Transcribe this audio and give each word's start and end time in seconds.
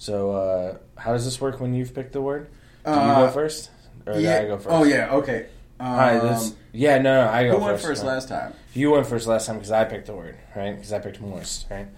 So, 0.00 0.30
uh, 0.30 0.78
how 0.98 1.12
does 1.12 1.26
this 1.26 1.38
work 1.42 1.60
when 1.60 1.74
you've 1.74 1.94
picked 1.94 2.14
the 2.14 2.22
word? 2.22 2.48
Do 2.86 2.90
you 2.90 2.96
go 2.96 3.02
Uh, 3.02 3.30
first, 3.30 3.68
or 4.06 4.14
do 4.14 4.20
yeah. 4.20 4.38
I 4.38 4.46
go 4.46 4.56
first? 4.56 4.68
Oh 4.70 4.84
yeah. 4.84 5.12
Okay. 5.16 5.44
Um, 5.78 5.86
All 5.86 5.96
right. 5.98 6.22
This, 6.22 6.54
yeah. 6.72 6.96
No, 6.96 7.26
no. 7.26 7.30
I 7.30 7.44
go 7.44 7.58
who 7.58 7.64
went 7.66 7.76
first. 7.76 7.84
first 7.86 8.02
No. 8.04 8.08
last 8.08 8.28
time? 8.30 8.54
You 8.72 8.92
went 8.92 9.06
first 9.06 9.26
last 9.26 9.44
time 9.46 9.56
because 9.56 9.72
I 9.72 9.84
picked 9.84 10.06
the 10.06 10.14
word, 10.14 10.36
right? 10.56 10.74
Because 10.74 10.94
I 10.94 11.00
picked 11.00 11.20
moist, 11.20 11.66
right? 11.70 11.88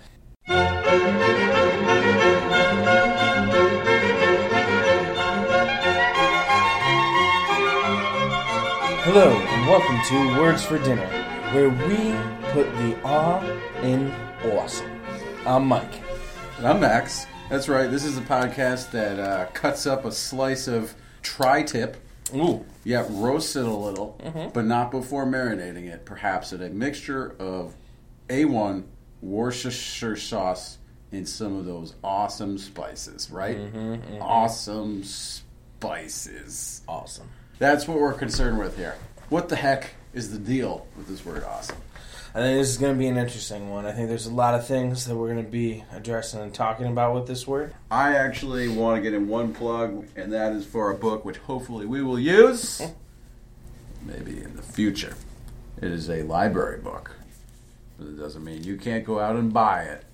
Hello, 9.04 9.30
and 9.30 9.66
welcome 9.68 10.00
to 10.08 10.40
Words 10.40 10.64
for 10.64 10.78
Dinner, 10.78 11.06
where 11.52 11.68
we 11.68 12.12
put 12.52 12.66
the 12.78 12.96
awe 13.04 13.40
in 13.82 14.10
awesome. 14.44 14.90
I'm 15.46 15.66
Mike. 15.66 16.02
And 16.58 16.66
I'm 16.66 16.80
Max. 16.80 17.26
That's 17.52 17.68
right. 17.68 17.90
This 17.90 18.04
is 18.06 18.16
a 18.16 18.22
podcast 18.22 18.92
that 18.92 19.18
uh, 19.20 19.44
cuts 19.52 19.86
up 19.86 20.06
a 20.06 20.12
slice 20.12 20.68
of 20.68 20.94
tri-tip. 21.20 21.98
Ooh. 22.34 22.64
Yeah, 22.82 23.04
roasts 23.10 23.56
it 23.56 23.66
a 23.66 23.70
little, 23.70 24.18
Mm-hmm. 24.24 24.48
but 24.54 24.64
not 24.64 24.90
before 24.90 25.26
marinating 25.26 25.86
it. 25.86 26.06
Perhaps 26.06 26.54
in 26.54 26.62
a 26.62 26.70
mixture 26.70 27.34
of 27.38 27.74
A1 28.30 28.84
Worcestershire 29.20 30.16
sauce 30.16 30.78
and 31.12 31.28
some 31.28 31.54
of 31.58 31.66
those 31.66 31.94
awesome 32.02 32.56
spices. 32.56 33.30
Right? 33.30 33.58
Mm-hmm, 33.58 34.22
Awesome 34.22 35.04
spices. 35.04 36.80
Awesome. 36.88 37.28
That's 37.58 37.86
what 37.86 37.98
we're 38.00 38.14
concerned 38.14 38.58
with 38.60 38.78
here. 38.78 38.96
What 39.28 39.50
the 39.50 39.56
heck 39.56 39.90
is 40.14 40.32
the 40.32 40.38
deal 40.38 40.86
with 40.96 41.06
this 41.06 41.22
word 41.22 41.44
awesome? 41.44 41.76
I 42.34 42.40
think 42.40 42.58
this 42.58 42.70
is 42.70 42.78
going 42.78 42.94
to 42.94 42.98
be 42.98 43.08
an 43.08 43.18
interesting 43.18 43.68
one. 43.68 43.84
I 43.84 43.92
think 43.92 44.08
there's 44.08 44.24
a 44.24 44.32
lot 44.32 44.54
of 44.54 44.66
things 44.66 45.04
that 45.04 45.14
we're 45.14 45.30
going 45.30 45.44
to 45.44 45.50
be 45.50 45.84
addressing 45.92 46.40
and 46.40 46.54
talking 46.54 46.86
about 46.86 47.14
with 47.14 47.26
this 47.26 47.46
word. 47.46 47.74
I 47.90 48.16
actually 48.16 48.68
want 48.68 48.96
to 48.96 49.02
get 49.02 49.12
in 49.12 49.28
one 49.28 49.52
plug, 49.52 50.06
and 50.16 50.32
that 50.32 50.54
is 50.54 50.64
for 50.64 50.90
a 50.90 50.94
book 50.94 51.26
which 51.26 51.36
hopefully 51.36 51.84
we 51.84 52.02
will 52.02 52.18
use 52.18 52.80
maybe 54.02 54.42
in 54.42 54.56
the 54.56 54.62
future. 54.62 55.14
It 55.76 55.90
is 55.90 56.08
a 56.08 56.22
library 56.22 56.80
book, 56.80 57.10
but 57.98 58.06
it 58.08 58.18
doesn't 58.18 58.42
mean 58.42 58.64
you 58.64 58.78
can't 58.78 59.04
go 59.04 59.20
out 59.20 59.36
and 59.36 59.52
buy 59.52 59.82
it. 59.82 60.04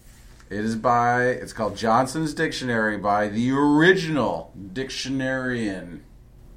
It 0.50 0.64
is 0.64 0.74
by, 0.74 1.24
it's 1.26 1.52
called 1.52 1.76
Johnson's 1.76 2.34
Dictionary 2.34 2.96
by 2.96 3.28
the 3.28 3.52
original 3.52 4.52
dictionarian. 4.72 6.00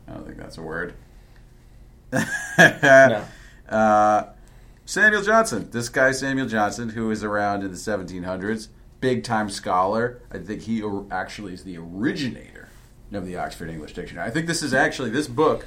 I 0.08 0.14
don't 0.14 0.26
think 0.26 0.38
that's 0.38 0.58
a 0.58 0.62
word. 0.64 0.96
No. 2.58 3.26
Uh, 3.70 4.26
Samuel 4.86 5.22
Johnson. 5.22 5.70
This 5.72 5.90
guy, 5.90 6.12
Samuel 6.12 6.48
Johnson, 6.48 6.90
who 6.90 7.12
is 7.12 7.24
around 7.24 7.64
in 7.64 7.72
the 7.72 7.78
1700s, 7.78 8.68
big 9.00 9.24
time 9.24 9.50
scholar. 9.50 10.22
I 10.32 10.38
think 10.40 10.62
he 10.64 10.84
actually 11.12 11.54
is 11.54 11.64
the 11.64 11.78
originator 11.78 12.70
of 13.12 13.26
the 13.26 13.38
Oxford 13.38 13.70
English 13.70 13.94
Dictionary. 13.94 14.28
I 14.28 14.32
think 14.32 14.48
this 14.48 14.64
is 14.64 14.74
actually, 14.74 15.10
this 15.10 15.28
book, 15.28 15.66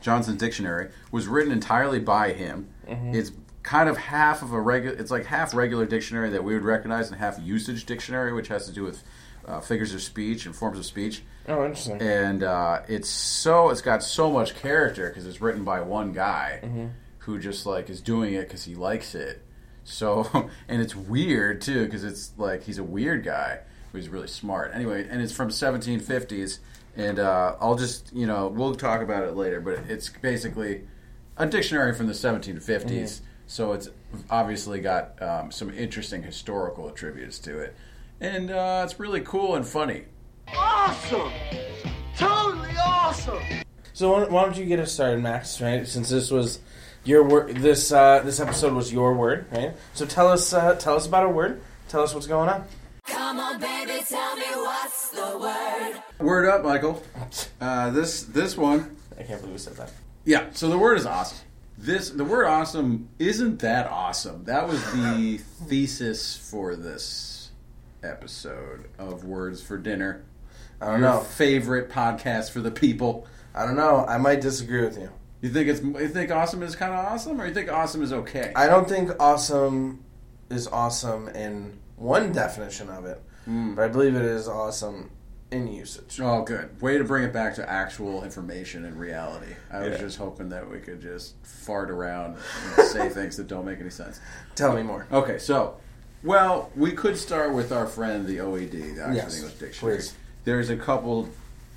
Johnson's 0.00 0.38
Dictionary, 0.38 0.90
was 1.10 1.26
written 1.26 1.52
entirely 1.52 1.98
by 2.00 2.32
him. 2.32 2.68
It's 2.86 3.32
kind 3.62 3.88
of 3.88 3.96
half 3.96 4.42
of 4.42 4.52
a 4.52 4.60
regular, 4.60 4.96
it's 4.96 5.10
like 5.10 5.24
half 5.24 5.54
regular 5.54 5.86
dictionary 5.86 6.30
that 6.30 6.44
we 6.44 6.52
would 6.54 6.64
recognize 6.64 7.10
and 7.10 7.18
half 7.18 7.38
usage 7.40 7.86
dictionary, 7.86 8.32
which 8.32 8.48
has 8.48 8.66
to 8.66 8.72
do 8.72 8.82
with 8.84 9.02
uh, 9.46 9.60
figures 9.60 9.94
of 9.94 10.02
speech 10.02 10.44
and 10.46 10.54
forms 10.54 10.78
of 10.78 10.84
speech 10.86 11.22
Oh, 11.48 11.64
interesting. 11.64 12.00
and 12.00 12.42
uh, 12.42 12.80
it's 12.88 13.08
so 13.08 13.68
it's 13.70 13.80
got 13.82 14.02
so 14.02 14.30
much 14.30 14.54
character 14.56 15.08
because 15.08 15.26
it's 15.26 15.40
written 15.42 15.64
by 15.64 15.80
one 15.82 16.12
guy 16.12 16.60
who 17.24 17.38
just 17.38 17.66
like 17.66 17.90
is 17.90 18.00
doing 18.00 18.34
it 18.34 18.48
because 18.48 18.64
he 18.64 18.74
likes 18.74 19.14
it. 19.14 19.42
So 19.84 20.28
and 20.68 20.80
it's 20.80 20.94
weird 20.96 21.60
too 21.60 21.84
because 21.84 22.04
it's 22.04 22.32
like 22.36 22.64
he's 22.64 22.78
a 22.78 22.84
weird 22.84 23.24
guy 23.24 23.60
but 23.94 24.00
he's 24.00 24.10
really 24.10 24.26
smart. 24.26 24.72
Anyway, 24.74 25.06
and 25.08 25.22
it's 25.22 25.32
from 25.32 25.50
1750s, 25.50 26.58
and 26.96 27.20
uh, 27.20 27.54
I'll 27.60 27.76
just 27.76 28.12
you 28.12 28.26
know 28.26 28.48
we'll 28.48 28.74
talk 28.74 29.00
about 29.00 29.22
it 29.22 29.36
later, 29.36 29.60
but 29.60 29.78
it's 29.88 30.08
basically 30.08 30.82
a 31.36 31.46
dictionary 31.46 31.94
from 31.94 32.08
the 32.08 32.12
1750s. 32.12 33.20
So 33.46 33.72
it's 33.72 33.88
obviously 34.28 34.80
got 34.80 35.22
um, 35.22 35.52
some 35.52 35.70
interesting 35.70 36.24
historical 36.24 36.88
attributes 36.88 37.38
to 37.40 37.56
it, 37.60 37.76
and 38.20 38.50
uh, 38.50 38.82
it's 38.84 38.98
really 38.98 39.20
cool 39.20 39.54
and 39.54 39.64
funny. 39.64 40.06
Awesome! 40.48 41.30
Totally 42.16 42.74
awesome! 42.84 43.44
So 43.92 44.10
why, 44.10 44.24
why 44.24 44.42
don't 44.42 44.56
you 44.56 44.64
get 44.64 44.80
us 44.80 44.92
started, 44.92 45.22
Max? 45.22 45.60
Right, 45.60 45.86
since 45.86 46.08
this 46.08 46.32
was 46.32 46.58
your 47.04 47.22
word, 47.24 47.56
this 47.56 47.92
uh, 47.92 48.20
this 48.24 48.40
episode 48.40 48.72
was 48.72 48.92
your 48.92 49.14
word, 49.14 49.46
right? 49.52 49.72
So 49.94 50.06
tell 50.06 50.28
us 50.28 50.52
uh, 50.52 50.74
tell 50.76 50.96
us 50.96 51.06
about 51.06 51.22
our 51.24 51.32
word. 51.32 51.60
Tell 51.88 52.02
us 52.02 52.14
what's 52.14 52.26
going 52.26 52.48
on. 52.48 52.64
Come 53.06 53.38
on, 53.38 53.60
baby, 53.60 54.00
tell 54.08 54.36
me 54.36 54.44
what's 54.54 55.10
the 55.10 55.38
word. 55.38 56.02
Word 56.18 56.48
up, 56.48 56.64
Michael. 56.64 57.02
Uh, 57.60 57.90
this 57.90 58.22
this 58.22 58.56
one, 58.56 58.96
I 59.18 59.22
can't 59.22 59.40
believe 59.40 59.52
we 59.54 59.58
said 59.58 59.76
that. 59.76 59.92
yeah. 60.24 60.46
So 60.52 60.68
the 60.68 60.78
word 60.78 60.96
is 60.98 61.06
awesome. 61.06 61.38
This 61.76 62.10
the 62.10 62.24
word 62.24 62.46
awesome 62.46 63.08
isn't 63.18 63.58
that 63.60 63.88
awesome. 63.90 64.44
That 64.44 64.66
was 64.68 64.82
the 64.92 65.38
thesis 65.66 66.36
for 66.36 66.76
this 66.76 67.50
episode 68.02 68.88
of 68.98 69.24
Words 69.24 69.62
for 69.62 69.76
Dinner. 69.76 70.22
I 70.80 70.86
don't 70.86 71.00
Your 71.00 71.10
know. 71.10 71.20
favorite 71.20 71.90
podcast 71.90 72.50
for 72.50 72.60
the 72.60 72.70
people. 72.70 73.26
I 73.54 73.64
don't 73.66 73.76
know. 73.76 74.04
I 74.06 74.18
might 74.18 74.40
disagree 74.40 74.82
with 74.84 74.98
you. 74.98 75.10
You 75.44 75.50
think 75.50 75.68
it's 75.68 75.82
you 75.82 76.08
think 76.08 76.30
awesome 76.30 76.62
is 76.62 76.74
kind 76.74 76.94
of 76.94 77.04
awesome, 77.04 77.38
or 77.38 77.46
you 77.46 77.52
think 77.52 77.70
awesome 77.70 78.02
is 78.02 78.14
okay? 78.14 78.50
I 78.56 78.66
don't 78.66 78.88
think 78.88 79.10
awesome 79.20 80.02
is 80.48 80.66
awesome 80.66 81.28
in 81.28 81.78
one 81.96 82.32
definition 82.32 82.88
of 82.88 83.04
it, 83.04 83.20
hmm. 83.44 83.74
but 83.74 83.84
I 83.84 83.88
believe 83.88 84.16
it 84.16 84.24
is 84.24 84.48
awesome 84.48 85.10
in 85.50 85.70
usage. 85.70 86.18
Oh, 86.18 86.44
good. 86.44 86.80
Way 86.80 86.96
to 86.96 87.04
bring 87.04 87.24
it 87.24 87.34
back 87.34 87.56
to 87.56 87.70
actual 87.70 88.24
information 88.24 88.86
and 88.86 88.98
reality. 88.98 89.52
I 89.70 89.86
was 89.86 90.00
just 90.00 90.16
hoping 90.16 90.48
that 90.48 90.70
we 90.70 90.78
could 90.78 91.02
just 91.02 91.34
fart 91.42 91.90
around 91.90 92.38
and 92.78 92.86
say 92.86 93.10
things 93.10 93.36
that 93.36 93.46
don't 93.46 93.66
make 93.66 93.80
any 93.80 93.90
sense. 93.90 94.20
Tell 94.54 94.74
me 94.74 94.82
more. 94.82 95.06
Okay, 95.12 95.36
so, 95.36 95.76
well, 96.22 96.70
we 96.74 96.92
could 96.92 97.18
start 97.18 97.52
with 97.52 97.70
our 97.70 97.86
friend, 97.86 98.26
the 98.26 98.38
OED, 98.38 98.70
the 98.70 99.02
Oxford 99.02 99.14
Yes, 99.14 99.36
English 99.36 99.54
Dictionary. 99.56 99.96
please. 99.98 100.14
There's 100.44 100.70
a 100.70 100.76
couple 100.78 101.28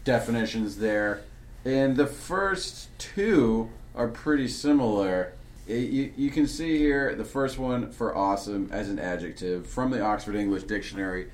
definitions 0.06 0.78
there, 0.78 1.24
and 1.68 1.96
the 1.98 2.08
first 2.08 2.88
two 2.98 3.70
are 3.96 4.08
pretty 4.08 4.48
similar. 4.48 5.34
Y- 5.68 5.76
You, 5.76 6.14
you 6.16 6.30
can 6.32 6.48
see 6.48 6.78
here 6.78 7.14
the 7.16 7.26
first 7.26 7.58
one 7.60 7.92
for 7.92 8.16
awesome 8.16 8.70
as 8.72 8.90
an 8.90 9.00
adjective 9.00 9.68
from 9.68 9.92
the 9.92 10.02
Oxford 10.02 10.36
English 10.36 10.64
Dictionary 10.64 11.30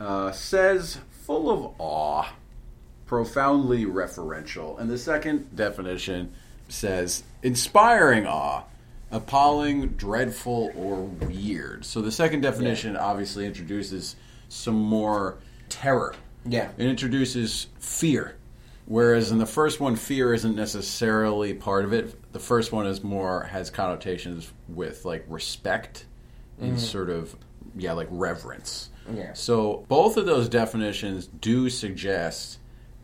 uh, 0.00 0.30
says 0.32 0.98
full 1.26 1.50
of 1.50 1.74
awe, 1.78 2.28
profoundly 3.06 3.84
referential. 3.84 4.78
And 4.78 4.88
the 4.90 4.98
second 4.98 5.54
definition 5.56 6.32
says 6.68 7.24
inspiring 7.42 8.26
awe, 8.26 8.62
appalling, 9.10 9.88
dreadful, 9.90 10.72
or 10.76 11.02
weird. 11.02 11.84
So 11.84 12.00
the 12.00 12.12
second 12.12 12.40
definition 12.42 12.96
obviously 12.96 13.46
introduces 13.46 14.16
some 14.48 14.74
more 14.80 15.38
terror. 15.68 16.14
Yeah. 16.46 16.70
It 16.78 16.86
introduces 16.86 17.66
fear. 17.78 18.36
Whereas 18.86 19.30
in 19.30 19.38
the 19.38 19.46
first 19.46 19.80
one, 19.80 19.96
fear 19.96 20.34
isn't 20.34 20.56
necessarily 20.56 21.54
part 21.54 21.84
of 21.84 21.92
it. 21.92 22.32
The 22.32 22.40
first 22.40 22.72
one 22.72 22.86
is 22.86 23.02
more 23.02 23.44
has 23.44 23.70
connotations 23.70 24.52
with 24.68 25.04
like 25.04 25.24
respect 25.28 26.04
and 26.60 26.78
sort 26.78 27.10
of 27.10 27.34
yeah, 27.76 27.92
like 27.92 28.08
reverence. 28.10 28.90
Yeah. 29.12 29.32
So 29.32 29.84
both 29.88 30.16
of 30.16 30.26
those 30.26 30.48
definitions 30.48 31.26
do 31.26 31.70
suggest 31.70 32.58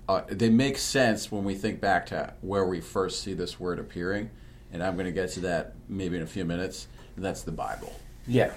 uh, 0.08 0.22
they 0.28 0.48
make 0.48 0.78
sense 0.78 1.30
when 1.30 1.44
we 1.44 1.54
think 1.54 1.80
back 1.80 2.06
to 2.06 2.32
where 2.40 2.64
we 2.64 2.80
first 2.80 3.22
see 3.22 3.34
this 3.34 3.60
word 3.60 3.78
appearing, 3.78 4.30
and 4.72 4.82
I'm 4.82 4.94
going 4.94 5.06
to 5.06 5.12
get 5.12 5.30
to 5.32 5.40
that 5.40 5.74
maybe 5.88 6.16
in 6.16 6.22
a 6.22 6.26
few 6.26 6.44
minutes. 6.44 6.88
And 7.16 7.24
that's 7.24 7.42
the 7.42 7.52
Bible. 7.52 7.92
Yeah. 8.26 8.52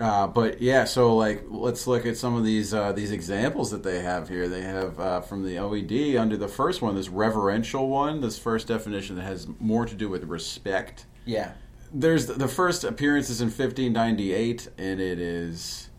Uh, 0.00 0.26
but 0.26 0.60
yeah, 0.60 0.84
so 0.84 1.14
like 1.14 1.44
let's 1.48 1.86
look 1.86 2.04
at 2.04 2.16
some 2.16 2.34
of 2.34 2.44
these 2.44 2.74
uh, 2.74 2.92
these 2.92 3.12
examples 3.12 3.70
that 3.70 3.82
they 3.82 4.00
have 4.00 4.28
here. 4.28 4.48
They 4.48 4.62
have 4.62 4.98
uh, 4.98 5.20
from 5.20 5.44
the 5.44 5.56
OED 5.56 6.18
under 6.18 6.36
the 6.36 6.48
first 6.48 6.82
one, 6.82 6.96
this 6.96 7.08
reverential 7.08 7.88
one, 7.88 8.20
this 8.20 8.38
first 8.38 8.66
definition 8.66 9.16
that 9.16 9.22
has 9.22 9.46
more 9.60 9.86
to 9.86 9.94
do 9.94 10.08
with 10.08 10.24
respect. 10.24 11.06
Yeah. 11.24 11.52
There's 11.92 12.26
the 12.26 12.48
first 12.48 12.82
appearance 12.82 13.30
is 13.30 13.40
in 13.40 13.46
1598, 13.46 14.68
and 14.78 15.00
it 15.00 15.20
is 15.20 15.90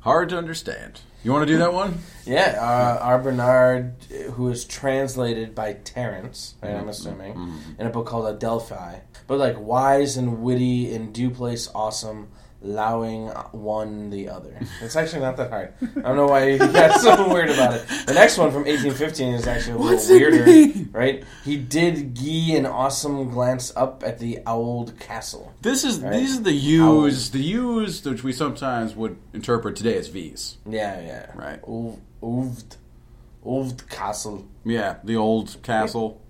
hard 0.00 0.28
to 0.28 0.36
understand. 0.36 1.00
You 1.24 1.32
want 1.32 1.46
to 1.46 1.52
do 1.52 1.58
that 1.58 1.72
one? 1.72 1.98
Yeah, 2.24 2.56
uh, 2.60 3.18
Bernard, 3.18 3.94
who 4.34 4.48
is 4.48 4.64
translated 4.64 5.56
by 5.56 5.72
Terence, 5.72 6.54
right, 6.62 6.76
I'm 6.76 6.88
assuming, 6.88 7.34
in 7.80 7.84
a 7.84 7.90
book 7.90 8.06
called 8.06 8.26
Adelphi. 8.26 9.00
But 9.26 9.38
like 9.38 9.56
wise 9.58 10.16
and 10.16 10.40
witty 10.40 10.94
and 10.94 11.12
due 11.12 11.30
place 11.30 11.68
awesome, 11.74 12.28
allowing 12.64 13.26
one 13.52 14.10
the 14.10 14.28
other. 14.28 14.56
It's 14.80 14.96
actually 14.96 15.22
not 15.22 15.36
that 15.36 15.50
hard. 15.50 15.74
I 15.80 16.00
don't 16.00 16.16
know 16.16 16.26
why 16.26 16.52
he 16.52 16.58
got 16.58 17.00
so 17.00 17.28
weird 17.32 17.50
about 17.50 17.74
it. 17.74 17.86
The 18.06 18.14
next 18.14 18.38
one 18.38 18.50
from 18.50 18.64
1815 18.64 19.34
is 19.34 19.46
actually 19.46 19.74
a 19.74 19.78
What's 19.78 20.08
little 20.08 20.28
it 20.28 20.44
weirder, 20.44 20.46
mean? 20.46 20.90
right? 20.92 21.24
He 21.44 21.56
did 21.56 22.14
gee 22.14 22.54
an 22.56 22.66
awesome 22.66 23.30
glance 23.30 23.72
up 23.76 24.02
at 24.04 24.18
the 24.18 24.40
old 24.46 24.98
castle. 25.00 25.52
This 25.62 25.84
is 25.84 26.00
Right. 26.00 26.12
these 26.12 26.38
are 26.38 26.42
the 26.42 26.52
U's, 26.52 27.30
the 27.30 27.42
U's 27.42 28.04
which 28.04 28.22
we 28.22 28.32
sometimes 28.32 28.94
would 28.94 29.16
interpret 29.32 29.76
today 29.76 29.96
as 29.96 30.08
V's. 30.08 30.58
Yeah, 30.66 31.00
yeah. 31.00 31.26
Right. 31.34 31.60
Ov- 31.66 31.98
Ovd, 32.22 32.76
Ovd 33.44 33.88
Castle. 33.88 34.46
Yeah, 34.64 34.96
the 35.02 35.16
old 35.16 35.56
castle. 35.62 36.20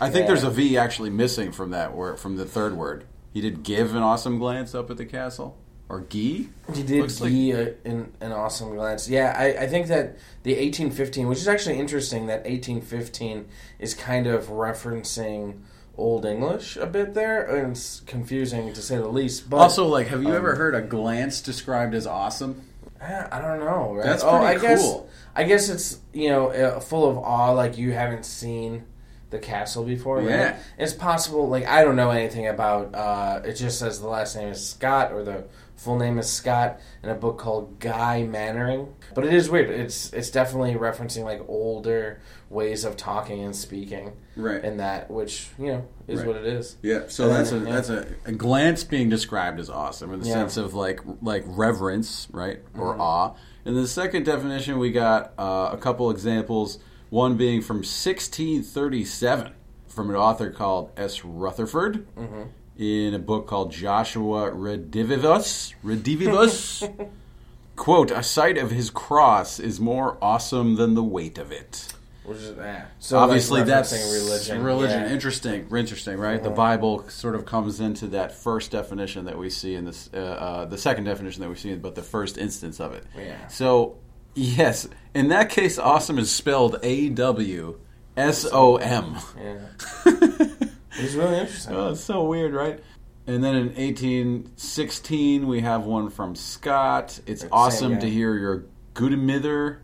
I 0.00 0.10
think 0.10 0.22
Yeah. 0.22 0.28
there's 0.28 0.44
a 0.44 0.50
V 0.50 0.76
actually 0.76 1.10
missing 1.10 1.50
from 1.50 1.70
that 1.70 1.96
word, 1.96 2.20
from 2.20 2.36
the 2.36 2.44
third 2.44 2.76
word. 2.76 3.04
He 3.32 3.40
did 3.40 3.62
give 3.62 3.94
an 3.94 4.02
awesome 4.02 4.38
glance 4.38 4.74
up 4.74 4.90
at 4.90 4.96
the 4.96 5.04
castle, 5.06 5.56
or 5.88 6.02
gee. 6.08 6.50
He 6.74 6.82
did 6.82 7.00
Looks 7.00 7.20
like- 7.20 7.30
gee 7.30 7.52
a, 7.52 7.74
an, 7.84 8.12
an 8.20 8.32
awesome 8.32 8.74
glance. 8.74 9.08
Yeah, 9.08 9.34
I, 9.36 9.62
I 9.64 9.66
think 9.66 9.86
that 9.88 10.16
the 10.42 10.50
1815, 10.52 11.28
which 11.28 11.38
is 11.38 11.48
actually 11.48 11.78
interesting, 11.78 12.26
that 12.26 12.44
1815 12.44 13.46
is 13.78 13.94
kind 13.94 14.26
of 14.26 14.48
referencing 14.48 15.60
Old 15.96 16.24
English 16.24 16.76
a 16.76 16.86
bit 16.86 17.14
there, 17.14 17.42
and 17.44 17.72
it's 17.72 18.00
confusing 18.00 18.72
to 18.72 18.80
say 18.82 18.96
the 18.96 19.08
least. 19.08 19.50
But 19.50 19.56
Also, 19.56 19.86
like, 19.86 20.06
have 20.08 20.22
you 20.22 20.28
um, 20.28 20.36
ever 20.36 20.54
heard 20.54 20.74
a 20.76 20.80
glance 20.82 21.40
described 21.40 21.92
as 21.94 22.06
awesome? 22.06 22.62
I 23.00 23.40
don't 23.40 23.60
know. 23.60 23.94
Right? 23.94 24.04
That's 24.04 24.22
oh, 24.22 24.30
I 24.36 24.54
pretty 24.54 24.60
guess, 24.66 24.80
cool. 24.82 25.08
I 25.34 25.44
guess 25.44 25.68
it's 25.68 26.00
you 26.12 26.28
know 26.30 26.48
uh, 26.48 26.80
full 26.80 27.08
of 27.08 27.16
awe, 27.18 27.52
like 27.52 27.78
you 27.78 27.92
haven't 27.92 28.24
seen 28.24 28.84
the 29.30 29.38
castle 29.38 29.84
before. 29.84 30.18
Right? 30.18 30.28
Yeah. 30.30 30.58
it's 30.78 30.92
possible. 30.92 31.48
Like 31.48 31.66
I 31.66 31.84
don't 31.84 31.96
know 31.96 32.10
anything 32.10 32.46
about. 32.48 32.94
Uh, 32.94 33.42
it 33.44 33.54
just 33.54 33.78
says 33.78 34.00
the 34.00 34.08
last 34.08 34.36
name 34.36 34.48
is 34.48 34.64
Scott 34.64 35.12
or 35.12 35.22
the 35.22 35.44
full 35.78 35.96
name 35.96 36.18
is 36.18 36.28
Scott 36.28 36.78
in 37.02 37.08
a 37.08 37.14
book 37.14 37.38
called 37.38 37.78
Guy 37.80 38.24
Mannering. 38.24 38.94
But 39.14 39.24
it 39.24 39.32
is 39.32 39.48
weird. 39.48 39.70
It's 39.70 40.12
it's 40.12 40.28
definitely 40.30 40.74
referencing 40.74 41.24
like 41.24 41.40
older 41.48 42.20
ways 42.50 42.84
of 42.84 42.96
talking 42.96 43.42
and 43.42 43.54
speaking, 43.56 44.12
Right. 44.36 44.62
And 44.62 44.80
that, 44.80 45.10
which 45.10 45.48
you 45.58 45.68
know, 45.68 45.88
is 46.06 46.18
Right. 46.20 46.26
what 46.28 46.36
it 46.36 46.44
is. 46.46 46.76
Yeah, 46.82 47.04
so 47.08 47.24
And 47.24 47.34
that's 47.34 47.52
a 47.52 47.58
yeah. 47.58 47.64
that's 47.72 47.88
a, 47.90 48.06
a 48.26 48.32
glance 48.32 48.84
being 48.84 49.08
described 49.08 49.58
as 49.60 49.70
awesome 49.70 50.12
in 50.12 50.20
the 50.20 50.26
Yeah. 50.28 50.34
sense 50.34 50.56
of 50.58 50.74
like 50.74 51.00
like 51.22 51.44
reverence, 51.46 52.28
right, 52.32 52.60
or 52.76 52.92
Mm-hmm. 52.92 53.00
awe. 53.00 53.34
And 53.64 53.76
the 53.76 53.86
second 53.88 54.24
definition, 54.24 54.78
we 54.78 54.92
got 54.92 55.32
uh, 55.38 55.70
a 55.72 55.76
couple 55.78 56.10
examples. 56.10 56.78
One 57.10 57.36
being 57.38 57.62
from 57.62 57.78
1637 57.78 59.52
from 59.88 60.10
an 60.10 60.16
author 60.16 60.50
called 60.50 60.90
S. 60.96 61.24
Rutherford 61.24 62.06
Mm-hmm. 62.16 62.42
In 62.78 63.12
a 63.12 63.18
book 63.18 63.46
called 63.46 63.72
Joshua 63.72 64.52
Redivivus. 64.52 65.74
Redivivus. 65.84 67.10
Quote: 67.76 68.10
A 68.10 68.22
sight 68.22 68.56
of 68.56 68.70
his 68.70 68.90
cross 68.90 69.58
is 69.58 69.80
more 69.80 70.16
awesome 70.22 70.76
than 70.76 70.94
the 70.94 71.02
weight 71.02 71.38
of 71.38 71.52
it. 71.52 71.92
Which 72.24 72.38
is 72.38 72.58
eh. 72.58 72.82
so 72.98 73.18
Obviously, 73.18 73.60
like, 73.60 73.68
that's 73.68 73.90
referencing 73.92 74.12
religion. 74.12 74.62
Religion, 74.62 75.00
Yeah. 75.00 75.12
Interesting, 75.12 75.66
interesting, 75.74 76.18
right? 76.18 76.42
The 76.42 76.50
Bible 76.50 77.08
sort 77.08 77.34
of 77.34 77.46
comes 77.46 77.80
into 77.80 78.06
that 78.08 78.32
first 78.32 78.70
definition 78.70 79.24
that 79.24 79.38
we 79.38 79.48
see 79.48 79.74
in 79.74 79.86
this, 79.86 80.10
uh, 80.12 80.18
uh, 80.18 80.64
the 80.66 80.76
second 80.76 81.04
definition 81.04 81.40
that 81.40 81.48
we 81.48 81.54
see, 81.54 81.74
but 81.76 81.94
the 81.94 82.02
first 82.02 82.36
instance 82.36 82.80
of 82.80 82.92
it. 82.92 83.04
Yeah. 83.16 83.46
So, 83.46 83.96
yes, 84.34 84.86
in 85.14 85.28
that 85.28 85.48
case, 85.48 85.78
awesome 85.78 86.18
is 86.18 86.30
spelled 86.30 86.76
A 86.82 87.08
W 87.08 87.80
S 88.14 88.46
O 88.52 88.76
M. 88.76 89.16
Yeah. 89.38 90.48
It's 90.98 91.14
really 91.14 91.38
interesting. 91.38 91.74
Oh, 91.74 91.90
it's 91.90 92.00
so 92.00 92.24
weird, 92.24 92.52
right? 92.54 92.80
And 93.26 93.44
then 93.44 93.54
in 93.54 93.66
1816, 93.68 95.46
we 95.46 95.60
have 95.60 95.84
one 95.84 96.08
from 96.10 96.34
Scott. 96.34 97.20
It's 97.26 97.42
Same 97.42 97.50
awesome 97.52 97.94
guy. 97.94 98.00
to 98.00 98.10
hear 98.10 98.34
your 98.34 98.64
good 98.94 99.18
mither 99.18 99.82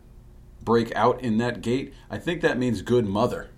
break 0.62 0.94
out 0.96 1.20
in 1.22 1.38
that 1.38 1.60
gate. 1.60 1.92
I 2.10 2.18
think 2.18 2.40
that 2.40 2.58
means 2.58 2.82
good 2.82 3.06
mother. 3.06 3.50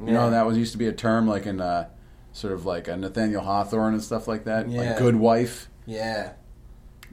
You 0.00 0.12
know, 0.12 0.30
that 0.30 0.46
was 0.46 0.56
used 0.56 0.70
to 0.72 0.78
be 0.78 0.86
a 0.86 0.92
term 0.92 1.26
like 1.26 1.44
in 1.46 1.60
uh, 1.60 1.88
sort 2.32 2.52
of 2.52 2.64
like 2.64 2.86
a 2.86 2.96
Nathaniel 2.96 3.42
Hawthorne 3.42 3.94
and 3.94 4.02
stuff 4.02 4.28
like 4.28 4.44
that. 4.44 4.68
Yeah. 4.68 4.80
Like 4.90 4.98
good 4.98 5.16
wife. 5.16 5.68
yeah. 5.86 6.34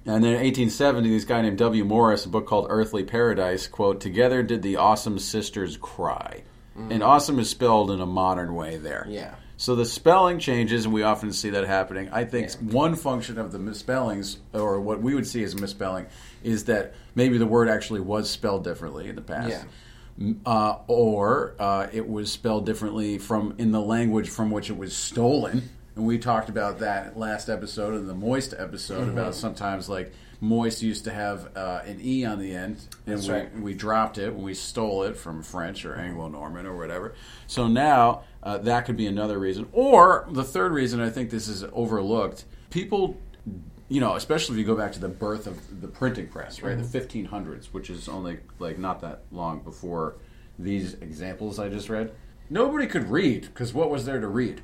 And 0.08 0.24
then 0.24 0.34
in 0.34 0.42
1870, 0.44 1.10
this 1.10 1.26
guy 1.26 1.42
named 1.42 1.58
W. 1.58 1.84
Morris, 1.84 2.26
a 2.26 2.30
book 2.30 2.46
called 2.46 2.68
Earthly 2.70 3.04
Paradise, 3.04 3.66
quote, 3.68 4.00
Together 4.00 4.44
did 4.44 4.62
the 4.62 4.76
awesome 4.76 5.18
sisters 5.18 5.78
cry. 5.78 6.44
And 6.78 7.02
awesome 7.02 7.40
is 7.40 7.50
spelled 7.50 7.90
in 7.90 8.00
a 8.02 8.06
modern 8.06 8.54
way 8.54 8.78
there. 8.78 9.06
Mm. 9.10 9.14
Yeah. 9.14 9.36
So 9.58 9.76
the 9.76 9.86
spelling 9.86 10.40
changes, 10.40 10.84
and 10.86 10.94
we 10.94 11.04
often 11.04 11.32
see 11.32 11.50
that 11.52 11.66
happening. 11.66 12.10
I 12.12 12.26
think 12.26 12.50
Yeah. 12.50 12.74
one 12.74 12.96
function 12.96 13.38
of 13.38 13.52
the 13.54 13.60
misspellings, 13.60 14.38
or 14.54 14.82
what 14.82 15.02
we 15.02 15.16
would 15.16 15.26
see 15.26 15.44
as 15.44 15.56
misspelling, 15.56 16.08
is 16.44 16.66
that 16.66 16.94
maybe 17.16 17.38
the 17.38 17.46
word 17.46 17.70
actually 17.70 18.02
was 18.02 18.30
spelled 18.30 18.64
differently 18.66 19.08
in 19.08 19.16
the 19.16 19.22
past. 19.22 19.66
Yeah. 20.20 20.34
Uh, 20.46 20.78
or 20.88 21.56
uh, 21.60 21.88
it 21.92 22.08
was 22.10 22.32
spelled 22.32 22.66
differently 22.66 23.18
from 23.18 23.54
in 23.58 23.72
the 23.72 23.82
language 23.82 24.30
from 24.30 24.50
which 24.52 24.70
it 24.70 24.78
was 24.78 24.96
stolen. 24.96 25.70
And 25.96 26.06
we 26.06 26.18
talked 26.18 26.50
about 26.50 26.80
that 26.80 27.18
last 27.18 27.50
episode 27.50 27.96
in 27.96 28.08
the 28.08 28.14
moist 28.14 28.54
episode 28.58 29.02
Mm-hmm. 29.08 29.18
about 29.18 29.36
sometimes 29.36 29.88
like 29.90 30.14
moist 30.42 30.82
used 30.82 31.04
to 31.06 31.12
have 31.12 31.56
uh, 31.56 31.82
an 31.86 32.00
e 32.02 32.26
on 32.26 32.40
the 32.40 32.54
end, 32.56 32.78
and 33.06 33.16
That's 33.18 33.28
we, 33.28 33.34
right. 33.34 33.60
we 33.60 33.74
dropped 33.74 34.18
it 34.18 34.34
when 34.34 34.44
we 34.44 34.54
stole 34.54 35.04
it 35.04 35.16
from 35.18 35.42
French 35.44 35.86
or 35.86 35.96
Anglo-Norman 35.96 36.66
or 36.66 36.76
whatever. 36.78 37.16
So 37.48 37.68
now 37.68 38.24
uh, 38.44 38.58
that 38.60 38.86
could 38.86 38.98
be 38.98 39.08
another 39.08 39.38
reason. 39.40 39.68
Or 39.72 40.28
the 40.32 40.44
third 40.44 40.72
reason 40.72 41.00
I 41.02 41.10
think 41.10 41.30
this 41.30 41.48
is 41.48 41.64
overlooked. 41.74 42.46
People, 42.70 43.18
you 43.90 44.02
know, 44.02 44.16
especially 44.16 44.56
if 44.56 44.60
you 44.60 44.66
go 44.66 44.76
back 44.76 44.92
to 44.94 45.00
the 45.00 45.08
birth 45.08 45.48
of 45.48 45.82
the 45.82 45.88
printing 45.88 46.28
press, 46.28 46.62
right, 46.62 46.78
Mm-hmm. 46.78 46.92
the 46.92 47.00
1500s, 47.00 47.66
which 47.68 47.90
is 47.90 48.08
only 48.10 48.40
like 48.60 48.78
not 48.78 49.02
that 49.02 49.24
long 49.32 49.60
before 49.60 50.16
these 50.60 50.94
examples 50.96 51.60
I 51.60 51.70
just 51.70 51.90
read. 51.90 52.12
Nobody 52.50 52.88
could 52.88 53.10
read 53.10 53.42
because 53.44 53.74
what 53.74 53.90
was 53.90 54.06
there 54.06 54.20
to 54.20 54.28
read, 54.28 54.62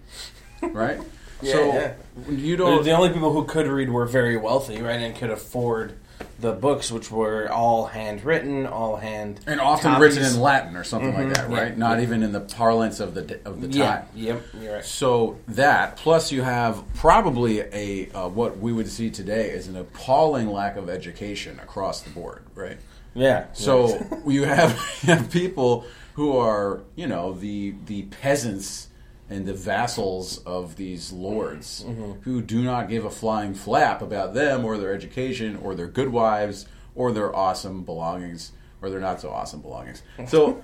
right? 0.62 1.00
Yeah, 1.42 1.52
so 1.54 1.66
yeah. 1.74 1.94
you 2.30 2.58
The, 2.58 2.64
don't. 2.64 2.84
the 2.84 2.92
only 2.92 3.10
people 3.10 3.32
who 3.32 3.46
could 3.46 3.68
read 3.68 3.90
were 3.90 4.06
very 4.06 4.38
wealthy, 4.38 4.82
right, 4.82 5.00
and 5.00 5.16
could 5.16 5.30
afford 5.30 5.98
the 6.40 6.52
books, 6.54 6.92
which 6.92 7.10
were 7.12 7.52
all 7.52 7.88
handwritten, 7.88 8.66
all 8.66 8.98
hand 8.98 9.40
and 9.48 9.60
often 9.60 9.92
copies. 9.92 10.18
written 10.18 10.34
in 10.34 10.40
Latin 10.40 10.76
or 10.76 10.84
something 10.84 11.14
like 11.14 11.34
that, 11.34 11.50
yeah, 11.50 11.60
right? 11.60 11.78
Not 11.78 11.98
yeah. 11.98 12.04
even 12.04 12.24
in 12.24 12.32
the 12.32 12.42
parlance 12.42 13.00
of 13.00 13.14
the 13.14 13.40
of 13.46 13.62
the 13.62 13.68
time. 13.68 13.72
Yeah, 13.72 14.04
yep, 14.16 14.44
you're 14.60 14.74
right. 14.76 14.86
So 14.86 15.38
that 15.48 15.98
plus 15.98 16.32
you 16.32 16.42
have 16.44 16.84
probably 16.96 17.62
a 17.62 18.10
uh, 18.12 18.28
what 18.30 18.60
we 18.60 18.74
would 18.74 18.90
see 18.90 19.10
today 19.10 19.50
is 19.52 19.68
an 19.68 19.76
appalling 19.76 20.48
lack 20.50 20.76
of 20.78 20.90
education 20.90 21.60
across 21.60 22.02
the 22.02 22.10
board, 22.10 22.44
right? 22.56 22.78
Yeah. 23.14 23.48
So 23.54 24.00
you 24.26 24.44
have 24.44 24.72
you 25.04 25.14
have 25.14 25.32
people 25.32 25.86
who 26.14 26.38
are 26.38 26.82
you 26.96 27.08
know 27.08 27.34
the 27.34 27.76
the 27.86 28.04
peasants 28.04 28.88
and 29.32 29.46
the 29.46 29.54
vassals 29.54 30.40
of 30.40 30.76
these 30.76 31.12
lords 31.14 31.86
who 32.24 32.42
do 32.42 32.62
not 32.62 32.90
give 32.90 33.06
a 33.06 33.10
flying 33.10 33.54
flap 33.54 34.02
about 34.02 34.34
them 34.34 34.66
or 34.66 34.78
their 34.78 34.94
education 34.94 35.56
or 35.64 35.74
their 35.74 35.88
good 35.88 36.10
wives 36.10 36.66
or 36.96 37.14
their 37.14 37.34
awesome 37.34 37.84
belongings 37.84 38.52
or 38.82 38.90
their 38.90 39.00
not 39.00 39.22
so 39.22 39.30
awesome 39.30 39.62
belongings. 39.62 40.04
So 40.28 40.62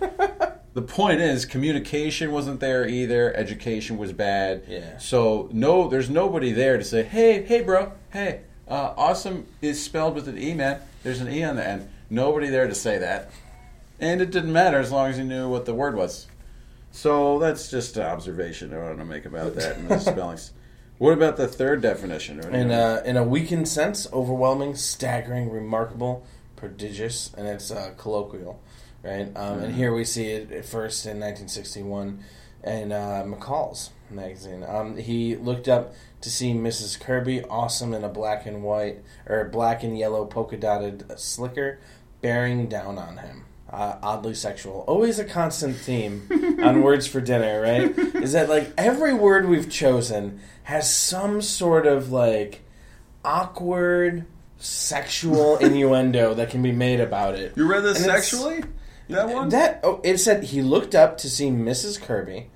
the 0.73 0.81
point 0.81 1.21
is 1.21 1.45
communication 1.45 2.31
wasn't 2.31 2.59
there 2.59 2.85
either. 2.87 3.33
Education 3.35 3.97
was 3.97 4.11
bad. 4.11 4.63
Yeah. 4.67 4.97
So 4.97 5.49
no, 5.53 5.87
there's 5.87 6.09
nobody 6.09 6.51
there 6.51 6.77
to 6.77 6.83
say, 6.83 7.03
hey, 7.03 7.43
hey, 7.43 7.61
bro, 7.61 7.93
hey, 8.11 8.41
uh, 8.67 8.93
awesome 8.97 9.47
is 9.61 9.81
spelled 9.81 10.13
with 10.13 10.27
an 10.27 10.37
e, 10.37 10.53
man. 10.53 10.81
There's 11.03 11.21
an 11.21 11.31
e 11.31 11.41
on 11.43 11.55
the 11.55 11.65
end. 11.65 11.89
Nobody 12.09 12.49
there 12.49 12.67
to 12.67 12.75
say 12.75 12.97
that, 12.97 13.31
and 13.99 14.21
it 14.21 14.31
didn't 14.31 14.53
matter 14.53 14.79
as 14.79 14.91
long 14.91 15.09
as 15.09 15.17
you 15.17 15.23
knew 15.23 15.49
what 15.49 15.65
the 15.65 15.73
word 15.73 15.95
was. 15.95 16.27
So 16.97 17.37
that's 17.37 17.69
just 17.69 17.95
an 17.97 18.07
observation 18.07 18.73
I 18.73 18.79
want 18.79 18.97
to 18.97 19.05
make 19.05 19.25
about 19.25 19.53
that 19.53 19.77
and 19.77 19.87
the 19.87 19.99
spellings. 19.99 20.51
What 20.97 21.13
about 21.13 21.37
the 21.37 21.47
third 21.47 21.83
definition? 21.83 22.39
in 22.55 22.71
a, 22.71 23.03
in 23.05 23.17
a 23.17 23.23
weakened 23.23 23.67
sense, 23.67 24.11
overwhelming, 24.11 24.73
staggering, 24.73 25.51
remarkable, 25.51 26.25
prodigious, 26.55 27.31
and 27.37 27.47
it's 27.47 27.69
uh, 27.69 27.93
colloquial, 27.97 28.59
right? 29.03 29.27
Um, 29.35 29.59
And 29.59 29.75
here 29.75 29.93
we 29.93 30.03
see 30.03 30.31
it 30.31 30.51
at 30.51 30.65
first 30.65 31.05
in 31.05 31.19
1961 31.19 32.23
in 32.63 32.91
uh, 32.91 33.23
McCall's 33.27 33.91
magazine. 34.09 34.63
Um, 34.67 34.97
he 34.97 35.35
looked 35.35 35.67
up 35.67 35.93
to 36.21 36.31
see 36.31 36.53
Mrs. 36.53 36.99
Kirby, 36.99 37.43
awesome 37.43 37.93
in 37.93 38.03
a 38.03 38.09
black 38.09 38.47
and 38.47 38.63
white 38.63 39.03
or 39.27 39.45
black 39.45 39.83
and 39.83 39.95
yellow 39.95 40.25
polka 40.25 40.57
dotted 40.57 41.05
slicker, 41.19 41.77
bearing 42.21 42.67
down 42.67 42.97
on 42.97 43.17
him. 43.17 43.45
Uh, 43.69 43.97
oddly 44.01 44.33
sexual. 44.33 44.85
Always 44.87 45.19
a 45.19 45.25
constant 45.25 45.75
theme 45.75 46.29
on 46.63 46.81
Words 46.83 47.05
for 47.05 47.19
Dinner, 47.19 47.61
right? 47.61 47.97
Is 48.23 48.31
that 48.31 48.47
like 48.47 48.71
every 48.77 49.13
word 49.13 49.47
we've 49.47 49.69
chosen 49.69 50.39
has 50.63 50.93
some 50.93 51.41
sort 51.41 51.85
of 51.85 52.11
like 52.11 52.63
awkward 53.25 54.25
sexual 54.57 55.57
innuendo 55.61 56.33
that 56.33 56.49
can 56.49 56.61
be 56.61 56.71
made 56.71 57.01
about 57.01 57.35
it. 57.35 57.57
You 57.57 57.69
read 57.69 57.83
this 57.83 57.97
And 57.97 58.05
sexually? 58.05 58.63
That 59.09 59.27
one? 59.27 59.49
That 59.49 59.81
oh, 59.83 59.99
it 60.03 60.17
said 60.19 60.45
he 60.45 60.61
looked 60.61 60.95
up 60.95 61.17
to 61.19 61.29
see 61.29 61.49
Mrs. 61.49 62.01
Kirby. 62.01 62.49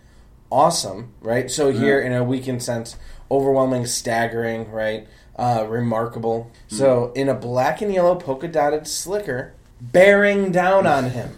Awesome, 0.50 1.14
right? 1.22 1.52
So 1.52 1.72
here, 1.72 2.00
in 2.00 2.14
a 2.14 2.24
weakened 2.24 2.64
sense, 2.64 2.98
overwhelming, 3.30 3.86
staggering, 3.86 4.70
right? 4.72 5.08
uh, 5.42 5.66
remarkable. 5.68 6.52
So 6.68 7.12
in 7.16 7.30
a 7.30 7.34
black 7.34 7.82
and 7.82 7.94
yellow 7.94 8.16
polka 8.16 8.48
dotted 8.48 8.88
slicker, 8.88 9.54
bearing 9.82 10.52
down 10.52 10.86
on 10.86 11.06
him. 11.10 11.32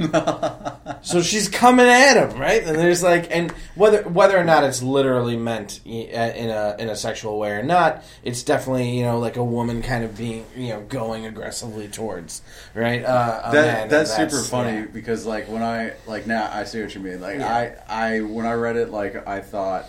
so 1.02 1.22
she's 1.22 1.48
coming 1.48 1.86
at 1.86 2.18
him, 2.18 2.38
right? 2.40 2.62
And 2.62 2.78
there's 2.78 3.02
like, 3.02 3.28
and 3.32 3.52
whether 3.76 4.04
whether 4.04 4.38
or 4.38 4.44
not 4.44 4.66
it's 4.66 4.84
literally 4.84 5.38
meant 5.38 5.80
in 5.86 6.50
a 6.50 6.76
in 6.78 6.90
a 6.90 6.96
sexual 6.96 7.40
way 7.40 7.52
or 7.52 7.64
not, 7.64 8.04
it's 8.24 8.44
definitely 8.44 8.98
you 8.98 9.04
know 9.04 9.18
like 9.18 9.38
a 9.38 9.44
woman 9.44 9.82
kind 9.82 10.04
of 10.04 10.18
being 10.18 10.46
you 10.56 10.70
know 10.70 10.82
going 10.82 11.26
aggressively 11.26 11.88
towards 11.88 12.42
right. 12.74 13.04
Uh, 13.04 13.52
That, 13.52 13.84
and 13.84 13.92
that's, 13.92 14.16
super 14.16 14.42
funny 14.42 14.80
yeah. 14.80 14.86
because 14.86 15.26
like 15.26 15.48
when 15.48 15.64
I 15.64 15.94
like 16.06 16.28
now 16.28 16.50
I 16.52 16.66
see 16.66 16.82
what 16.82 16.94
you 16.94 17.02
mean. 17.02 17.22
Like 17.22 17.40
Yeah. 17.40 17.78
I 17.88 18.16
I 18.16 18.22
when 18.22 18.46
I 18.46 18.54
read 18.54 18.76
it 18.76 18.90
like 18.90 19.26
I 19.26 19.40
thought 19.40 19.86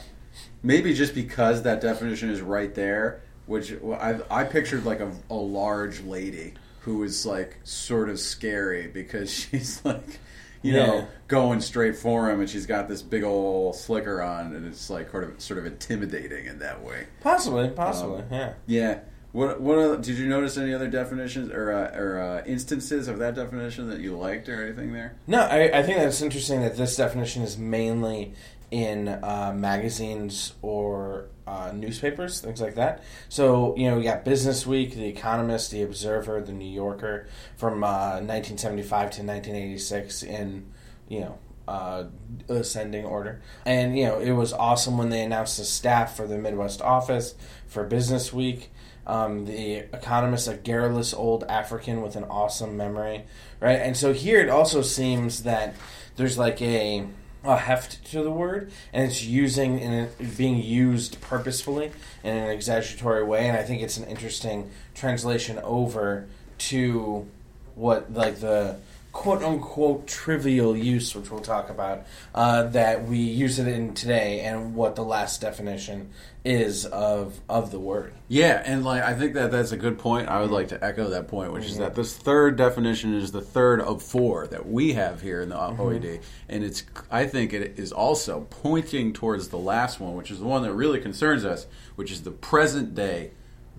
maybe 0.62 0.94
just 0.94 1.14
because 1.14 1.62
that 1.64 1.80
definition 1.80 2.30
is 2.30 2.40
right 2.40 2.72
there, 2.72 3.20
which 3.46 3.72
I 3.72 4.20
I 4.30 4.44
pictured 4.44 4.84
like 4.84 5.00
a, 5.00 5.10
a 5.28 5.34
large 5.34 6.00
lady 6.02 6.54
who 6.84 7.02
is 7.02 7.24
like 7.26 7.58
sort 7.64 8.08
of 8.08 8.18
scary 8.18 8.86
because 8.86 9.30
she's 9.50 9.84
like 9.84 10.18
you 10.62 10.72
Yeah. 10.74 10.86
know 10.86 11.08
going 11.28 11.60
straight 11.60 11.96
for 11.96 12.30
him 12.30 12.40
and 12.40 12.48
she's 12.48 12.66
got 12.66 12.88
this 12.88 13.02
big 13.02 13.22
old 13.24 13.76
slicker 13.76 14.22
on 14.22 14.54
and 14.54 14.66
it's 14.66 14.88
like 14.90 15.10
sort 15.10 15.24
of 15.24 15.40
sort 15.40 15.58
of 15.58 15.66
intimidating 15.66 16.46
in 16.46 16.58
that 16.60 16.82
way. 16.82 17.06
Possibly, 17.20 17.68
possibly, 17.70 18.20
Um, 18.22 18.26
yeah. 18.30 18.52
Yeah. 18.66 18.98
What 19.32 19.60
what 19.60 19.78
other, 19.78 19.96
did 19.96 20.16
you 20.16 20.28
notice 20.28 20.56
any 20.56 20.72
other 20.72 20.86
definitions 20.88 21.50
or 21.50 21.72
uh, 21.72 21.98
or 21.98 22.20
uh, 22.20 22.44
instances 22.46 23.08
of 23.08 23.18
that 23.18 23.34
definition 23.34 23.88
that 23.90 23.98
you 24.00 24.16
liked 24.16 24.48
or 24.48 24.64
anything 24.64 24.92
there? 24.92 25.16
No, 25.26 25.40
I, 25.40 25.78
I 25.78 25.82
think 25.82 25.98
that's 25.98 26.22
interesting 26.22 26.60
that 26.60 26.76
this 26.76 26.94
definition 26.96 27.42
is 27.42 27.58
mainly 27.58 28.32
in 28.70 29.08
uh, 29.08 29.52
magazines 29.56 30.52
or 30.62 31.26
uh, 31.46 31.72
newspapers, 31.74 32.40
things 32.40 32.60
like 32.60 32.74
that. 32.76 33.02
So, 33.28 33.76
you 33.76 33.90
know, 33.90 33.98
we 33.98 34.04
got 34.04 34.24
Business 34.24 34.66
Week, 34.66 34.94
The 34.94 35.06
Economist, 35.06 35.70
The 35.70 35.82
Observer, 35.82 36.40
The 36.40 36.52
New 36.52 36.70
Yorker 36.70 37.26
from 37.56 37.84
uh, 37.84 38.20
1975 38.20 38.88
to 38.88 39.22
1986 39.22 40.22
in, 40.22 40.66
you 41.08 41.20
know, 41.20 41.38
uh, 41.68 42.04
ascending 42.48 43.04
order. 43.04 43.40
And, 43.64 43.96
you 43.96 44.04
know, 44.04 44.18
it 44.18 44.32
was 44.32 44.52
awesome 44.52 44.98
when 44.98 45.10
they 45.10 45.22
announced 45.22 45.58
the 45.58 45.64
staff 45.64 46.16
for 46.16 46.26
the 46.26 46.38
Midwest 46.38 46.80
office 46.82 47.34
for 47.66 47.84
Business 47.84 48.32
Week. 48.32 48.70
Um, 49.06 49.44
the 49.44 49.76
Economist, 49.92 50.48
a 50.48 50.54
garrulous 50.54 51.12
old 51.12 51.44
African 51.44 52.00
with 52.00 52.16
an 52.16 52.24
awesome 52.24 52.74
memory, 52.74 53.24
right? 53.60 53.78
And 53.78 53.94
so 53.98 54.14
here 54.14 54.40
it 54.40 54.48
also 54.48 54.80
seems 54.80 55.42
that 55.42 55.74
there's 56.16 56.38
like 56.38 56.62
a 56.62 57.06
a 57.44 57.56
heft 57.56 58.04
to 58.12 58.22
the 58.22 58.30
word, 58.30 58.72
and 58.92 59.04
it's 59.04 59.22
using 59.22 59.80
and 59.80 60.36
being 60.36 60.62
used 60.62 61.20
purposefully 61.20 61.92
in 62.22 62.36
an 62.36 62.50
exaggeratory 62.50 63.22
way. 63.22 63.48
And 63.48 63.56
I 63.56 63.62
think 63.62 63.82
it's 63.82 63.96
an 63.96 64.04
interesting 64.04 64.70
translation 64.94 65.58
over 65.58 66.26
to 66.58 67.26
what 67.74 68.12
like 68.12 68.36
the 68.40 68.78
quote 69.14 69.44
unquote 69.44 70.06
trivial 70.08 70.76
use, 70.76 71.14
which 71.14 71.30
we'll 71.30 71.40
talk 71.40 71.70
about, 71.70 72.04
uh, 72.34 72.64
that 72.64 73.06
we 73.06 73.16
use 73.16 73.60
it 73.60 73.68
in 73.68 73.94
today, 73.94 74.40
and 74.40 74.74
what 74.74 74.96
the 74.96 75.04
last 75.04 75.40
definition 75.40 76.10
is 76.44 76.84
of 76.84 77.40
of 77.48 77.70
the 77.70 77.78
word. 77.78 78.12
Yeah, 78.28 78.60
and 78.66 78.84
like 78.84 79.02
I 79.02 79.14
think 79.14 79.34
that 79.34 79.52
that's 79.52 79.70
a 79.70 79.76
good 79.76 79.98
point. 79.98 80.28
I 80.28 80.42
would 80.42 80.50
like 80.50 80.68
to 80.68 80.84
echo 80.84 81.08
that 81.10 81.28
point, 81.28 81.52
which 81.52 81.64
is 81.64 81.78
that 81.78 81.94
this 81.94 82.14
third 82.14 82.56
definition 82.56 83.14
is 83.14 83.30
the 83.30 83.40
third 83.40 83.80
of 83.80 84.02
four 84.02 84.48
that 84.48 84.68
we 84.68 84.92
have 84.94 85.22
here 85.22 85.40
in 85.40 85.48
the 85.48 85.56
OED, 85.56 86.20
and 86.48 86.64
it's 86.64 86.82
I 87.08 87.26
think 87.26 87.52
it 87.52 87.78
is 87.78 87.92
also 87.92 88.48
pointing 88.50 89.12
towards 89.12 89.48
the 89.48 89.58
last 89.58 90.00
one, 90.00 90.16
which 90.16 90.32
is 90.32 90.40
the 90.40 90.44
one 90.44 90.62
that 90.64 90.74
really 90.74 91.00
concerns 91.00 91.44
us, 91.44 91.66
which 91.94 92.10
is 92.10 92.24
the 92.24 92.32
present 92.32 92.96
day 92.96 93.30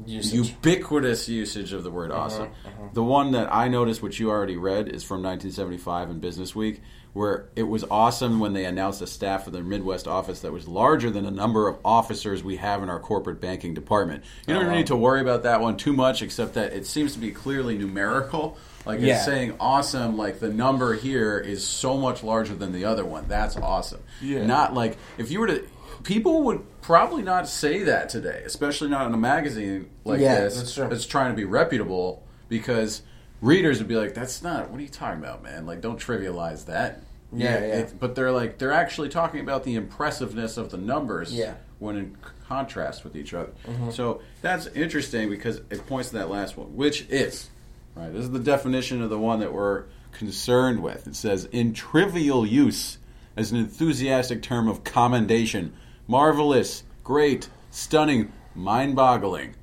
Usage. 0.06 0.50
ubiquitous 0.50 1.30
usage 1.30 1.72
of 1.72 1.84
the 1.84 1.92
word 1.92 2.12
uh-huh, 2.12 2.22
awesome. 2.22 2.50
Uh-huh. 2.66 2.90
The 2.94 3.04
one 3.04 3.32
that 3.32 3.54
I 3.54 3.68
noticed, 3.68 4.02
which 4.02 4.20
you 4.20 4.30
already 4.30 4.58
read, 4.58 4.88
is 4.88 5.04
from 5.04 5.24
1975 5.24 6.10
in 6.10 6.20
Business 6.20 6.54
Week, 6.54 6.82
where 7.14 7.48
it 7.56 7.64
was 7.64 7.86
awesome 7.90 8.40
when 8.40 8.52
they 8.52 8.66
announced 8.66 9.02
a 9.02 9.08
staff 9.08 9.48
of 9.48 9.54
their 9.54 9.64
Midwest 9.64 10.06
office 10.06 10.42
that 10.42 10.52
was 10.52 10.68
larger 10.68 11.10
than 11.10 11.24
the 11.24 11.32
number 11.32 11.70
of 11.70 11.78
officers 11.86 12.44
we 12.44 12.58
have 12.58 12.84
in 12.84 12.90
our 12.90 13.00
corporate 13.00 13.40
banking 13.40 13.74
department. 13.74 14.24
You 14.48 14.56
don't 14.56 14.66
oh, 14.66 14.76
need 14.76 14.88
to 14.88 14.98
worry 14.98 15.22
about 15.22 15.44
that 15.44 15.62
one 15.62 15.78
too 15.78 15.94
much, 15.94 16.22
except 16.22 16.56
that 16.56 16.74
it 16.74 16.86
seems 16.86 17.14
to 17.14 17.20
be 17.20 17.32
clearly 17.32 17.78
numerical. 17.78 18.58
Like 18.86 19.00
Yeah. 19.00 19.16
it's 19.16 19.26
saying 19.26 19.56
awesome, 19.60 20.18
like 20.18 20.40
the 20.40 20.50
number 20.50 20.94
here 20.94 21.38
is 21.40 21.64
so 21.66 21.98
much 21.98 22.24
larger 22.24 22.56
than 22.56 22.72
the 22.72 22.86
other 22.86 23.04
one. 23.06 23.26
That's 23.28 23.58
awesome. 23.58 24.02
Yeah. 24.22 24.46
Not 24.46 24.74
like 24.74 24.98
if 25.18 25.32
you 25.32 25.40
were 25.40 25.48
to 25.48 25.64
people 26.04 26.44
would 26.44 26.62
probably 26.82 27.24
not 27.24 27.48
say 27.48 27.84
that 27.84 28.10
today, 28.10 28.44
especially 28.46 28.90
not 28.90 29.08
in 29.08 29.14
a 29.14 29.18
magazine 29.18 29.90
like 30.04 30.20
Yeah, 30.20 30.42
this 30.42 30.58
that's 30.58 30.74
true. 30.76 30.88
that's 30.88 31.06
trying 31.06 31.32
to 31.32 31.36
be 31.36 31.46
reputable 31.46 32.24
because 32.48 33.02
readers 33.42 33.80
would 33.80 33.88
be 33.88 33.96
like, 33.96 34.14
"That's 34.14 34.44
not. 34.44 34.70
What 34.70 34.80
are 34.80 34.84
you 34.84 34.90
talking 34.90 35.20
about, 35.20 35.42
man? 35.44 35.66
Like, 35.66 35.82
don't 35.82 36.00
trivialize 36.00 36.66
that." 36.66 37.02
Yeah, 37.34 37.54
yeah. 37.60 37.66
it- 37.80 38.00
but 38.00 38.14
they're 38.16 38.32
like 38.32 38.60
they're 38.60 38.72
actually 38.72 39.10
talking 39.10 39.40
about 39.40 39.64
the 39.64 39.76
impressiveness 39.76 40.58
of 40.58 40.70
the 40.70 40.78
numbers. 40.78 41.34
Yeah. 41.34 41.56
When 41.80 41.98
in 41.98 42.18
contrast 42.48 43.04
with 43.04 43.16
each 43.16 43.34
other, 43.34 43.50
Mm-hmm. 43.68 43.90
so 43.90 44.22
that's 44.42 44.68
interesting 44.68 45.30
because 45.30 45.58
it 45.72 45.86
points 45.88 46.10
to 46.10 46.18
that 46.18 46.30
last 46.30 46.56
one, 46.56 46.76
which 46.76 47.06
is 47.10 47.50
right. 47.96 48.14
This 48.14 48.24
is 48.24 48.32
the 48.32 48.40
definition 48.40 49.02
of 49.02 49.10
the 49.10 49.20
one 49.20 49.40
that 49.40 49.54
we're 49.54 49.86
concerned 50.12 50.82
with. 50.82 51.08
It 51.08 51.16
says 51.16 51.46
in 51.46 51.74
trivial 51.74 52.46
use 52.46 52.98
as 53.36 53.52
an 53.52 53.58
enthusiastic 53.58 54.42
term 54.42 54.68
of 54.68 54.84
commendation, 54.84 55.74
marvelous, 56.08 56.84
great, 57.04 57.50
stunning, 57.72 58.32
mind-boggling, 58.54 59.56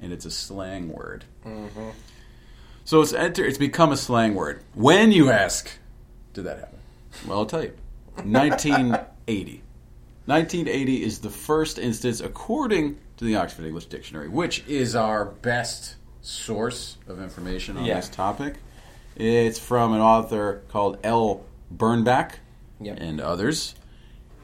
and 0.00 0.12
it's 0.12 0.24
a 0.24 0.30
slang 0.30 0.92
word. 0.92 1.24
Mm-hmm. 1.44 1.90
So 2.84 3.02
it's 3.02 3.12
enter, 3.12 3.44
it's 3.44 3.58
become 3.58 3.92
a 3.92 3.96
slang 3.96 4.34
word. 4.34 4.62
When 4.74 5.12
you 5.12 5.30
ask, 5.30 5.70
did 6.32 6.44
that 6.44 6.58
happen? 6.58 6.78
Well, 7.26 7.38
I'll 7.38 7.46
tell 7.46 7.62
you. 7.62 7.74
1980. 8.16 9.62
1980 10.26 11.02
is 11.02 11.18
the 11.20 11.30
first 11.30 11.78
instance, 11.78 12.20
according 12.20 12.98
to 13.16 13.24
the 13.24 13.36
Oxford 13.36 13.66
English 13.66 13.86
Dictionary, 13.86 14.28
which 14.28 14.64
is 14.66 14.96
our 14.96 15.24
best 15.24 15.96
source 16.22 16.96
of 17.08 17.20
information 17.20 17.76
on 17.76 17.84
Yeah. 17.84 17.96
this 17.96 18.08
topic. 18.08 18.56
It's 19.16 19.58
from 19.58 19.92
an 19.92 20.00
author 20.00 20.62
called 20.68 20.98
L. 21.02 21.42
Birnbach 21.74 22.32
Yep. 22.80 22.98
and 23.00 23.20
others. 23.20 23.74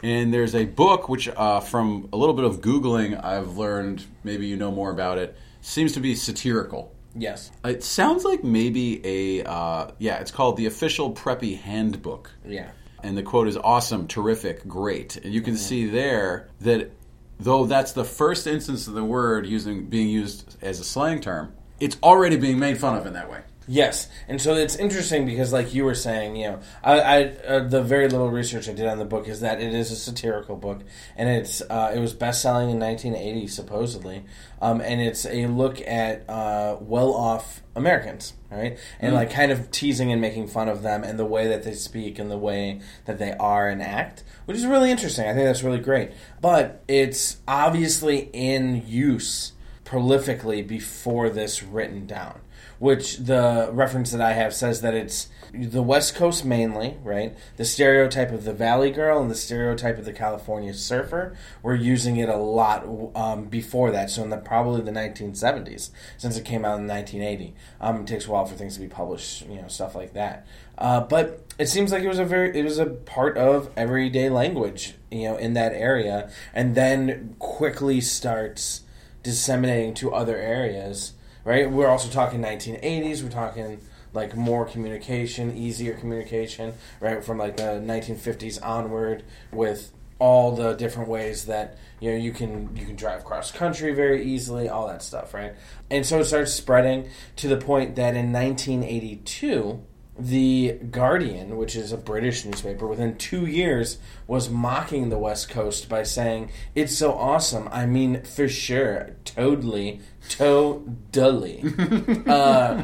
And 0.02 0.32
there's 0.32 0.54
a 0.54 0.64
book 0.66 1.08
which, 1.08 1.28
uh, 1.28 1.60
from 1.60 2.08
a 2.12 2.16
little 2.16 2.34
bit 2.34 2.44
of 2.44 2.60
Googling, 2.60 3.22
I've 3.24 3.56
learned, 3.56 4.04
maybe 4.24 4.46
you 4.46 4.56
know 4.56 4.70
more 4.70 4.90
about 4.90 5.18
it, 5.18 5.36
seems 5.62 5.92
to 5.92 6.00
be 6.00 6.14
satirical. 6.14 6.92
Yes. 7.18 7.50
It 7.64 7.82
sounds 7.82 8.24
like 8.24 8.44
maybe 8.44 9.00
a 9.04 9.44
uh, 9.48 9.90
yeah. 9.98 10.18
It's 10.18 10.30
called 10.30 10.58
the 10.58 10.66
official 10.66 11.12
preppy 11.12 11.58
handbook, 11.58 12.30
Yeah. 12.46 12.68
and 13.02 13.16
the 13.16 13.22
quote 13.22 13.48
is 13.48 13.56
awesome, 13.56 14.06
terrific, 14.06 14.68
great. 14.68 15.16
And 15.16 15.32
you 15.32 15.40
can 15.40 15.56
see 15.56 15.86
there 15.86 16.48
that 16.60 16.92
though 17.40 17.64
that's 17.64 17.92
the 17.92 18.04
first 18.04 18.46
instance 18.46 18.86
of 18.86 18.92
the 18.94 19.02
word 19.04 19.46
using 19.46 19.86
being 19.86 20.08
used 20.08 20.56
as 20.62 20.78
a 20.78 20.84
slang 20.84 21.20
term, 21.20 21.52
it's 21.80 21.96
already 22.02 22.36
being 22.36 22.58
made 22.58 22.78
fun 22.78 22.96
of 22.96 23.06
in 23.06 23.12
that 23.14 23.30
way. 23.30 23.40
Yes, 23.68 24.08
and 24.28 24.40
so 24.40 24.54
it's 24.54 24.76
interesting 24.76 25.26
because, 25.26 25.52
like 25.52 25.74
you 25.74 25.84
were 25.84 25.94
saying, 25.94 26.36
you 26.36 26.50
know, 26.50 26.60
I, 26.84 27.00
I 27.00 27.22
uh, 27.24 27.68
the 27.68 27.82
very 27.82 28.08
little 28.08 28.30
research 28.30 28.68
I 28.68 28.72
did 28.72 28.86
on 28.86 28.98
the 28.98 29.04
book 29.04 29.26
is 29.26 29.40
that 29.40 29.60
it 29.60 29.74
is 29.74 29.90
a 29.90 29.96
satirical 29.96 30.54
book, 30.54 30.82
and 31.16 31.28
it's 31.28 31.62
uh, 31.62 31.92
it 31.92 31.98
was 31.98 32.12
best 32.12 32.42
selling 32.42 32.70
in 32.70 32.78
1980 32.78 33.48
supposedly, 33.48 34.24
um, 34.62 34.80
and 34.80 35.00
it's 35.00 35.26
a 35.26 35.46
look 35.48 35.80
at 35.80 36.30
uh, 36.30 36.76
well 36.80 37.12
off 37.12 37.60
Americans, 37.74 38.34
right, 38.52 38.78
and 39.00 39.16
like 39.16 39.32
kind 39.32 39.50
of 39.50 39.72
teasing 39.72 40.12
and 40.12 40.20
making 40.20 40.46
fun 40.46 40.68
of 40.68 40.82
them 40.82 41.02
and 41.02 41.18
the 41.18 41.26
way 41.26 41.48
that 41.48 41.64
they 41.64 41.74
speak 41.74 42.20
and 42.20 42.30
the 42.30 42.38
way 42.38 42.80
that 43.06 43.18
they 43.18 43.32
are 43.32 43.68
and 43.68 43.82
act, 43.82 44.22
which 44.44 44.56
is 44.56 44.64
really 44.64 44.92
interesting. 44.92 45.26
I 45.26 45.34
think 45.34 45.44
that's 45.44 45.64
really 45.64 45.80
great, 45.80 46.12
but 46.40 46.84
it's 46.86 47.38
obviously 47.48 48.30
in 48.32 48.86
use 48.86 49.54
prolifically 49.86 50.66
before 50.66 51.30
this 51.30 51.62
written 51.62 52.06
down 52.06 52.40
which 52.78 53.18
the 53.18 53.70
reference 53.72 54.10
that 54.10 54.20
I 54.20 54.32
have 54.32 54.54
says 54.54 54.82
that 54.82 54.94
it's 54.94 55.28
the 55.52 55.82
West 55.82 56.14
Coast 56.14 56.44
mainly, 56.44 56.96
right? 57.02 57.36
The 57.56 57.64
stereotype 57.64 58.30
of 58.32 58.44
the 58.44 58.52
Valley 58.52 58.90
Girl 58.90 59.20
and 59.20 59.30
the 59.30 59.36
stereotype 59.36 59.98
of 59.98 60.04
the 60.04 60.12
California 60.12 60.74
surfer. 60.74 61.36
We're 61.62 61.74
using 61.74 62.16
it 62.16 62.28
a 62.28 62.36
lot 62.36 62.86
um, 63.14 63.46
before 63.46 63.90
that, 63.92 64.10
so 64.10 64.22
in 64.22 64.30
the 64.30 64.36
probably 64.36 64.82
the 64.82 64.90
1970s, 64.90 65.90
since 66.18 66.36
it 66.36 66.44
came 66.44 66.64
out 66.64 66.78
in 66.78 66.86
1980. 66.86 67.54
Um, 67.80 68.02
it 68.02 68.06
takes 68.06 68.26
a 68.26 68.30
while 68.30 68.44
for 68.44 68.54
things 68.54 68.74
to 68.74 68.80
be 68.80 68.88
published, 68.88 69.46
you 69.46 69.60
know, 69.62 69.68
stuff 69.68 69.94
like 69.94 70.12
that. 70.12 70.46
Uh, 70.76 71.00
but 71.00 71.54
it 71.58 71.68
seems 71.68 71.90
like 71.90 72.02
it 72.02 72.08
was 72.08 72.18
a 72.18 72.24
very 72.24 72.58
it 72.58 72.62
was 72.62 72.78
a 72.78 72.84
part 72.84 73.38
of 73.38 73.70
everyday 73.76 74.28
language, 74.28 74.94
you 75.10 75.22
know, 75.22 75.36
in 75.36 75.54
that 75.54 75.72
area, 75.72 76.30
and 76.52 76.74
then 76.74 77.34
quickly 77.38 78.02
starts 78.02 78.82
disseminating 79.26 79.92
to 79.94 80.14
other 80.14 80.36
areas 80.36 81.12
right? 81.46 81.70
We're 81.70 81.88
also 81.88 82.10
talking 82.10 82.42
1980s. 82.42 83.22
We're 83.22 83.30
talking 83.30 83.80
like 84.12 84.36
more 84.36 84.66
communication, 84.66 85.56
easier 85.56 85.94
communication, 85.94 86.74
right? 87.00 87.24
From 87.24 87.38
like 87.38 87.56
the 87.56 87.80
1950s 87.80 88.62
onward 88.62 89.22
with 89.52 89.92
all 90.18 90.56
the 90.56 90.72
different 90.74 91.08
ways 91.08 91.44
that 91.44 91.76
you 92.00 92.10
know 92.10 92.16
you 92.16 92.32
can 92.32 92.74
you 92.74 92.84
can 92.84 92.96
drive 92.96 93.24
cross 93.24 93.52
country 93.52 93.94
very 93.94 94.24
easily, 94.24 94.68
all 94.68 94.88
that 94.88 95.02
stuff, 95.02 95.32
right? 95.32 95.54
And 95.88 96.04
so 96.04 96.18
it 96.18 96.24
starts 96.24 96.52
spreading 96.52 97.08
to 97.36 97.48
the 97.48 97.56
point 97.56 97.94
that 97.94 98.16
in 98.16 98.32
1982 98.32 99.84
the 100.18 100.78
Guardian, 100.90 101.56
which 101.56 101.76
is 101.76 101.92
a 101.92 101.96
British 101.96 102.44
newspaper, 102.44 102.86
within 102.86 103.16
two 103.16 103.44
years 103.46 103.98
was 104.26 104.48
mocking 104.48 105.10
the 105.10 105.18
West 105.18 105.50
Coast 105.50 105.88
by 105.88 106.02
saying, 106.02 106.50
It's 106.74 106.96
so 106.96 107.12
awesome. 107.12 107.68
I 107.70 107.86
mean, 107.86 108.22
for 108.22 108.48
sure, 108.48 109.10
totally, 109.24 110.00
totally. 110.28 111.62
uh, 112.26 112.82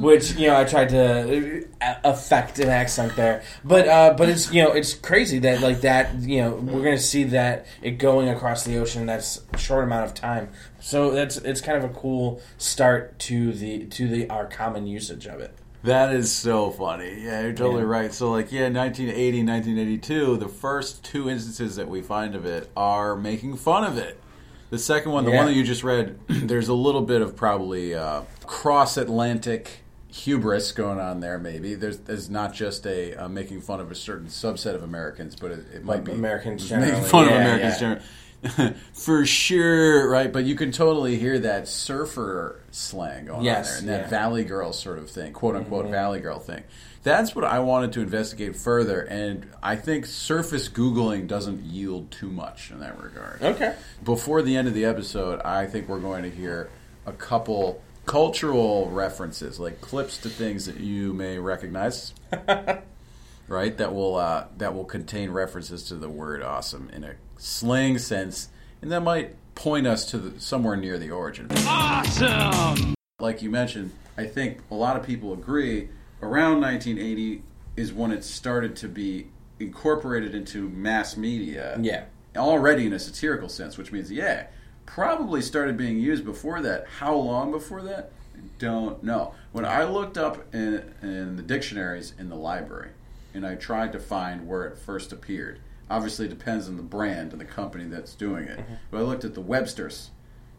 which, 0.00 0.32
you 0.36 0.46
know, 0.46 0.56
I 0.56 0.64
tried 0.64 0.90
to 0.90 1.66
uh, 1.82 1.94
affect 2.04 2.60
an 2.60 2.68
accent 2.68 3.16
there. 3.16 3.42
But, 3.64 3.88
uh, 3.88 4.14
but 4.16 4.28
it's, 4.28 4.52
you 4.52 4.62
know, 4.62 4.72
it's 4.72 4.94
crazy 4.94 5.40
that, 5.40 5.60
like, 5.60 5.80
that, 5.80 6.14
you 6.20 6.40
know, 6.40 6.52
we're 6.52 6.82
going 6.82 6.96
to 6.96 7.02
see 7.02 7.24
that 7.24 7.66
it 7.82 7.92
going 7.92 8.28
across 8.28 8.64
the 8.64 8.78
ocean 8.78 9.00
in 9.02 9.06
that 9.08 9.38
short 9.58 9.84
amount 9.84 10.06
of 10.06 10.14
time. 10.14 10.50
So 10.78 11.10
that's, 11.10 11.36
it's 11.38 11.60
kind 11.60 11.82
of 11.82 11.90
a 11.90 11.94
cool 11.94 12.40
start 12.58 13.18
to 13.20 13.52
the, 13.52 13.86
to 13.86 14.06
the, 14.06 14.30
our 14.30 14.46
common 14.46 14.86
usage 14.86 15.26
of 15.26 15.40
it. 15.40 15.52
That 15.82 16.12
is 16.14 16.30
so 16.30 16.70
funny. 16.70 17.22
Yeah, 17.22 17.40
you're 17.42 17.52
totally 17.52 17.82
Yeah. 17.82 17.88
right. 17.88 18.12
So, 18.12 18.30
like, 18.30 18.52
yeah, 18.52 18.68
1980, 18.68 19.42
1982, 19.42 20.36
the 20.36 20.48
first 20.48 21.02
two 21.02 21.30
instances 21.30 21.76
that 21.76 21.88
we 21.88 22.02
find 22.02 22.34
of 22.34 22.44
it 22.44 22.70
are 22.76 23.16
making 23.16 23.56
fun 23.56 23.84
of 23.84 23.96
it. 23.96 24.20
The 24.68 24.78
second 24.78 25.12
one, 25.12 25.24
the 25.24 25.30
Yeah. 25.30 25.38
one 25.38 25.46
that 25.46 25.54
you 25.54 25.64
just 25.64 25.82
read, 25.82 26.18
there's 26.28 26.68
a 26.68 26.74
little 26.74 27.00
bit 27.02 27.22
of 27.22 27.34
probably 27.34 27.94
uh, 27.94 28.22
cross 28.44 28.96
Atlantic 28.98 29.80
hubris 30.08 30.72
going 30.72 31.00
on 31.00 31.20
there, 31.20 31.38
maybe. 31.38 31.74
There's, 31.74 31.98
there's 31.98 32.28
not 32.28 32.52
just 32.52 32.86
a 32.86 33.14
uh, 33.14 33.28
making 33.28 33.62
fun 33.62 33.80
of 33.80 33.90
a 33.90 33.94
certain 33.94 34.26
subset 34.28 34.74
of 34.74 34.82
Americans, 34.82 35.34
but 35.34 35.50
it, 35.50 35.64
it 35.74 35.84
might 35.84 36.04
be 36.04 36.12
Americans 36.12 36.68
generally. 36.68 36.92
making 36.92 37.06
fun 37.08 37.24
of 37.24 37.30
Americans 37.32 37.74
yeah. 37.74 37.78
generally. 37.80 38.02
For 38.94 39.26
sure, 39.26 40.08
right? 40.08 40.32
But 40.32 40.44
you 40.44 40.54
can 40.54 40.72
totally 40.72 41.16
hear 41.16 41.38
that 41.40 41.68
surfer 41.68 42.60
slang 42.70 43.26
going 43.26 43.44
Yes, 43.44 43.68
on 43.68 43.72
there, 43.72 43.78
and 43.78 43.88
that 43.88 43.92
yeah. 43.92 44.00
Mm-hmm. 44.02 44.10
Valley 44.10 44.44
Girl 44.44 44.72
sort 44.72 44.98
of 44.98 45.10
thing, 45.10 45.32
quote 45.32 45.56
unquote 45.56 45.86
Valley 45.86 46.20
Girl 46.20 46.38
thing. 46.38 46.62
That's 47.02 47.34
what 47.34 47.44
I 47.44 47.60
wanted 47.60 47.92
to 47.94 48.00
investigate 48.00 48.56
further, 48.56 49.00
and 49.00 49.46
I 49.62 49.76
think 49.76 50.06
surface 50.06 50.68
Googling 50.68 51.26
doesn't 51.28 51.64
yield 51.64 52.10
too 52.10 52.30
much 52.30 52.70
in 52.70 52.80
that 52.80 53.02
regard. 53.02 53.42
Okay. 53.42 53.74
Before 54.04 54.42
the 54.42 54.56
end 54.56 54.68
of 54.68 54.74
the 54.74 54.84
episode, 54.84 55.40
I 55.40 55.66
think 55.66 55.88
we're 55.88 56.00
going 56.00 56.24
to 56.24 56.30
hear 56.30 56.70
a 57.06 57.12
couple 57.12 57.82
cultural 58.06 58.90
references, 58.90 59.58
like 59.58 59.80
clips 59.80 60.18
to 60.18 60.28
things 60.28 60.66
that 60.66 60.78
you 60.78 61.12
may 61.14 61.38
recognize. 61.38 62.12
right? 63.48 63.76
That 63.76 63.94
will 63.94 64.16
uh, 64.16 64.46
that 64.58 64.74
will 64.74 64.84
contain 64.84 65.30
references 65.30 65.84
to 65.84 65.96
the 65.96 66.08
word 66.08 66.42
"awesome" 66.42 66.88
in 66.90 67.04
a 67.04 67.14
slang 67.40 67.98
sense, 67.98 68.48
and 68.82 68.92
that 68.92 69.00
might 69.00 69.34
point 69.54 69.86
us 69.86 70.04
to 70.06 70.18
the, 70.18 70.40
somewhere 70.40 70.76
near 70.76 70.98
the 70.98 71.10
origin. 71.10 71.48
Awesome. 71.66 72.94
Like 73.18 73.42
you 73.42 73.50
mentioned, 73.50 73.92
I 74.16 74.26
think 74.26 74.60
a 74.70 74.74
lot 74.74 74.96
of 74.96 75.04
people 75.04 75.32
agree. 75.32 75.88
Around 76.22 76.60
1980 76.60 77.42
is 77.76 77.92
when 77.92 78.12
it 78.12 78.24
started 78.24 78.76
to 78.76 78.88
be 78.88 79.28
incorporated 79.58 80.34
into 80.34 80.68
mass 80.68 81.16
media. 81.16 81.78
Yeah. 81.80 82.04
Already 82.36 82.86
in 82.86 82.92
a 82.92 82.98
satirical 82.98 83.48
sense, 83.48 83.76
which 83.76 83.92
means 83.92 84.10
yeah, 84.10 84.46
probably 84.86 85.42
started 85.42 85.76
being 85.76 85.98
used 85.98 86.24
before 86.24 86.60
that. 86.62 86.86
How 86.98 87.14
long 87.14 87.50
before 87.50 87.82
that? 87.82 88.12
Don't 88.58 89.02
know. 89.02 89.34
When 89.52 89.64
I 89.64 89.84
looked 89.84 90.16
up 90.16 90.54
in, 90.54 90.94
in 91.02 91.36
the 91.36 91.42
dictionaries 91.42 92.14
in 92.18 92.28
the 92.28 92.36
library, 92.36 92.90
and 93.34 93.46
I 93.46 93.54
tried 93.54 93.92
to 93.92 94.00
find 94.00 94.46
where 94.46 94.64
it 94.64 94.78
first 94.78 95.12
appeared. 95.12 95.60
Obviously, 95.90 96.26
it 96.26 96.30
depends 96.30 96.68
on 96.68 96.76
the 96.76 96.82
brand 96.82 97.32
and 97.32 97.40
the 97.40 97.44
company 97.44 97.84
that's 97.84 98.14
doing 98.14 98.44
it. 98.44 98.60
But 98.90 98.98
I 98.98 99.00
looked 99.02 99.24
at 99.24 99.34
the 99.34 99.40
Webster's. 99.40 100.10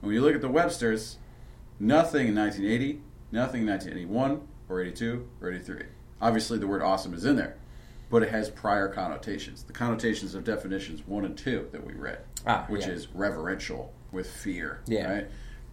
And 0.02 0.08
when 0.08 0.16
you 0.16 0.22
look 0.22 0.36
at 0.36 0.42
the 0.42 0.50
Webster's, 0.50 1.18
nothing 1.80 2.28
in 2.28 2.36
1980, 2.36 3.02
nothing 3.32 3.62
in 3.62 3.68
1981 3.68 4.42
or 4.68 4.82
82 4.82 5.28
or 5.42 5.52
83. 5.52 5.84
Obviously, 6.22 6.58
the 6.60 6.68
word 6.68 6.82
awesome 6.82 7.14
is 7.14 7.24
in 7.26 7.36
there, 7.38 7.56
but 8.10 8.22
it 8.24 8.30
has 8.30 8.50
prior 8.50 8.88
connotations. 8.90 9.64
The 9.64 9.74
connotations 9.74 10.36
of 10.36 10.44
definitions 10.44 11.02
one 11.08 11.24
and 11.26 11.38
two 11.38 11.68
that 11.72 11.86
we 11.86 11.94
read, 11.94 12.20
Ah, 12.46 12.66
which 12.68 12.86
yeah. 12.86 12.92
is 12.92 13.08
reverential 13.14 13.94
with 14.12 14.30
fear. 14.30 14.82
Yeah. 14.86 15.12
Right? 15.14 15.28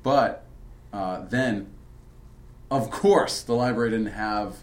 But 0.04 0.44
uh, 0.92 1.24
then, 1.28 1.66
of 2.70 2.90
course, 2.90 3.42
the 3.42 3.54
library 3.54 3.90
didn't 3.90 4.12
have 4.12 4.62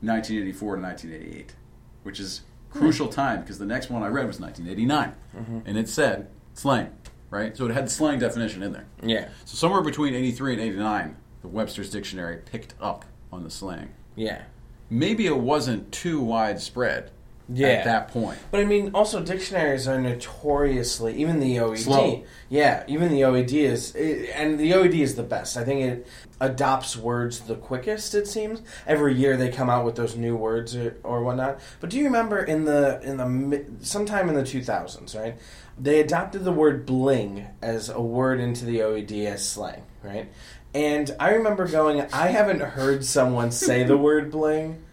1984 0.00 0.76
to 0.76 0.82
1988, 0.82 1.54
which 2.02 2.18
is 2.20 2.42
crucial 2.74 3.08
time 3.08 3.40
because 3.40 3.58
the 3.58 3.66
next 3.66 3.90
one 3.90 4.02
I 4.02 4.08
read 4.08 4.26
was 4.26 4.40
1989, 4.40 5.14
mm-hmm. 5.36 5.68
and 5.68 5.78
it 5.78 5.88
said 5.88 6.28
slang, 6.54 6.90
right? 7.30 7.56
So 7.56 7.66
it 7.66 7.72
had 7.72 7.86
the 7.86 7.90
slang 7.90 8.18
definition 8.18 8.62
in 8.62 8.72
there. 8.72 8.86
Yeah. 9.02 9.28
So 9.44 9.56
somewhere 9.56 9.80
between 9.80 10.14
83 10.14 10.54
and 10.54 10.62
89, 10.62 11.16
the 11.42 11.48
Webster's 11.48 11.90
Dictionary 11.90 12.38
picked 12.44 12.74
up 12.80 13.04
on 13.32 13.44
the 13.44 13.50
slang. 13.50 13.90
Yeah. 14.16 14.42
Maybe 14.90 15.26
it 15.26 15.36
wasn't 15.36 15.90
too 15.92 16.20
widespread 16.20 17.10
Yeah. 17.48 17.68
at 17.68 17.84
that 17.84 18.08
point. 18.08 18.38
But 18.50 18.60
I 18.60 18.64
mean, 18.64 18.92
also 18.94 19.22
dictionaries 19.22 19.86
are 19.86 20.00
notoriously 20.00 21.16
even 21.16 21.40
the 21.40 21.56
OED. 21.56 21.78
Slow. 21.78 22.24
Yeah, 22.48 22.84
even 22.86 23.10
the 23.10 23.20
OED 23.20 23.52
is, 23.52 23.94
and 23.94 24.58
the 24.58 24.72
OED 24.72 24.94
is 24.94 25.14
the 25.14 25.22
best. 25.22 25.56
I 25.56 25.64
think 25.64 25.82
it 25.82 26.06
adopts 26.40 26.96
words 26.96 27.40
the 27.40 27.54
quickest. 27.54 28.14
It 28.14 28.26
seems 28.26 28.62
every 28.86 29.14
year 29.14 29.36
they 29.36 29.50
come 29.50 29.68
out 29.68 29.84
with 29.84 29.96
those 29.96 30.16
new 30.16 30.36
words 30.36 30.74
or, 30.74 30.96
or 31.02 31.22
whatnot. 31.22 31.60
But 31.80 31.90
do 31.90 31.98
you 31.98 32.04
remember 32.04 32.42
in 32.42 32.64
the 32.64 33.00
in 33.02 33.16
the 33.18 33.64
sometime 33.80 34.28
in 34.28 34.34
the 34.34 34.44
two 34.44 34.62
thousands, 34.62 35.14
right? 35.14 35.36
They 35.78 36.00
adopted 36.00 36.44
the 36.44 36.52
word 36.52 36.86
bling 36.86 37.46
as 37.60 37.88
a 37.88 38.00
word 38.00 38.40
into 38.40 38.64
the 38.64 38.78
OED 38.78 39.26
as 39.26 39.48
slang, 39.48 39.82
right? 40.02 40.30
And 40.72 41.14
I 41.20 41.30
remember 41.34 41.68
going, 41.68 42.00
I 42.12 42.28
haven't 42.28 42.60
heard 42.60 43.04
someone 43.04 43.50
say 43.50 43.84
the 43.84 43.96
word 43.98 44.30
bling 44.30 44.83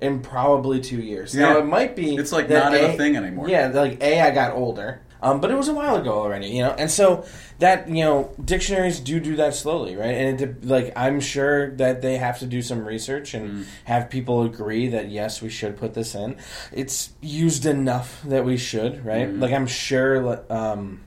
in 0.00 0.20
probably 0.20 0.80
two 0.80 1.00
years. 1.00 1.34
Now 1.34 1.52
Yeah. 1.54 1.58
it 1.60 1.66
might 1.66 1.94
be 1.96 2.16
It's 2.16 2.32
like 2.32 2.48
not 2.48 2.74
a 2.74 2.96
thing 2.96 3.16
anymore. 3.16 3.48
Yeah, 3.48 3.68
like 3.68 4.02
a 4.02 4.20
I 4.20 4.30
got 4.30 4.52
older, 4.52 5.00
um, 5.22 5.40
but 5.40 5.50
it 5.50 5.56
was 5.56 5.68
a 5.68 5.74
while 5.74 5.96
ago 5.96 6.12
already, 6.12 6.48
you 6.48 6.62
know. 6.62 6.74
And 6.78 6.90
so 6.90 7.24
that 7.58 7.88
you 7.88 8.02
know, 8.04 8.30
dictionaries 8.42 9.00
do 9.00 9.20
do 9.20 9.36
that 9.36 9.54
slowly, 9.54 9.96
right? 9.96 10.14
And 10.14 10.40
it, 10.40 10.64
like 10.64 10.92
I'm 10.96 11.20
sure 11.20 11.70
that 11.76 12.00
they 12.00 12.16
have 12.16 12.38
to 12.38 12.46
do 12.46 12.62
some 12.62 12.84
research 12.86 13.34
and 13.34 13.50
Mm-hmm. 13.50 13.62
have 13.84 14.08
people 14.08 14.42
agree 14.44 14.88
that 14.88 15.10
yes, 15.10 15.42
we 15.42 15.50
should 15.50 15.76
put 15.76 15.92
this 15.94 16.14
in. 16.14 16.36
It's 16.72 17.10
used 17.20 17.66
enough 17.66 18.22
that 18.24 18.44
we 18.44 18.56
should, 18.56 19.04
right? 19.04 19.28
Mm-hmm. 19.28 19.40
Like 19.42 19.52
I'm 19.52 19.66
sure. 19.66 20.42
Um, 20.52 21.02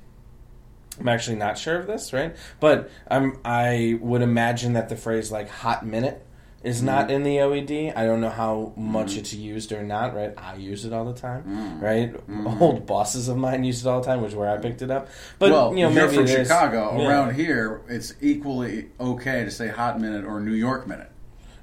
I'm 0.99 1.08
actually 1.08 1.38
not 1.38 1.58
sure 1.58 1.79
of 1.79 1.88
this, 1.88 2.13
right? 2.13 2.36
But 2.60 2.91
I'm 3.10 3.39
I 3.43 3.97
would 3.99 4.21
imagine 4.21 4.73
that 4.73 4.89
the 4.89 4.95
phrase 4.95 5.32
like 5.32 5.49
hot 5.49 5.84
minute 5.84 6.23
is 6.63 6.82
not 6.82 7.08
Mm-hmm. 7.08 7.12
in 7.13 7.23
the 7.23 7.38
OED. 7.38 7.93
I 7.97 8.06
don't 8.06 8.21
know 8.21 8.30
how 8.30 8.71
much 8.78 9.17
it's 9.17 9.34
used 9.34 9.71
or 9.73 9.84
not, 9.84 10.15
right? 10.15 10.34
I 10.38 10.56
use 10.56 10.86
it 10.86 10.93
all 10.93 11.06
the 11.06 11.13
time, 11.19 11.43
Mm. 11.43 11.82
right? 11.82 12.60
Old 12.62 12.86
bosses 12.86 13.28
of 13.28 13.38
mine 13.38 13.63
use 13.63 13.86
it 13.86 13.89
all 13.89 13.99
the 13.99 14.06
time, 14.08 14.21
which 14.21 14.32
is 14.32 14.36
where 14.36 14.49
I 14.49 14.58
picked 14.58 14.82
it 14.82 14.89
up. 14.89 15.10
But 15.39 15.52
well, 15.52 15.76
you 15.76 15.84
know, 15.84 15.89
you're 15.91 16.06
maybe 16.10 16.15
from 16.17 16.28
Chicago. 16.28 16.97
yeah. 16.97 17.08
Around 17.10 17.36
here, 17.36 17.82
it's 17.89 18.13
equally 18.21 18.89
okay 18.99 19.43
to 19.43 19.52
say 19.52 19.67
hot 19.67 19.99
minute 19.99 20.23
or 20.26 20.39
New 20.39 20.54
York 20.54 20.88
minute, 20.88 21.10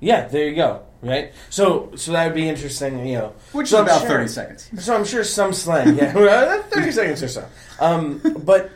Yeah, 0.01 0.29
there 0.29 0.47
you 0.49 0.55
go. 0.57 0.83
Right. 1.03 1.33
So 1.49 1.93
so 1.97 2.13
that 2.13 2.27
would 2.27 2.35
be 2.35 2.47
interesting. 2.47 3.07
You 3.07 3.19
know, 3.19 3.33
which 3.53 3.69
So 3.69 3.79
is 3.79 3.83
about 3.85 4.01
sure- 4.03 4.09
30 4.11 4.29
seconds. 4.29 4.71
So 4.85 4.95
I'm 4.95 5.05
sure 5.07 5.25
some 5.25 5.55
slang, 5.55 5.97
yeah, 5.97 6.13
thirty 6.71 6.93
seconds 6.93 7.23
or 7.23 7.29
so. 7.29 7.45
Um, 7.81 8.21
but 8.45 8.71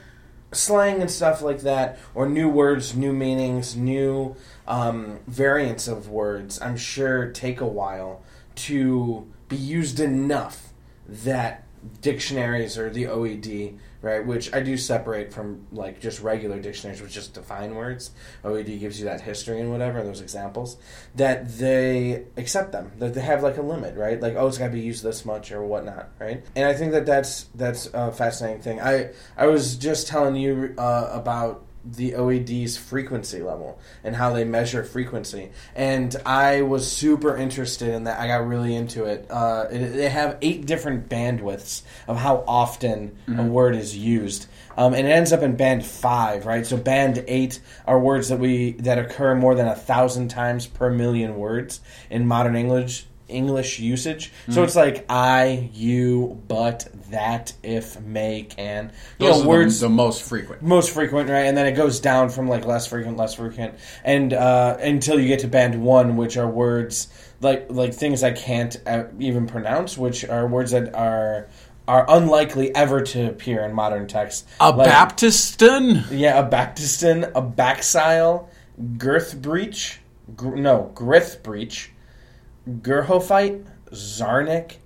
slang 0.54 1.00
and 1.00 1.10
stuff 1.10 1.42
like 1.42 1.60
that, 1.60 1.98
or 2.14 2.28
new 2.28 2.48
words, 2.48 2.94
new 2.96 3.12
meanings, 3.12 3.76
new 3.76 4.36
um, 4.66 5.20
variants 5.26 5.88
of 5.88 6.08
words, 6.08 6.60
I'm 6.60 6.76
sure 6.76 7.30
take 7.30 7.60
a 7.60 7.66
while 7.66 8.22
to 8.56 9.26
be 9.48 9.56
used 9.56 10.00
enough 10.00 10.72
that 11.06 11.63
dictionaries 12.00 12.78
or 12.78 12.90
the 12.90 13.04
OED, 13.04 13.78
right, 14.02 14.24
which 14.24 14.52
I 14.52 14.60
do 14.60 14.76
separate 14.76 15.32
from 15.32 15.66
like 15.72 16.00
just 16.00 16.20
regular 16.20 16.60
dictionaries, 16.60 17.00
which 17.00 17.12
just 17.12 17.34
define 17.34 17.74
words. 17.74 18.10
OED 18.44 18.80
gives 18.80 18.98
you 18.98 19.06
that 19.06 19.20
history 19.20 19.60
and 19.60 19.70
whatever, 19.70 19.98
and 19.98 20.08
those 20.08 20.20
examples, 20.20 20.76
that 21.14 21.48
they 21.58 22.24
accept 22.36 22.72
them, 22.72 22.92
that 22.98 23.14
they 23.14 23.20
have 23.20 23.42
like 23.42 23.56
a 23.56 23.62
limit, 23.62 23.96
right? 23.96 24.20
Like, 24.20 24.34
oh, 24.36 24.46
it's 24.46 24.58
got 24.58 24.66
to 24.66 24.72
be 24.72 24.80
used 24.80 25.02
this 25.02 25.24
much 25.24 25.52
or 25.52 25.64
whatnot, 25.64 26.10
right? 26.18 26.44
And 26.56 26.66
I 26.66 26.74
think 26.74 26.92
that 26.92 27.06
that's 27.06 27.44
that's 27.54 27.86
a 27.92 28.12
fascinating 28.12 28.62
thing. 28.62 28.80
I 28.80 29.10
I 29.36 29.46
was 29.46 29.76
just 29.76 30.08
telling 30.08 30.36
you 30.36 30.74
uh, 30.78 31.10
about 31.12 31.64
the 31.84 32.12
OED's 32.12 32.76
frequency 32.76 33.42
level 33.42 33.78
and 34.02 34.16
how 34.16 34.32
they 34.32 34.44
measure 34.44 34.84
frequency. 34.84 35.50
And 35.74 36.14
I 36.24 36.62
was 36.62 36.90
super 36.90 37.36
interested 37.36 37.88
in 37.88 38.04
that. 38.04 38.18
I 38.18 38.26
got 38.26 38.46
really 38.46 38.74
into 38.74 39.04
it. 39.04 39.26
Uh, 39.30 39.66
it 39.70 39.94
they 39.94 40.08
have 40.08 40.38
eight 40.42 40.66
different 40.66 41.08
bandwidths 41.08 41.82
of 42.08 42.16
how 42.16 42.44
often 42.46 43.16
a 43.38 43.42
word 43.42 43.74
is 43.74 43.96
used. 43.96 44.46
Um, 44.76 44.94
and 44.94 45.06
it 45.06 45.10
ends 45.10 45.32
up 45.32 45.42
in 45.42 45.56
band 45.56 45.86
five, 45.86 46.46
right? 46.46 46.66
So 46.66 46.76
band 46.76 47.24
eight 47.28 47.60
are 47.86 47.98
words 47.98 48.28
that 48.28 48.38
we 48.38 48.72
that 48.72 48.98
occur 48.98 49.34
more 49.34 49.54
than 49.54 49.68
a 49.68 49.76
thousand 49.76 50.28
times 50.28 50.66
per 50.66 50.90
million 50.90 51.36
words 51.36 51.80
in 52.10 52.26
modern 52.26 52.56
English 52.56 53.06
English 53.34 53.78
usage. 53.80 54.32
So 54.48 54.60
Hmm. 54.60 54.64
it's 54.64 54.76
like 54.76 55.04
I, 55.08 55.70
you, 55.74 56.40
but, 56.48 56.88
that, 57.10 57.52
if, 57.62 58.00
may, 58.00 58.42
can. 58.42 58.92
You 59.18 59.26
Those 59.28 59.38
know, 59.38 59.44
are 59.44 59.48
words 59.48 59.80
the, 59.80 59.88
the 59.88 59.94
most 59.94 60.22
frequent. 60.22 60.62
most 60.62 60.90
frequent, 60.90 61.28
right? 61.28 61.46
And 61.46 61.56
then 61.56 61.66
it 61.66 61.72
goes 61.72 62.00
down 62.00 62.28
from 62.30 62.48
like 62.48 62.64
less 62.64 62.86
frequent, 62.86 63.16
less 63.16 63.34
frequent, 63.34 63.74
and 64.04 64.32
uh, 64.32 64.76
until 64.80 65.18
you 65.20 65.28
get 65.28 65.40
to 65.40 65.48
band 65.48 65.82
one, 65.82 66.16
which 66.16 66.36
are 66.36 66.48
words 66.48 67.08
like 67.40 67.66
like 67.68 67.92
things 67.92 68.22
I 68.22 68.32
can't 68.32 68.76
uh, 68.86 69.04
even 69.18 69.46
pronounce, 69.46 69.98
which 69.98 70.24
are 70.24 70.46
words 70.46 70.70
that 70.70 70.94
are 70.94 71.48
are 71.86 72.06
unlikely 72.08 72.74
ever 72.74 73.02
to 73.02 73.28
appear 73.28 73.62
in 73.64 73.74
modern 73.74 74.06
text. 74.08 74.48
A 74.60 74.70
Like- 74.70 74.88
Baptiston? 74.90 76.04
yeah, 76.10 76.38
a 76.38 76.48
Baptiston, 76.48 77.30
a 77.34 77.42
backsile, 77.42 78.46
girth 78.96 79.40
breach, 79.42 80.00
gr- 80.34 80.54
no, 80.56 80.90
grith 80.94 81.40
breach, 81.42 81.90
Gerhophite, 82.82 83.62
Zarnik, 83.90 84.76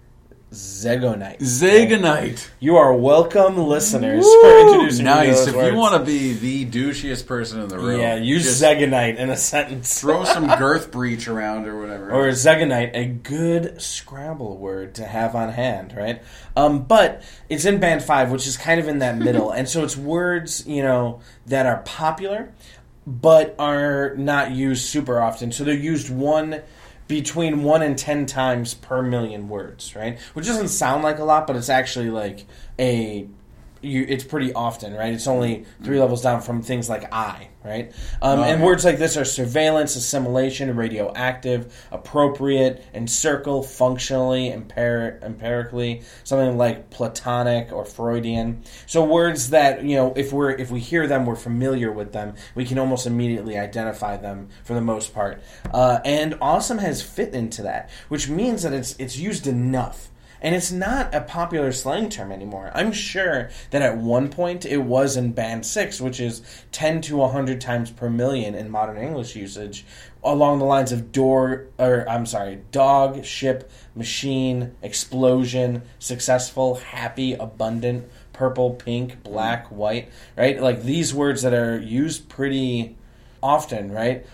Zegonite. 0.52 1.38
Zagonite. 1.40 2.48
You 2.58 2.76
are 2.76 2.92
welcome, 2.94 3.56
listeners, 3.58 4.24
for 4.24 4.58
introducing 4.60 5.04
me 5.04 5.10
to 5.12 5.16
Nice. 5.16 5.46
If 5.46 5.54
words. 5.54 5.70
you 5.70 5.76
want 5.78 5.94
to 5.94 6.04
be 6.04 6.32
the 6.32 6.64
douchiest 6.66 7.26
person 7.26 7.60
in 7.60 7.68
the 7.68 7.78
room, 7.78 8.00
Yeah, 8.00 8.16
use 8.16 8.46
Zegonite 8.60 9.16
in 9.18 9.30
a 9.30 9.36
sentence. 9.36 10.00
throw 10.00 10.24
some 10.24 10.46
girth 10.58 10.90
breach 10.90 11.28
around 11.28 11.66
or 11.66 11.78
whatever. 11.78 12.10
or 12.10 12.28
Zegonite, 12.30 12.90
a 12.94 13.04
good 13.04 13.80
Scrabble 13.80 14.56
word 14.56 14.94
to 14.96 15.04
have 15.04 15.36
on 15.36 15.50
hand, 15.50 15.94
right? 15.96 16.22
Um, 16.56 16.84
but 16.84 17.22
it's 17.48 17.64
in 17.66 17.78
band 17.78 18.02
five, 18.02 18.30
which 18.32 18.46
is 18.46 18.56
kind 18.56 18.80
of 18.80 18.88
in 18.88 18.98
that 19.00 19.18
middle, 19.18 19.50
and 19.52 19.68
so 19.68 19.84
it's 19.84 19.96
words, 19.96 20.66
you 20.66 20.82
know, 20.82 21.20
that 21.46 21.66
are 21.66 21.82
popular, 21.84 22.52
but 23.06 23.54
are 23.58 24.14
not 24.16 24.50
used 24.50 24.86
super 24.88 25.20
often. 25.20 25.52
So 25.52 25.62
they're 25.62 25.74
used 25.74 26.10
one 26.10 26.62
between 27.08 27.62
one 27.64 27.82
and 27.82 27.98
ten 27.98 28.26
times 28.26 28.74
per 28.74 29.02
million 29.02 29.48
words, 29.48 29.96
right? 29.96 30.18
Which 30.34 30.46
doesn't 30.46 30.68
sound 30.68 31.02
like 31.02 31.18
a 31.18 31.24
lot, 31.24 31.46
but 31.46 31.56
it's 31.56 31.70
actually 31.70 32.10
like 32.10 32.46
a 32.78 33.26
you, 33.80 34.04
it's 34.08 34.24
pretty 34.24 34.52
often, 34.52 34.94
right? 34.94 35.12
It's 35.12 35.26
only 35.26 35.64
three 35.82 35.98
levels 35.98 36.22
down 36.22 36.40
from 36.40 36.62
things 36.62 36.88
like 36.88 37.12
I, 37.12 37.48
right? 37.64 37.92
Um, 38.20 38.40
and 38.40 38.62
words 38.62 38.84
like 38.84 38.98
this 38.98 39.16
are 39.16 39.24
surveillance, 39.24 39.96
assimilation, 39.96 40.74
radioactive, 40.76 41.74
appropriate, 41.90 42.84
encircle, 42.94 43.62
functionally, 43.62 44.50
empir- 44.50 45.22
empirically, 45.22 46.02
something 46.24 46.56
like 46.56 46.90
platonic 46.90 47.72
or 47.72 47.84
Freudian. 47.84 48.64
So 48.86 49.04
words 49.04 49.50
that 49.50 49.84
you 49.84 49.96
know, 49.96 50.12
if 50.16 50.32
we're 50.32 50.50
if 50.50 50.70
we 50.70 50.80
hear 50.80 51.06
them, 51.06 51.26
we're 51.26 51.36
familiar 51.36 51.92
with 51.92 52.12
them. 52.12 52.34
We 52.54 52.64
can 52.64 52.78
almost 52.78 53.06
immediately 53.06 53.58
identify 53.58 54.16
them 54.16 54.48
for 54.64 54.74
the 54.74 54.80
most 54.80 55.14
part. 55.14 55.42
Uh, 55.72 56.00
and 56.04 56.36
awesome 56.40 56.78
has 56.78 57.02
fit 57.02 57.34
into 57.34 57.62
that, 57.62 57.90
which 58.08 58.28
means 58.28 58.62
that 58.62 58.72
it's 58.72 58.96
it's 58.98 59.16
used 59.16 59.46
enough. 59.46 60.10
And 60.40 60.54
it's 60.54 60.70
not 60.70 61.14
a 61.14 61.20
popular 61.20 61.72
slang 61.72 62.08
term 62.08 62.30
anymore. 62.30 62.70
I'm 62.74 62.92
sure 62.92 63.50
that 63.70 63.82
at 63.82 63.96
one 63.96 64.28
point 64.28 64.64
it 64.64 64.78
was 64.78 65.16
in 65.16 65.32
Band 65.32 65.66
6, 65.66 66.00
which 66.00 66.20
is 66.20 66.42
10 66.72 67.00
to 67.02 67.16
100 67.16 67.60
times 67.60 67.90
per 67.90 68.08
million 68.08 68.54
in 68.54 68.70
modern 68.70 68.98
English 68.98 69.34
usage, 69.34 69.84
along 70.22 70.58
the 70.58 70.64
lines 70.64 70.92
of 70.92 71.10
door, 71.10 71.66
or 71.78 72.08
I'm 72.08 72.26
sorry, 72.26 72.60
dog, 72.70 73.24
ship, 73.24 73.70
machine, 73.94 74.76
explosion, 74.82 75.82
successful, 75.98 76.76
happy, 76.76 77.34
abundant, 77.34 78.08
purple, 78.32 78.70
pink, 78.74 79.22
black, 79.24 79.66
white, 79.66 80.10
right? 80.36 80.60
Like 80.60 80.84
these 80.84 81.12
words 81.12 81.42
that 81.42 81.54
are 81.54 81.78
used 81.78 82.28
pretty 82.28 82.96
often, 83.42 83.90
right? 83.90 84.24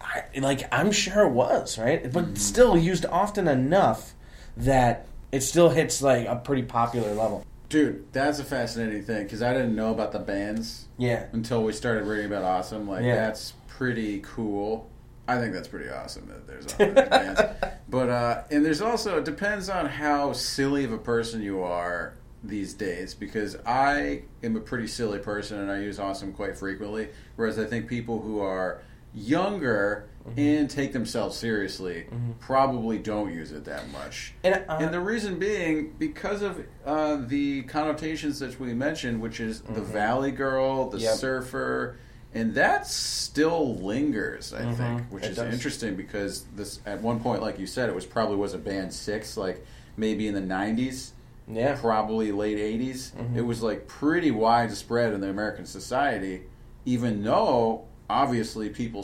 I, 0.00 0.24
like 0.38 0.66
I'm 0.72 0.92
sure 0.92 1.26
it 1.26 1.32
was 1.32 1.78
right, 1.78 2.10
but 2.10 2.24
mm-hmm. 2.24 2.34
still 2.36 2.76
used 2.76 3.04
often 3.06 3.48
enough 3.48 4.14
that 4.56 5.06
it 5.34 5.42
still 5.42 5.68
hits 5.70 6.00
like 6.00 6.26
a 6.26 6.36
pretty 6.36 6.62
popular 6.62 7.12
level. 7.12 7.44
Dude, 7.68 8.12
that's 8.12 8.38
a 8.38 8.44
fascinating 8.44 9.02
thing 9.02 9.24
because 9.24 9.42
I 9.42 9.52
didn't 9.52 9.74
know 9.74 9.90
about 9.90 10.12
the 10.12 10.20
bands 10.20 10.86
Yeah, 10.96 11.26
until 11.32 11.64
we 11.64 11.72
started 11.72 12.04
reading 12.04 12.26
about 12.26 12.44
Awesome. 12.44 12.88
Like, 12.88 13.02
Yeah. 13.04 13.16
that's 13.16 13.54
pretty 13.66 14.20
cool. 14.20 14.88
I 15.26 15.38
think 15.38 15.52
that's 15.54 15.66
pretty 15.68 15.88
awesome 15.90 16.28
that 16.28 16.46
there's 16.46 16.66
these 16.66 17.08
bands. 17.08 17.40
But, 17.88 18.08
uh, 18.10 18.42
and 18.50 18.64
there's 18.64 18.80
also, 18.80 19.18
it 19.18 19.24
depends 19.24 19.68
on 19.68 19.86
how 19.86 20.32
silly 20.32 20.84
of 20.84 20.92
a 20.92 20.98
person 20.98 21.42
you 21.42 21.62
are 21.62 22.14
these 22.42 22.74
days 22.74 23.14
because 23.14 23.56
I 23.66 24.22
am 24.42 24.56
a 24.56 24.60
pretty 24.60 24.86
silly 24.88 25.18
person 25.18 25.58
and 25.60 25.70
I 25.70 25.78
use 25.80 25.98
Awesome 25.98 26.32
quite 26.32 26.56
frequently. 26.56 27.08
Whereas 27.36 27.58
I 27.58 27.64
think 27.66 27.88
people 27.88 28.20
who 28.20 28.40
are 28.40 28.82
younger 29.14 30.08
and 30.36 30.70
take 30.70 30.92
themselves 30.92 31.36
seriously 31.36 32.06
probably 32.40 32.98
don't 32.98 33.32
use 33.32 33.52
it 33.52 33.64
that 33.66 33.88
much. 33.90 34.32
and, 34.42 34.64
uh, 34.68 34.78
And 34.80 34.92
the 34.92 35.00
reason 35.00 35.38
being 35.38 35.94
because 35.98 36.42
of 36.42 36.64
uh, 36.86 37.16
the 37.26 37.62
connotations 37.64 38.38
that 38.38 38.58
we 38.58 38.72
mentioned, 38.74 39.20
which 39.20 39.40
is 39.40 39.60
the 39.60 39.80
Valley 39.82 40.30
Girl, 40.30 40.88
the 40.88 40.96
Mm-hmm. 40.96 41.04
Yep. 41.04 41.14
surfer, 41.16 41.96
and 42.32 42.54
that 42.54 42.86
still 42.86 43.76
lingers. 43.76 44.52
I 44.54 44.72
think, 44.72 45.02
which 45.10 45.22
Mm-hmm. 45.22 45.24
It 45.24 45.30
is 45.30 45.36
does. 45.36 45.54
interesting 45.54 45.94
because 45.96 46.44
this 46.56 46.80
at 46.86 47.00
one 47.02 47.20
point, 47.20 47.42
like 47.42 47.58
you 47.58 47.66
said, 47.66 47.88
it 47.88 47.94
was 47.94 48.06
probably 48.06 48.36
was 48.36 48.54
a 48.54 48.58
band 48.58 48.92
six, 48.92 49.36
like 49.36 49.64
maybe 49.96 50.26
in 50.26 50.34
the 50.34 50.40
nineties, 50.40 51.12
yeah, 51.46 51.76
probably 51.78 52.32
late 52.32 52.56
80s. 52.58 53.12
Mm-hmm. 53.12 53.36
It 53.38 53.42
was 53.42 53.62
like 53.62 53.86
pretty 53.86 54.30
widespread 54.30 55.12
in 55.12 55.20
the 55.20 55.28
American 55.28 55.66
society, 55.66 56.42
even 56.86 57.22
though 57.22 57.84
obviously 58.10 58.68
people 58.70 59.02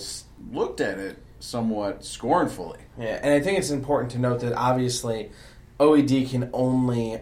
looked 0.52 0.80
at 0.80 0.98
it 0.98 1.18
somewhat 1.38 2.04
scornfully. 2.04 2.80
yeah. 2.98 3.18
And 3.22 3.32
I 3.32 3.40
think 3.40 3.58
it's 3.58 3.70
important 3.70 4.12
to 4.12 4.18
note 4.18 4.40
that 4.40 4.52
obviously 4.52 5.30
OED 5.78 6.30
can 6.30 6.50
only 6.52 7.20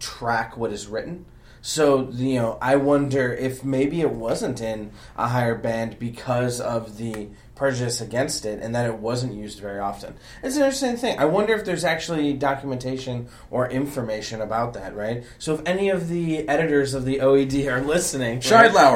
track 0.00 0.56
what 0.56 0.72
is 0.72 0.86
written. 0.86 1.24
So 1.62 2.10
you 2.10 2.34
know, 2.34 2.58
I 2.60 2.76
wonder 2.76 3.32
if 3.32 3.64
maybe 3.64 4.00
it 4.00 4.10
wasn't 4.10 4.60
in 4.60 4.90
a 5.16 5.28
higher 5.28 5.54
band 5.54 5.98
because 5.98 6.60
of 6.60 6.98
the 6.98 7.28
prejudice 7.54 8.00
against 8.00 8.44
it, 8.44 8.60
and 8.60 8.74
that 8.74 8.86
it 8.86 8.98
wasn't 8.98 9.34
used 9.34 9.60
very 9.60 9.78
often. 9.78 10.14
It's 10.42 10.56
an 10.56 10.62
interesting 10.62 10.96
thing. 10.96 11.18
I 11.18 11.24
wonder 11.24 11.54
if 11.54 11.64
there's 11.64 11.84
actually 11.84 12.32
documentation 12.32 13.28
or 13.50 13.68
information 13.68 14.40
about 14.40 14.74
that, 14.74 14.96
right? 14.96 15.24
So 15.38 15.54
if 15.54 15.62
any 15.66 15.90
of 15.90 16.08
the 16.08 16.48
editors 16.48 16.94
of 16.94 17.04
the 17.04 17.18
OED 17.18 17.70
are 17.70 17.80
listening, 17.80 18.40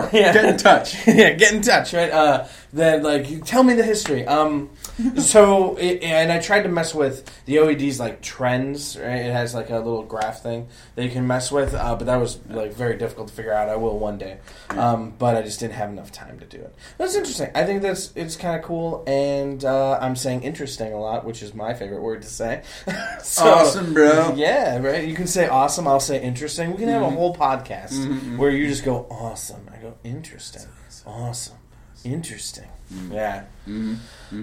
right? 0.02 0.10
yeah. 0.12 0.32
get 0.32 0.44
in 0.44 0.56
touch. 0.56 0.94
yeah, 1.06 1.32
get 1.32 1.52
in 1.52 1.62
touch, 1.62 1.92
right? 1.92 2.10
Uh, 2.10 2.46
then 2.72 3.02
like, 3.02 3.44
tell 3.44 3.62
me 3.62 3.74
the 3.74 3.82
history. 3.82 4.26
Um, 4.26 4.70
so 5.16 5.76
it, 5.76 6.02
and 6.02 6.32
I 6.32 6.38
tried 6.38 6.62
to 6.62 6.68
mess 6.68 6.94
with 6.94 7.24
the 7.46 7.56
OED's 7.56 8.00
like 8.00 8.20
trends. 8.20 8.96
Right? 8.98 9.16
It 9.16 9.32
has 9.32 9.54
like 9.54 9.70
a 9.70 9.76
little 9.76 10.02
graph 10.02 10.42
thing 10.42 10.68
that 10.94 11.04
you 11.04 11.10
can 11.10 11.26
mess 11.26 11.52
with, 11.52 11.74
uh, 11.74 11.94
but 11.96 12.06
that 12.06 12.16
was 12.16 12.38
like 12.48 12.72
very 12.72 12.96
difficult 12.96 13.28
to 13.28 13.34
figure 13.34 13.52
out. 13.52 13.68
I 13.68 13.76
will 13.76 13.98
one 13.98 14.18
day, 14.18 14.38
um, 14.70 15.14
but 15.18 15.36
I 15.36 15.42
just 15.42 15.60
didn't 15.60 15.74
have 15.74 15.90
enough 15.90 16.12
time 16.12 16.38
to 16.40 16.46
do 16.46 16.58
it. 16.58 16.74
That's 16.98 17.14
interesting. 17.14 17.50
I 17.54 17.64
think 17.64 17.82
that's 17.82 18.12
it's 18.14 18.36
kind 18.36 18.47
of 18.56 18.62
cool, 18.62 19.04
and 19.06 19.64
uh, 19.64 19.98
I'm 20.00 20.16
saying 20.16 20.42
interesting 20.42 20.92
a 20.92 21.00
lot, 21.00 21.24
which 21.24 21.42
is 21.42 21.54
my 21.54 21.74
favorite 21.74 22.00
word 22.00 22.22
to 22.22 22.28
say. 22.28 22.62
So- 23.22 23.44
Awesome, 23.44 23.94
bro. 23.94 24.34
Yeah, 24.36 24.78
right. 24.78 25.06
You 25.06 25.14
can 25.14 25.26
say 25.26 25.48
awesome. 25.48 25.86
I'll 25.86 26.00
say 26.00 26.22
interesting. 26.22 26.70
We 26.70 26.78
can 26.78 26.88
have 26.88 27.02
a 27.02 27.06
mm-hmm. 27.06 27.16
whole 27.16 27.34
podcast 27.34 27.92
mm-hmm, 27.92 28.12
mm-hmm. 28.12 28.36
where 28.38 28.50
you 28.50 28.66
just 28.68 28.84
go 28.84 29.06
awesome. 29.10 29.68
I 29.72 29.76
go 29.78 29.94
interesting, 30.04 30.66
awesome, 31.06 31.58
interesting. 32.04 32.68
Yeah. 33.10 33.44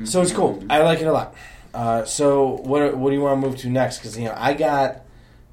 So 0.04 0.22
it's 0.22 0.32
cool. 0.32 0.64
I 0.70 0.82
like 0.84 1.02
it 1.02 1.06
a 1.06 1.12
lot. 1.12 1.36
Uh, 1.74 2.06
so 2.06 2.62
what 2.64 2.96
what 2.98 3.10
do 3.10 3.16
you 3.16 3.22
want 3.22 3.42
to 3.42 3.48
move 3.48 3.58
to 3.60 3.70
next? 3.70 3.98
Because 3.98 4.18
you 4.18 4.26
know 4.26 4.34
I 4.38 4.54
got 4.54 5.05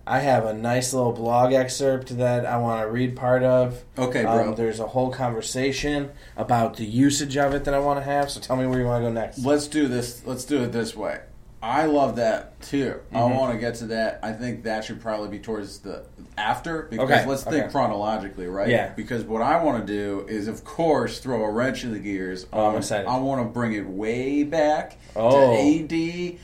I 0.06 0.18
have 0.20 0.44
a 0.46 0.52
nice 0.52 0.92
little 0.92 1.12
blog 1.12 1.52
excerpt 1.52 2.16
that 2.18 2.44
I 2.44 2.56
want 2.58 2.82
to 2.82 2.90
read 2.90 3.14
part 3.16 3.42
of. 3.44 3.84
Okay, 3.96 4.22
bro. 4.22 4.48
Um, 4.50 4.54
there's 4.56 4.80
a 4.80 4.86
whole 4.88 5.10
conversation 5.12 6.10
about 6.36 6.76
the 6.76 6.84
usage 6.84 7.36
of 7.36 7.54
it 7.54 7.64
that 7.64 7.74
I 7.74 7.78
want 7.78 8.00
to 8.00 8.04
have. 8.04 8.30
So 8.30 8.40
tell 8.40 8.56
me 8.56 8.66
where 8.66 8.78
you 8.80 8.84
want 8.86 9.02
to 9.04 9.08
go 9.08 9.12
next. 9.12 9.38
Let's 9.44 9.68
do 9.68 9.86
this. 9.88 10.22
Let's 10.26 10.44
do 10.44 10.62
it 10.64 10.72
this 10.72 10.96
way. 10.96 11.20
I 11.64 11.86
love 11.86 12.16
that 12.16 12.60
too. 12.60 12.98
I 13.12 13.18
Mm-hmm. 13.18 13.36
want 13.36 13.52
to 13.54 13.58
get 13.60 13.76
to 13.76 13.86
that. 13.86 14.18
I 14.24 14.32
think 14.32 14.64
that 14.64 14.84
should 14.84 15.00
probably 15.00 15.28
be 15.28 15.38
towards 15.38 15.78
the 15.78 16.04
after 16.36 16.82
because 16.90 17.08
Okay, 17.08 17.24
let's 17.24 17.44
think 17.44 17.54
okay. 17.66 17.70
chronologically, 17.70 18.48
right? 18.48 18.68
Yeah. 18.68 18.88
Because 18.94 19.22
what 19.22 19.42
I 19.42 19.62
want 19.62 19.86
to 19.86 19.92
do 19.92 20.26
is, 20.28 20.48
of 20.48 20.64
course, 20.64 21.20
throw 21.20 21.44
a 21.44 21.50
wrench 21.52 21.84
in 21.84 21.92
the 21.92 22.00
gears. 22.00 22.46
Oh, 22.52 22.66
I'm 22.70 22.78
excited. 22.78 23.06
I 23.06 23.16
want 23.20 23.40
to 23.42 23.48
bring 23.52 23.74
it 23.74 23.86
way 23.86 24.42
back 24.42 24.98
Oh. 25.14 25.54
to 25.54 25.84
AD 25.84 26.38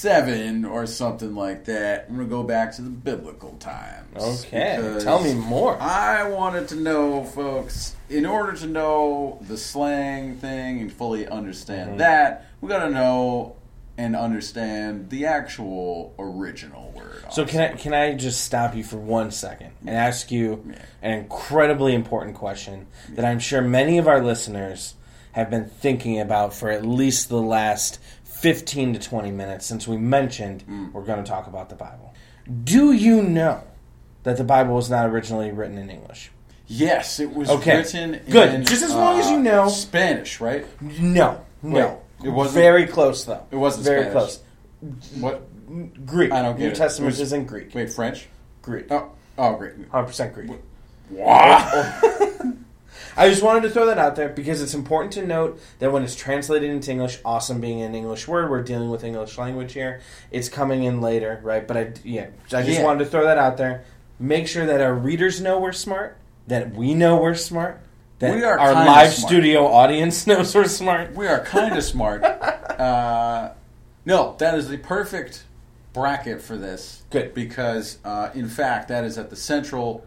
07 0.00 0.64
or 0.64 0.86
something 0.86 1.34
like 1.34 1.64
that. 1.66 2.06
I'm 2.08 2.16
gonna 2.16 2.28
go 2.28 2.42
back 2.42 2.74
to 2.76 2.82
the 2.82 2.90
biblical 2.90 3.52
times. 3.58 4.16
Okay, 4.16 4.98
tell 5.00 5.22
me 5.22 5.34
more. 5.34 5.76
I 5.80 6.28
wanted 6.28 6.68
to 6.68 6.76
know, 6.76 7.24
folks, 7.24 7.94
in 8.08 8.24
order 8.26 8.56
to 8.58 8.66
know 8.66 9.38
the 9.46 9.56
slang 9.58 10.36
thing 10.36 10.80
and 10.80 10.92
fully 10.92 11.28
understand 11.28 11.90
Mm-hmm. 11.90 11.98
that, 11.98 12.46
we 12.60 12.68
got 12.68 12.84
to 12.84 12.90
know 12.90 13.56
and 13.96 14.16
understand 14.16 15.10
the 15.10 15.26
actual 15.26 16.14
original 16.18 16.90
word. 16.96 17.24
So 17.30 17.44
can 17.44 17.60
I 17.60 17.76
can 17.76 17.92
I 17.94 18.14
just 18.14 18.42
stop 18.44 18.74
you 18.74 18.82
for 18.82 18.96
one 18.96 19.30
second 19.30 19.72
and 19.82 19.90
ask 19.90 20.30
you 20.30 20.72
an 21.02 21.12
incredibly 21.12 21.94
important 21.94 22.36
question 22.36 22.86
that 23.10 23.24
I'm 23.26 23.38
sure 23.38 23.60
many 23.60 23.98
of 23.98 24.08
our 24.08 24.22
listeners 24.22 24.94
have 25.32 25.48
been 25.50 25.66
thinking 25.68 26.18
about 26.18 26.54
for 26.54 26.70
at 26.70 26.84
least 26.84 27.28
the 27.28 27.40
last 27.40 28.00
15 28.40 28.94
to 28.94 28.98
20 29.00 29.30
minutes 29.30 29.66
since 29.66 29.86
we 29.86 29.96
mentioned 29.96 30.64
we're 30.92 31.04
going 31.04 31.22
to 31.22 31.28
talk 31.28 31.46
about 31.46 31.68
the 31.68 31.74
Bible. 31.74 32.14
Do 32.64 32.92
you 32.92 33.22
know 33.22 33.62
that 34.22 34.36
the 34.36 34.44
Bible 34.44 34.74
was 34.74 34.88
not 34.90 35.06
originally 35.06 35.50
written 35.52 35.78
in 35.78 35.90
English? 35.90 36.30
Yes, 36.66 37.20
it 37.20 37.34
was 37.34 37.50
Okay. 37.50 37.78
written 37.78 38.20
Good. 38.30 38.54
in, 38.54 38.64
Just 38.64 38.82
as 38.84 38.94
long 38.94 39.18
as 39.18 39.26
uh, 39.26 39.30
you 39.30 39.40
know. 39.40 39.68
Spanish, 39.68 40.40
right? 40.40 40.64
No. 40.80 41.44
No. 41.62 42.00
Wait, 42.20 42.28
it 42.28 42.30
wasn't- 42.30 42.54
Very 42.54 42.86
close, 42.86 43.24
though. 43.24 43.44
It 43.50 43.56
wasn't 43.56 43.84
Very 43.86 44.02
Spanish. 44.04 44.12
close. 44.12 44.40
What? 45.20 46.06
Greek. 46.06 46.32
I 46.32 46.42
don't 46.42 46.56
get 46.56 46.62
New 46.64 46.68
it. 46.70 46.74
Testament 46.76 47.06
was- 47.12 47.20
is 47.20 47.32
in 47.32 47.44
Greek. 47.44 47.74
Wait, 47.74 47.92
French? 47.92 48.28
Greek. 48.62 48.86
Oh, 48.90 49.10
oh, 49.36 49.54
great. 49.56 49.90
100% 49.90 50.32
Greek. 50.34 50.50
Wow. 51.10 52.00
I 53.20 53.28
just 53.28 53.42
wanted 53.42 53.62
to 53.64 53.70
throw 53.70 53.84
that 53.86 53.98
out 53.98 54.16
there 54.16 54.30
because 54.30 54.62
it's 54.62 54.72
important 54.72 55.12
to 55.12 55.26
note 55.26 55.60
that 55.78 55.92
when 55.92 56.02
it's 56.02 56.16
translated 56.16 56.70
into 56.70 56.90
English, 56.90 57.18
awesome 57.22 57.60
being 57.60 57.82
an 57.82 57.94
English 57.94 58.26
word, 58.26 58.50
we're 58.50 58.62
dealing 58.62 58.88
with 58.90 59.04
English 59.04 59.36
language 59.36 59.74
here. 59.74 60.00
It's 60.30 60.48
coming 60.48 60.84
in 60.84 61.02
later, 61.02 61.38
right? 61.42 61.66
But 61.68 61.76
I, 61.76 61.92
yeah, 62.02 62.28
I 62.52 62.62
just 62.62 62.78
Yeah. 62.78 62.84
wanted 62.84 63.04
to 63.04 63.10
throw 63.10 63.24
that 63.24 63.36
out 63.36 63.58
there. 63.58 63.84
Make 64.18 64.48
sure 64.48 64.64
that 64.64 64.80
our 64.80 64.94
readers 64.94 65.38
know 65.40 65.60
we're 65.60 65.72
smart, 65.72 66.16
that 66.46 66.74
we 66.74 66.94
know 66.94 67.18
we're 67.18 67.34
smart, 67.34 67.80
that 68.20 68.34
We 68.34 68.42
are 68.42 68.58
our 68.58 68.72
live 68.72 69.12
smart. 69.12 69.30
studio 69.30 69.66
audience 69.66 70.26
knows 70.26 70.54
we're 70.54 70.64
smart. 70.64 71.14
We 71.14 71.26
are 71.26 71.44
kind 71.44 71.76
of 71.76 71.84
smart. 71.84 72.24
Uh, 72.80 73.52
no, 74.06 74.34
that 74.38 74.54
is 74.54 74.68
the 74.70 74.78
perfect 74.78 75.44
bracket 75.92 76.40
for 76.40 76.56
this. 76.56 77.02
Good. 77.10 77.34
because 77.34 77.98
uh, 78.06 78.30
in 78.34 78.48
fact 78.48 78.88
that 78.88 79.04
is 79.04 79.18
at 79.18 79.28
the 79.28 79.36
central, 79.36 80.06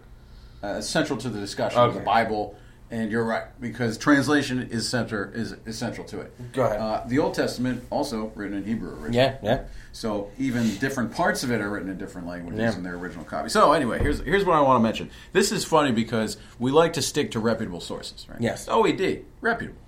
uh, 0.63 0.81
central 0.81 1.19
to 1.19 1.29
the 1.29 1.39
discussion 1.39 1.77
of 1.79 1.93
the 1.93 1.99
Bible. 1.99 2.55
And 2.91 3.09
you're 3.11 3.23
right 3.23 3.45
because 3.59 3.97
translation 3.97 4.69
is 4.69 4.87
center 4.87 5.31
is 5.33 5.53
essential 5.65 6.03
to 6.05 6.19
it. 6.21 6.53
Go 6.53 6.63
ahead. 6.65 6.79
Uh, 6.79 7.03
the 7.07 7.17
Old 7.17 7.33
Testament 7.33 7.83
also 7.89 8.31
written 8.35 8.55
in 8.57 8.65
Hebrew 8.65 8.91
originally. 8.91 9.15
Yeah, 9.17 9.37
yeah. 9.41 9.63
So 9.93 10.29
even 10.37 10.75
different 10.77 11.11
parts 11.11 11.43
of 11.43 11.51
it 11.51 11.59
are 11.59 11.69
written 11.71 11.89
in 11.89 11.97
different 11.97 12.27
languages 12.27 12.59
Yeah. 12.59 12.75
in 12.75 12.83
their 12.83 12.95
original 12.95 13.25
copy. 13.25 13.49
So 13.49 13.71
anyway, 13.73 13.97
here's 13.99 14.19
here's 14.19 14.45
what 14.45 14.55
I 14.55 14.61
want 14.61 14.77
to 14.79 14.83
mention. 14.83 15.09
This 15.31 15.51
is 15.51 15.65
funny 15.65 15.91
because 15.91 16.37
we 16.59 16.69
like 16.71 16.93
to 16.93 17.01
stick 17.01 17.31
to 17.31 17.39
reputable 17.39 17.79
sources, 17.81 18.27
right? 18.29 18.39
Yes. 18.39 18.67
OED, 18.67 19.23
reputable. 19.41 19.79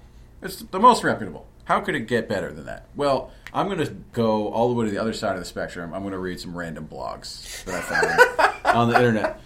It's 0.41 0.57
the 0.61 0.79
most 0.79 1.03
reputable. 1.03 1.45
How 1.65 1.81
could 1.81 1.95
it 1.95 2.01
get 2.07 2.27
better 2.29 2.51
than 2.51 2.65
that? 2.65 2.87
Well, 2.95 3.31
I'm 3.53 3.67
going 3.67 3.79
to 3.85 3.91
go 4.13 4.49
all 4.49 4.69
the 4.69 4.75
way 4.75 4.85
to 4.85 4.91
the 4.91 4.99
other 4.99 5.13
side 5.13 5.33
of 5.33 5.39
the 5.39 5.45
spectrum. 5.45 5.93
I'm 5.93 6.01
going 6.01 6.11
to 6.11 6.19
read 6.19 6.39
some 6.39 6.55
random 6.55 6.87
blogs 6.87 7.63
that 7.65 7.73
I 7.75 7.81
found 7.81 8.65
on 8.77 8.89
the 8.89 8.95
internet. 8.97 9.41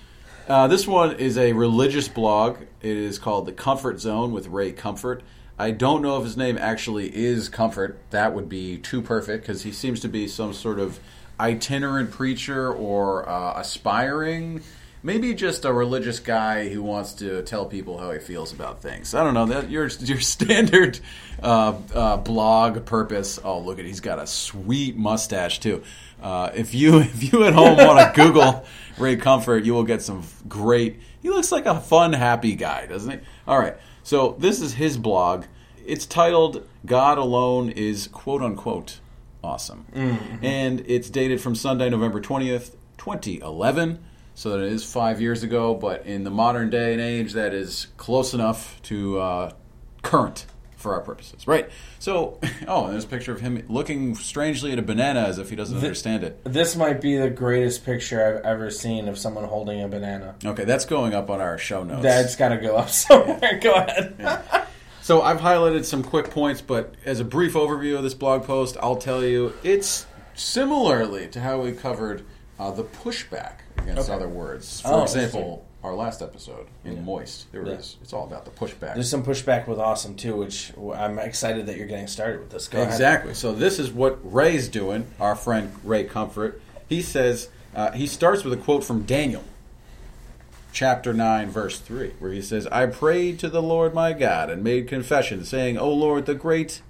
Uh, 0.50 0.68
this 0.68 0.88
one 0.88 1.16
is 1.18 1.38
a 1.38 1.54
religious 1.54 2.08
blog. 2.08 2.58
It 2.82 2.98
is 2.98 3.20
called 3.20 3.46
The 3.46 3.52
Comfort 3.52 4.00
Zone 4.00 4.32
with 4.32 4.48
Ray 4.48 4.72
Comfort. 4.72 5.22
I 5.60 5.70
don't 5.70 6.02
know 6.02 6.18
if 6.18 6.24
his 6.24 6.38
name 6.38 6.58
actually 6.58 7.16
is 7.16 7.50
Comfort. 7.50 8.00
That 8.10 8.34
would 8.34 8.50
be 8.50 8.80
too 8.80 9.04
perfect 9.04 9.44
because 9.46 9.62
he 9.62 9.72
seems 9.72 10.00
to 10.00 10.08
be 10.08 10.28
some 10.28 10.54
sort 10.54 10.80
of 10.80 11.00
itinerant 11.40 12.10
preacher 12.10 12.74
or 12.74 13.30
uh, 13.30 13.60
aspiring, 13.60 14.64
maybe 15.04 15.36
just 15.36 15.66
a 15.66 15.72
religious 15.72 16.20
guy 16.20 16.68
who 16.70 16.82
wants 16.82 17.14
to 17.14 17.44
tell 17.44 17.68
people 17.68 18.00
how 18.00 18.10
he 18.10 18.18
feels 18.18 18.52
about 18.52 18.82
things. 18.82 19.14
I 19.14 19.24
don't 19.24 19.36
know. 19.36 19.46
That 19.46 19.70
your 19.70 19.86
your 20.00 20.20
standard 20.20 21.00
uh, 21.44 21.76
uh, 21.94 22.18
blog 22.18 22.88
purpose. 22.88 23.38
Oh, 23.44 23.60
look 23.60 23.78
at 23.78 23.86
he's 23.86 24.00
got 24.00 24.18
a 24.18 24.26
sweet 24.26 24.98
mustache 24.98 25.60
too. 25.60 25.84
Uh, 26.22 26.52
if 26.54 26.74
you 26.74 27.00
if 27.00 27.32
you 27.32 27.44
at 27.44 27.54
home 27.54 27.78
want 27.78 28.14
to 28.16 28.22
Google 28.22 28.66
Ray 28.98 29.16
Comfort, 29.16 29.64
you 29.64 29.74
will 29.74 29.84
get 29.84 30.02
some 30.02 30.24
great. 30.48 31.00
He 31.22 31.30
looks 31.30 31.52
like 31.52 31.66
a 31.66 31.80
fun, 31.80 32.14
happy 32.14 32.56
guy, 32.56 32.86
doesn't 32.86 33.12
he? 33.12 33.20
All 33.48 33.60
right. 33.60 33.76
So 34.04 34.36
this 34.40 34.62
is 34.62 34.74
his 34.74 34.98
blog. 34.98 35.46
It's 35.86 36.06
titled 36.06 36.68
"God 36.86 37.18
Alone 37.18 37.70
Is 37.70 38.08
Quote 38.08 38.42
Unquote 38.42 39.00
Awesome," 39.44 39.86
and 40.42 40.84
it's 40.88 41.10
dated 41.10 41.42
from 41.42 41.56
Sunday, 41.56 41.90
November 41.90 42.22
twentieth, 42.22 42.76
twenty 42.98 43.40
eleven. 43.40 44.00
So 44.36 44.52
that 44.52 44.62
is 44.62 44.86
five 44.86 45.20
years 45.20 45.44
ago, 45.44 45.76
but 45.76 46.06
in 46.06 46.24
the 46.24 46.30
modern 46.30 46.70
day 46.70 46.94
and 46.94 47.02
age, 47.02 47.34
that 47.34 47.54
is 47.54 47.88
close 47.98 48.34
enough 48.34 48.82
to 48.84 49.20
uh, 49.20 49.52
current 50.02 50.46
for 50.80 50.94
our 50.94 51.02
purposes, 51.02 51.46
right? 51.46 51.70
So, 52.00 52.40
oh, 52.68 52.86
and 52.86 52.94
there's 52.94 53.04
a 53.04 53.08
picture 53.08 53.34
of 53.34 53.42
him 53.42 53.64
looking 53.68 54.16
strangely 54.16 54.72
at 54.72 54.80
a 54.80 54.82
banana 54.82 55.22
as 55.22 55.38
if 55.38 55.50
he 55.50 55.56
doesn't 55.56 55.78
understand 55.78 56.24
it. 56.24 56.40
This 56.46 56.76
might 56.76 57.02
be 57.02 57.18
the 57.18 57.30
greatest 57.30 57.86
picture 57.86 58.26
I've 58.26 58.44
ever 58.46 58.72
seen 58.72 59.08
of 59.08 59.18
someone 59.18 59.44
holding 59.44 59.84
a 59.84 59.88
banana. 59.88 60.36
Okay, 60.44 60.64
that's 60.64 60.86
going 60.86 61.14
up 61.14 61.30
on 61.30 61.42
our 61.42 61.58
show 61.58 61.84
notes. 61.84 62.02
That's 62.04 62.36
got 62.38 62.50
to 62.50 62.58
go 62.58 62.78
up 62.78 62.90
somewhere. 62.90 63.60
Go 63.62 63.74
ahead. 63.74 64.66
So 65.02 65.24
I've 65.24 65.40
highlighted 65.40 65.86
some 65.86 66.04
quick 66.04 66.30
points, 66.30 66.62
but 66.62 66.94
as 67.04 67.20
a 67.20 67.24
brief 67.24 67.54
overview 67.56 67.98
of 67.98 68.04
this 68.04 68.14
blog 68.14 68.44
post, 68.44 68.78
I'll 68.80 68.98
tell 68.98 69.24
you 69.24 69.54
it's 69.64 70.06
similarly 70.36 71.28
to 71.30 71.40
how 71.40 71.62
we 71.62 71.72
covered 71.72 72.24
uh, 72.60 72.70
the 72.72 72.84
pushback 72.84 73.60
against 73.78 74.04
Okay. 74.10 74.14
other 74.14 74.28
words. 74.30 74.82
For 74.82 74.90
Oh, 74.90 75.02
example, 75.04 75.66
our 75.84 75.96
last 75.96 76.22
episode 76.22 76.68
in 76.84 77.06
Moist, 77.06 77.52
there 77.52 77.66
Yeah. 77.66 77.78
was 77.78 77.96
it's 78.02 78.12
all 78.14 78.26
about 78.26 78.44
the 78.46 78.52
pushback. 78.52 78.96
There's 78.96 79.10
some 79.10 79.24
pushback 79.24 79.68
with 79.68 79.80
Awesome 79.80 80.16
too, 80.16 80.36
which 80.36 80.74
I'm 80.96 81.18
excited 81.20 81.68
that 81.68 81.78
you're 81.78 81.88
getting 81.88 82.08
started 82.08 82.40
with 82.42 82.50
this. 82.50 82.68
Go 82.68 82.80
ahead. 82.80 82.92
Exactly. 82.92 83.34
So 83.34 83.54
this 83.54 83.80
is 83.80 83.90
what 83.92 84.20
Ray's 84.24 84.68
doing. 84.68 85.08
Our 85.20 85.36
friend 85.36 85.72
Ray 85.84 86.04
Comfort. 86.04 86.62
He 86.90 87.02
says 87.02 87.50
uh, 87.76 87.92
he 87.92 88.08
starts 88.08 88.44
with 88.44 88.52
a 88.54 88.58
quote 88.58 88.84
from 88.84 89.04
Daniel, 89.04 89.44
chapter 90.72 91.14
nine, 91.14 91.50
verse 91.50 91.80
three, 91.80 92.12
where 92.20 92.32
he 92.32 92.42
says, 92.42 92.68
"I 92.68 92.86
prayed 92.88 93.40
to 93.40 93.50
the 93.50 93.62
Lord 93.62 93.94
my 93.94 94.14
God 94.14 94.50
and 94.50 94.64
made 94.64 94.88
confession, 94.88 95.46
saying, 95.46 95.78
O 95.78 95.90
Lord, 95.94 96.26
the 96.26 96.36
great 96.36 96.82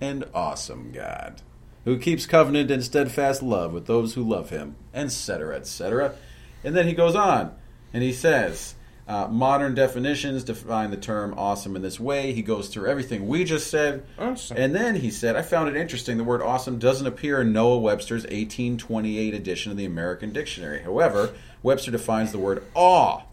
and 0.00 0.24
awesome 0.34 0.92
God, 0.92 1.42
who 1.84 1.98
keeps 1.98 2.26
covenant 2.26 2.70
and 2.70 2.82
steadfast 2.82 3.42
love 3.42 3.72
with 3.72 3.86
those 3.86 4.14
who 4.14 4.22
love 4.22 4.50
Him, 4.50 4.76
etc., 4.94 5.56
etc." 5.56 6.14
And 6.62 6.74
then 6.74 6.86
he 6.86 6.94
goes 6.94 7.14
on 7.14 7.52
and 7.94 8.02
he 8.02 8.12
says. 8.12 8.74
Uh, 9.06 9.28
modern 9.28 9.74
definitions 9.74 10.44
define 10.44 10.90
the 10.90 10.96
term 10.96 11.34
awesome 11.36 11.76
in 11.76 11.82
this 11.82 12.00
way. 12.00 12.32
He 12.32 12.40
goes 12.40 12.68
through 12.68 12.88
everything 12.88 13.28
we 13.28 13.44
just 13.44 13.70
said. 13.70 14.06
Awesome. 14.18 14.56
And 14.56 14.74
then 14.74 14.94
he 14.96 15.10
said, 15.10 15.36
I 15.36 15.42
found 15.42 15.68
it 15.68 15.76
interesting. 15.76 16.16
The 16.16 16.24
word 16.24 16.40
awesome 16.40 16.78
doesn't 16.78 17.06
appear 17.06 17.42
in 17.42 17.52
Noah 17.52 17.80
Webster's 17.80 18.22
1828 18.22 19.34
edition 19.34 19.70
of 19.70 19.76
the 19.76 19.84
American 19.84 20.32
Dictionary. 20.32 20.82
However, 20.82 21.34
Webster 21.62 21.90
defines 21.90 22.32
the 22.32 22.38
word 22.38 22.64
awe, 22.74 23.24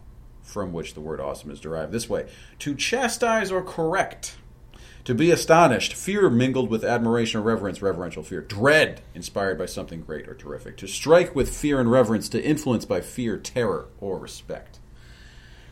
from 0.42 0.74
which 0.74 0.92
the 0.92 1.00
word 1.00 1.20
awesome 1.20 1.50
is 1.50 1.58
derived, 1.58 1.90
this 1.90 2.08
way 2.08 2.28
to 2.58 2.74
chastise 2.74 3.50
or 3.50 3.62
correct. 3.62 4.36
To 5.04 5.14
be 5.14 5.30
astonished, 5.32 5.94
fear 5.94 6.30
mingled 6.30 6.70
with 6.70 6.84
admiration 6.84 7.40
or 7.40 7.42
reverence, 7.42 7.82
reverential 7.82 8.22
fear. 8.22 8.40
Dread, 8.40 9.00
inspired 9.14 9.58
by 9.58 9.66
something 9.66 10.02
great 10.02 10.28
or 10.28 10.34
terrific. 10.34 10.76
To 10.78 10.86
strike 10.86 11.34
with 11.34 11.54
fear 11.54 11.80
and 11.80 11.90
reverence, 11.90 12.28
to 12.30 12.42
influence 12.42 12.84
by 12.84 13.00
fear, 13.00 13.36
terror, 13.36 13.86
or 14.00 14.18
respect 14.18 14.78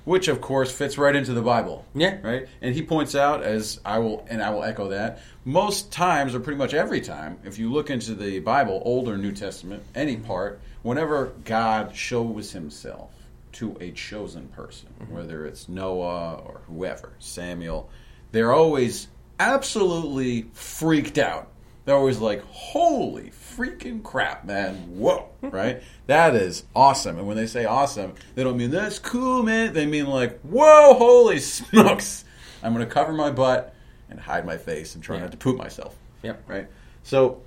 which 0.04 0.28
of 0.28 0.40
course 0.40 0.72
fits 0.72 0.98
right 0.98 1.14
into 1.14 1.32
the 1.32 1.42
Bible. 1.42 1.84
Yeah. 1.94 2.18
Right? 2.22 2.48
And 2.60 2.74
he 2.74 2.82
points 2.82 3.14
out 3.14 3.42
as 3.42 3.80
I 3.84 3.98
will 3.98 4.26
and 4.28 4.42
I 4.42 4.50
will 4.50 4.64
echo 4.64 4.88
that, 4.88 5.20
most 5.44 5.92
times 5.92 6.34
or 6.34 6.40
pretty 6.40 6.58
much 6.58 6.74
every 6.74 7.00
time, 7.00 7.38
if 7.44 7.58
you 7.58 7.70
look 7.70 7.90
into 7.90 8.14
the 8.14 8.40
Bible, 8.40 8.82
Old 8.84 9.08
or 9.08 9.16
New 9.16 9.32
Testament, 9.32 9.82
any 9.94 10.16
part, 10.16 10.60
whenever 10.82 11.32
God 11.44 11.94
shows 11.94 12.52
himself 12.52 13.12
to 13.52 13.76
a 13.80 13.90
chosen 13.92 14.48
person, 14.48 14.88
mm-hmm. 15.00 15.14
whether 15.14 15.46
it's 15.46 15.68
Noah 15.68 16.42
or 16.44 16.62
whoever, 16.66 17.12
Samuel, 17.18 17.90
they're 18.32 18.52
always 18.52 19.08
absolutely 19.40 20.42
freaked 20.52 21.18
out. 21.18 21.48
They're 21.84 21.96
always 21.96 22.18
like, 22.18 22.42
holy 22.44 23.30
freaking 23.30 24.02
crap, 24.02 24.44
man. 24.44 24.74
Whoa. 24.98 25.26
Right? 25.42 25.82
That 26.06 26.34
is 26.36 26.64
awesome. 26.76 27.16
And 27.18 27.26
when 27.26 27.36
they 27.38 27.46
say 27.46 27.64
awesome, 27.64 28.12
they 28.34 28.44
don't 28.44 28.58
mean 28.58 28.70
that's 28.70 28.98
cool, 28.98 29.42
man. 29.42 29.72
They 29.72 29.86
mean 29.86 30.06
like, 30.06 30.38
whoa, 30.42 30.92
holy 30.94 31.38
smokes. 31.40 32.24
I'm 32.62 32.74
going 32.74 32.86
to 32.86 32.92
cover 32.92 33.14
my 33.14 33.30
butt 33.30 33.74
and 34.10 34.20
hide 34.20 34.44
my 34.44 34.58
face 34.58 34.94
and 34.94 35.02
try 35.02 35.16
Yeah. 35.16 35.22
not 35.22 35.30
to 35.32 35.38
poop 35.38 35.56
myself. 35.56 35.96
Yep. 36.22 36.42
Right? 36.46 36.68
So, 37.04 37.40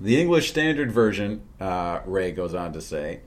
the 0.00 0.20
English 0.20 0.50
Standard 0.50 0.90
Version, 0.90 1.42
uh, 1.60 2.00
Ray 2.04 2.32
goes 2.32 2.54
on 2.54 2.72
to 2.72 2.80
say, 2.80 3.20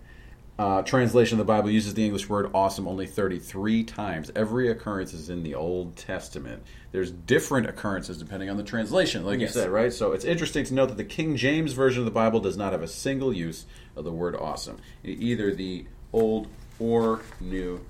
uh, 0.57 0.81
translation 0.83 1.39
of 1.39 1.45
the 1.45 1.51
Bible 1.53 1.69
uses 1.69 1.93
the 1.95 2.05
English 2.05 2.29
word 2.29 2.49
awesome 2.53 2.87
only 2.87 3.05
33 3.05 3.83
times. 3.83 4.31
Every 4.35 4.69
occurrence 4.69 5.13
is 5.13 5.29
in 5.29 5.43
the 5.43 5.53
Old 5.53 5.97
Testament. 5.97 6.63
There's 6.93 7.11
different 7.11 7.67
occurrences 7.67 8.17
depending 8.17 8.49
on 8.49 8.55
the 8.55 8.63
translation, 8.63 9.25
like 9.25 9.39
Yes. 9.39 9.53
you 9.53 9.61
said, 9.61 9.69
right? 9.69 9.91
So 9.91 10.13
it's 10.13 10.23
interesting 10.23 10.63
to 10.65 10.73
note 10.73 10.87
that 10.87 10.97
the 10.97 11.03
King 11.03 11.35
James 11.35 11.73
Version 11.73 11.99
of 11.99 12.05
the 12.05 12.11
Bible 12.11 12.39
does 12.39 12.55
not 12.55 12.71
have 12.71 12.81
a 12.81 12.87
single 12.87 13.33
use 13.33 13.65
of 13.97 14.05
the 14.05 14.11
word 14.11 14.35
awesome 14.35 14.77
either 15.03 15.53
the 15.53 15.85
Old 16.13 16.47
or 16.79 17.21
New 17.41 17.81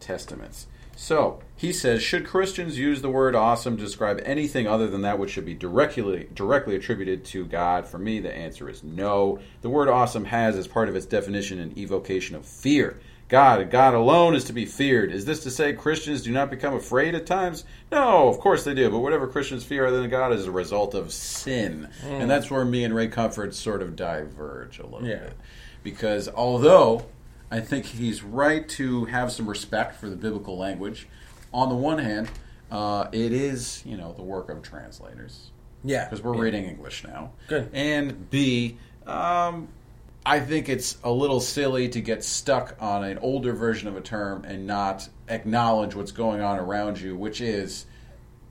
Testaments. 0.00 0.66
So 1.00 1.40
he 1.56 1.72
says, 1.72 2.02
should 2.02 2.26
Christians 2.26 2.78
use 2.78 3.00
the 3.00 3.08
word 3.08 3.34
awesome 3.34 3.78
to 3.78 3.82
describe 3.82 4.20
anything 4.22 4.66
other 4.66 4.86
than 4.86 5.00
that 5.00 5.18
which 5.18 5.30
should 5.30 5.46
be 5.46 5.54
directly 5.54 6.28
directly 6.34 6.76
attributed 6.76 7.24
to 7.24 7.46
God? 7.46 7.86
For 7.86 7.96
me, 7.96 8.20
the 8.20 8.30
answer 8.30 8.68
is 8.68 8.84
no. 8.84 9.38
The 9.62 9.70
word 9.70 9.88
awesome 9.88 10.26
has, 10.26 10.56
as 10.56 10.68
part 10.68 10.90
of 10.90 10.96
its 10.96 11.06
definition, 11.06 11.58
an 11.58 11.72
evocation 11.78 12.36
of 12.36 12.44
fear. 12.44 13.00
God, 13.28 13.70
God 13.70 13.94
alone 13.94 14.34
is 14.34 14.44
to 14.44 14.52
be 14.52 14.66
feared. 14.66 15.10
Is 15.10 15.24
this 15.24 15.42
to 15.44 15.50
say 15.50 15.72
Christians 15.72 16.20
do 16.20 16.32
not 16.32 16.50
become 16.50 16.74
afraid 16.74 17.14
at 17.14 17.24
times? 17.24 17.64
No, 17.90 18.28
of 18.28 18.38
course 18.38 18.64
they 18.64 18.74
do. 18.74 18.90
But 18.90 18.98
whatever 18.98 19.26
Christians 19.26 19.64
fear 19.64 19.86
other 19.86 20.02
than 20.02 20.10
God 20.10 20.34
is 20.34 20.46
a 20.46 20.50
result 20.50 20.94
of 20.94 21.14
sin, 21.14 21.88
hmm. 22.02 22.08
and 22.08 22.30
that's 22.30 22.50
where 22.50 22.66
me 22.66 22.84
and 22.84 22.94
Ray 22.94 23.08
Comfort 23.08 23.54
sort 23.54 23.80
of 23.80 23.96
diverge 23.96 24.78
a 24.78 24.84
little 24.84 25.08
Yeah. 25.08 25.20
bit. 25.20 25.36
Because 25.82 26.28
although 26.28 27.06
I 27.50 27.60
think 27.60 27.84
he's 27.86 28.22
right 28.22 28.68
to 28.70 29.06
have 29.06 29.32
some 29.32 29.48
respect 29.48 29.96
for 29.96 30.08
the 30.08 30.16
biblical 30.16 30.56
language, 30.56 31.08
on 31.52 31.68
the 31.68 31.74
one 31.74 31.98
hand, 31.98 32.30
uh, 32.70 33.08
it 33.12 33.32
is 33.32 33.82
you 33.84 33.96
know 33.96 34.12
the 34.12 34.22
work 34.22 34.48
of 34.50 34.62
translators 34.62 35.50
Yeah, 35.84 36.04
because 36.04 36.22
we're 36.22 36.36
yeah. 36.36 36.42
reading 36.42 36.64
English 36.66 37.04
now. 37.04 37.32
Good. 37.48 37.68
And 37.72 38.30
B, 38.30 38.78
um, 39.06 39.68
I 40.24 40.38
think 40.38 40.68
it's 40.68 40.98
a 41.02 41.10
little 41.10 41.40
silly 41.40 41.88
to 41.88 42.00
get 42.00 42.22
stuck 42.22 42.76
on 42.80 43.02
an 43.04 43.18
older 43.18 43.52
version 43.52 43.88
of 43.88 43.96
a 43.96 44.00
term 44.00 44.44
and 44.44 44.66
not 44.66 45.08
acknowledge 45.28 45.94
what's 45.96 46.12
going 46.12 46.40
on 46.42 46.58
around 46.58 47.00
you, 47.00 47.16
which 47.16 47.40
is 47.40 47.86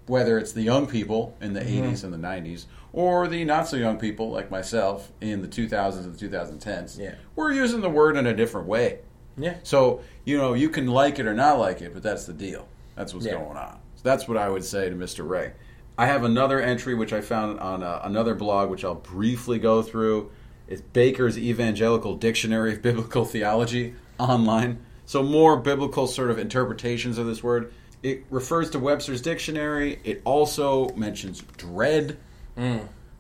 whether 0.07 0.37
it's 0.39 0.51
the 0.53 0.63
young 0.63 0.87
people 0.87 1.37
in 1.39 1.53
the 1.53 1.61
Mm-hmm. 1.61 1.91
80s 1.91 2.03
and 2.03 2.11
the 2.13 2.17
90s 2.17 2.65
or 2.93 3.27
the 3.27 3.43
not 3.45 3.67
so 3.67 3.77
young 3.77 3.97
people 3.97 4.29
like 4.31 4.49
myself 4.51 5.11
in 5.21 5.41
the 5.41 5.47
2000s 5.47 5.99
and 6.05 6.15
the 6.15 6.27
2010s. 6.27 6.97
Yeah. 6.99 7.15
We're 7.35 7.51
using 7.53 7.81
the 7.81 7.89
word 7.89 8.17
in 8.17 8.25
a 8.27 8.33
different 8.35 8.67
way. 8.67 8.99
Yeah, 9.37 9.55
So, 9.63 10.01
you 10.25 10.37
know, 10.37 10.53
you 10.53 10.69
can 10.69 10.87
like 10.87 11.17
it 11.17 11.25
or 11.25 11.33
not 11.33 11.59
like 11.59 11.81
it, 11.81 11.93
but 11.93 12.03
that's 12.03 12.25
the 12.25 12.33
deal. 12.33 12.67
That's 12.95 13.13
what's 13.13 13.25
Yeah. 13.25 13.33
going 13.35 13.55
on. 13.57 13.77
So 13.95 14.01
that's 14.03 14.27
what 14.27 14.37
I 14.37 14.49
would 14.49 14.65
say 14.65 14.89
to 14.89 14.95
Mr. 14.95 15.27
Ray. 15.27 15.53
I 15.97 16.07
have 16.07 16.23
another 16.25 16.59
entry 16.59 16.93
which 16.93 17.13
I 17.13 17.21
found 17.21 17.59
on 17.59 17.81
uh, 17.83 18.01
another 18.03 18.33
blog, 18.35 18.69
which 18.69 18.83
I'll 18.83 18.95
briefly 18.95 19.57
go 19.59 19.81
through. 19.81 20.31
It's 20.67 20.81
Baker's 20.81 21.37
Evangelical 21.37 22.15
Dictionary 22.15 22.73
of 22.73 22.81
Biblical 22.81 23.23
Theology 23.25 23.95
online. 24.19 24.79
So, 25.05 25.23
more 25.23 25.57
biblical 25.57 26.05
sort 26.05 26.29
of 26.31 26.37
interpretations 26.37 27.17
of 27.17 27.25
this 27.25 27.41
word. 27.41 27.71
It 28.03 28.25
refers 28.29 28.69
to 28.71 28.79
Webster's 28.79 29.21
dictionary. 29.21 29.99
It 30.03 30.21
also 30.25 30.89
mentions 30.95 31.41
dread. 31.57 32.17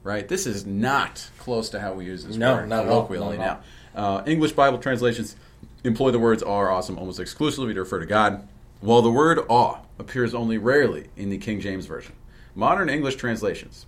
Right? 0.03 0.27
This 0.27 0.47
is 0.47 0.65
not 0.65 1.29
close 1.37 1.69
to 1.69 1.79
how 1.79 1.93
we 1.93 2.05
use 2.05 2.25
this 2.25 2.35
No, 2.35 2.55
word 2.55 2.69
not 2.69 2.85
colloquially 2.85 3.37
Not 3.37 3.63
now. 3.95 4.01
Uh, 4.01 4.23
English 4.25 4.53
Bible 4.53 4.77
translations 4.77 5.35
employ 5.83 6.11
the 6.11 6.19
words 6.19 6.43
are 6.43 6.69
awesome 6.69 6.97
almost 6.97 7.19
exclusively 7.19 7.73
to 7.73 7.79
refer 7.81 7.99
to 7.99 8.05
God, 8.05 8.47
while 8.81 9.01
the 9.01 9.11
word 9.11 9.39
awe 9.49 9.79
appears 9.97 10.33
only 10.33 10.57
rarely 10.57 11.07
in 11.17 11.29
the 11.29 11.37
King 11.37 11.59
James 11.59 11.85
Version. 11.85 12.13
Modern 12.55 12.89
English 12.89 13.15
translations 13.15 13.85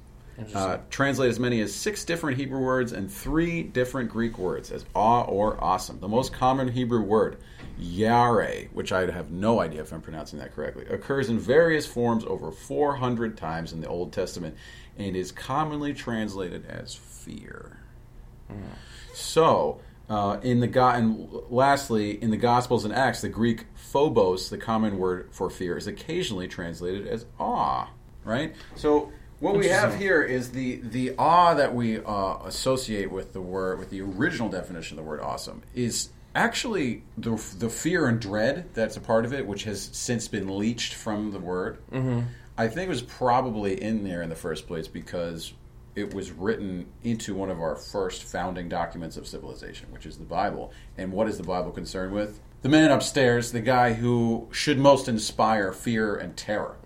uh, 0.56 0.78
translate 0.90 1.30
as 1.30 1.40
many 1.40 1.62
as 1.62 1.74
six 1.74 2.04
different 2.04 2.38
Hebrew 2.38 2.60
words 2.60 2.94
and 2.94 3.12
three 3.12 3.64
different 3.64 4.10
Greek 4.10 4.38
words 4.38 4.72
as 4.72 4.86
awe 4.96 5.24
or 5.24 5.62
awesome. 5.64 6.00
The 6.00 6.08
most 6.08 6.34
common 6.34 6.70
Hebrew 6.70 7.02
word, 7.02 7.38
yare, 7.78 8.66
which 8.74 8.92
I 8.92 9.10
have 9.12 9.32
no 9.32 9.62
idea 9.62 9.82
if 9.82 9.92
I'm 9.92 10.02
pronouncing 10.02 10.40
that 10.40 10.56
correctly, 10.56 10.86
occurs 10.90 11.30
in 11.30 11.38
various 11.38 11.86
forms 11.86 12.24
over 12.26 12.52
400 12.52 13.38
times 13.38 13.74
in 13.74 13.82
the 13.82 13.88
Old 13.88 14.14
Testament 14.14 14.56
and 15.02 15.16
is 15.16 15.32
commonly 15.32 15.94
translated 15.94 16.66
as 16.68 16.96
fear. 16.96 17.78
So, 19.14 19.80
uh, 20.10 20.40
in 20.42 20.60
the 20.60 20.68
go- 20.68 20.88
and 20.88 21.30
lastly, 21.50 22.22
in 22.22 22.32
the 22.32 22.38
Gospels 22.38 22.86
and 22.86 22.94
Acts, 22.94 23.22
the 23.22 23.30
Greek 23.30 23.66
phobos, 23.76 24.50
the 24.50 24.58
common 24.58 24.98
word 24.98 25.30
for 25.32 25.50
fear, 25.50 25.78
is 25.78 25.88
occasionally 25.88 26.48
translated 26.48 27.08
as 27.08 27.26
awe. 27.40 27.90
Right. 28.24 28.54
So, 28.76 29.12
what 29.40 29.58
we 29.58 29.68
have 29.70 29.98
here 29.98 30.22
is 30.22 30.52
the 30.52 30.82
the 30.84 31.16
awe 31.18 31.56
that 31.56 31.74
we 31.74 32.00
uh, 32.00 32.38
associate 32.46 33.12
with 33.12 33.34
the 33.34 33.42
word, 33.42 33.80
with 33.80 33.90
the 33.90 34.02
original 34.02 34.50
definition 34.50 35.00
of 35.00 35.04
the 35.04 35.10
word 35.10 35.20
awesome, 35.22 35.64
is 35.74 36.10
actually 36.36 37.04
the 37.18 37.42
the 37.58 37.70
fear 37.70 38.08
and 38.08 38.20
dread 38.20 38.70
that's 38.74 38.98
a 38.98 39.02
part 39.02 39.26
of 39.26 39.34
it, 39.34 39.48
which 39.48 39.64
has 39.64 39.90
since 39.94 40.28
been 40.28 40.58
leached 40.60 40.94
from 40.94 41.32
the 41.32 41.40
word. 41.40 41.80
Mm-hmm. 41.92 42.22
I 42.62 42.68
think 42.68 42.88
it 42.88 42.90
was 42.90 43.02
probably 43.02 43.82
in 43.82 44.04
there 44.04 44.22
in 44.22 44.30
the 44.30 44.36
first 44.36 44.68
place 44.68 44.88
because 44.88 45.54
it 45.96 46.14
was 46.14 46.32
written 46.32 46.86
into 47.04 47.34
one 47.36 47.50
of 47.50 47.60
our 47.60 47.76
first 47.76 48.24
founding 48.24 48.70
documents 48.70 49.18
of 49.18 49.28
civilization, 49.28 49.88
which 49.92 50.06
is 50.06 50.18
the 50.18 50.24
Bible. 50.26 50.72
And 50.98 51.12
what 51.12 51.28
is 51.28 51.38
the 51.38 51.44
Bible 51.44 51.72
concerned 51.72 52.14
with? 52.14 52.40
The 52.62 52.70
man 52.70 52.92
upstairs, 52.92 53.52
the 53.52 53.60
guy 53.62 53.94
who 53.94 54.48
should 54.52 54.78
most 54.80 55.08
inspire 55.08 55.72
fear 55.74 56.16
and 56.16 56.38
terror. 56.38 56.78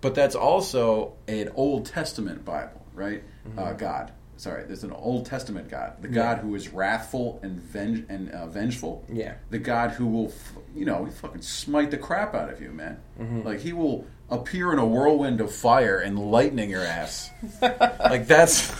But 0.00 0.14
that's 0.14 0.34
also 0.34 1.14
an 1.26 1.50
Old 1.54 1.86
Testament 1.86 2.44
Bible, 2.44 2.84
right? 2.94 3.22
Uh, 3.56 3.72
God. 3.72 4.12
Sorry, 4.36 4.62
there's 4.64 4.84
an 4.84 4.92
Old 4.92 5.26
Testament 5.26 5.68
God, 5.68 6.00
the 6.00 6.06
God 6.06 6.38
who 6.38 6.54
is 6.54 6.68
wrathful 6.68 7.40
and 7.42 7.60
venge- 7.60 8.04
and 8.08 8.30
uh, 8.30 8.46
vengeful. 8.46 9.04
Yeah. 9.12 9.34
the 9.50 9.58
God 9.58 9.90
who 9.90 10.06
will, 10.06 10.28
f- 10.28 10.52
you 10.76 10.84
know, 10.84 11.04
he 11.04 11.10
fucking 11.10 11.42
smite 11.42 11.90
the 11.90 11.98
crap 11.98 12.34
out 12.36 12.48
of 12.48 12.60
you, 12.60 12.70
man. 12.70 13.00
Like 13.44 13.58
he 13.60 13.72
will 13.72 14.06
appear 14.30 14.72
in 14.72 14.78
a 14.78 14.86
whirlwind 14.86 15.40
of 15.40 15.52
fire 15.54 15.98
and 15.98 16.18
lightning 16.18 16.70
your 16.70 16.82
ass. 16.84 17.30
like 17.62 18.26
that's, 18.26 18.72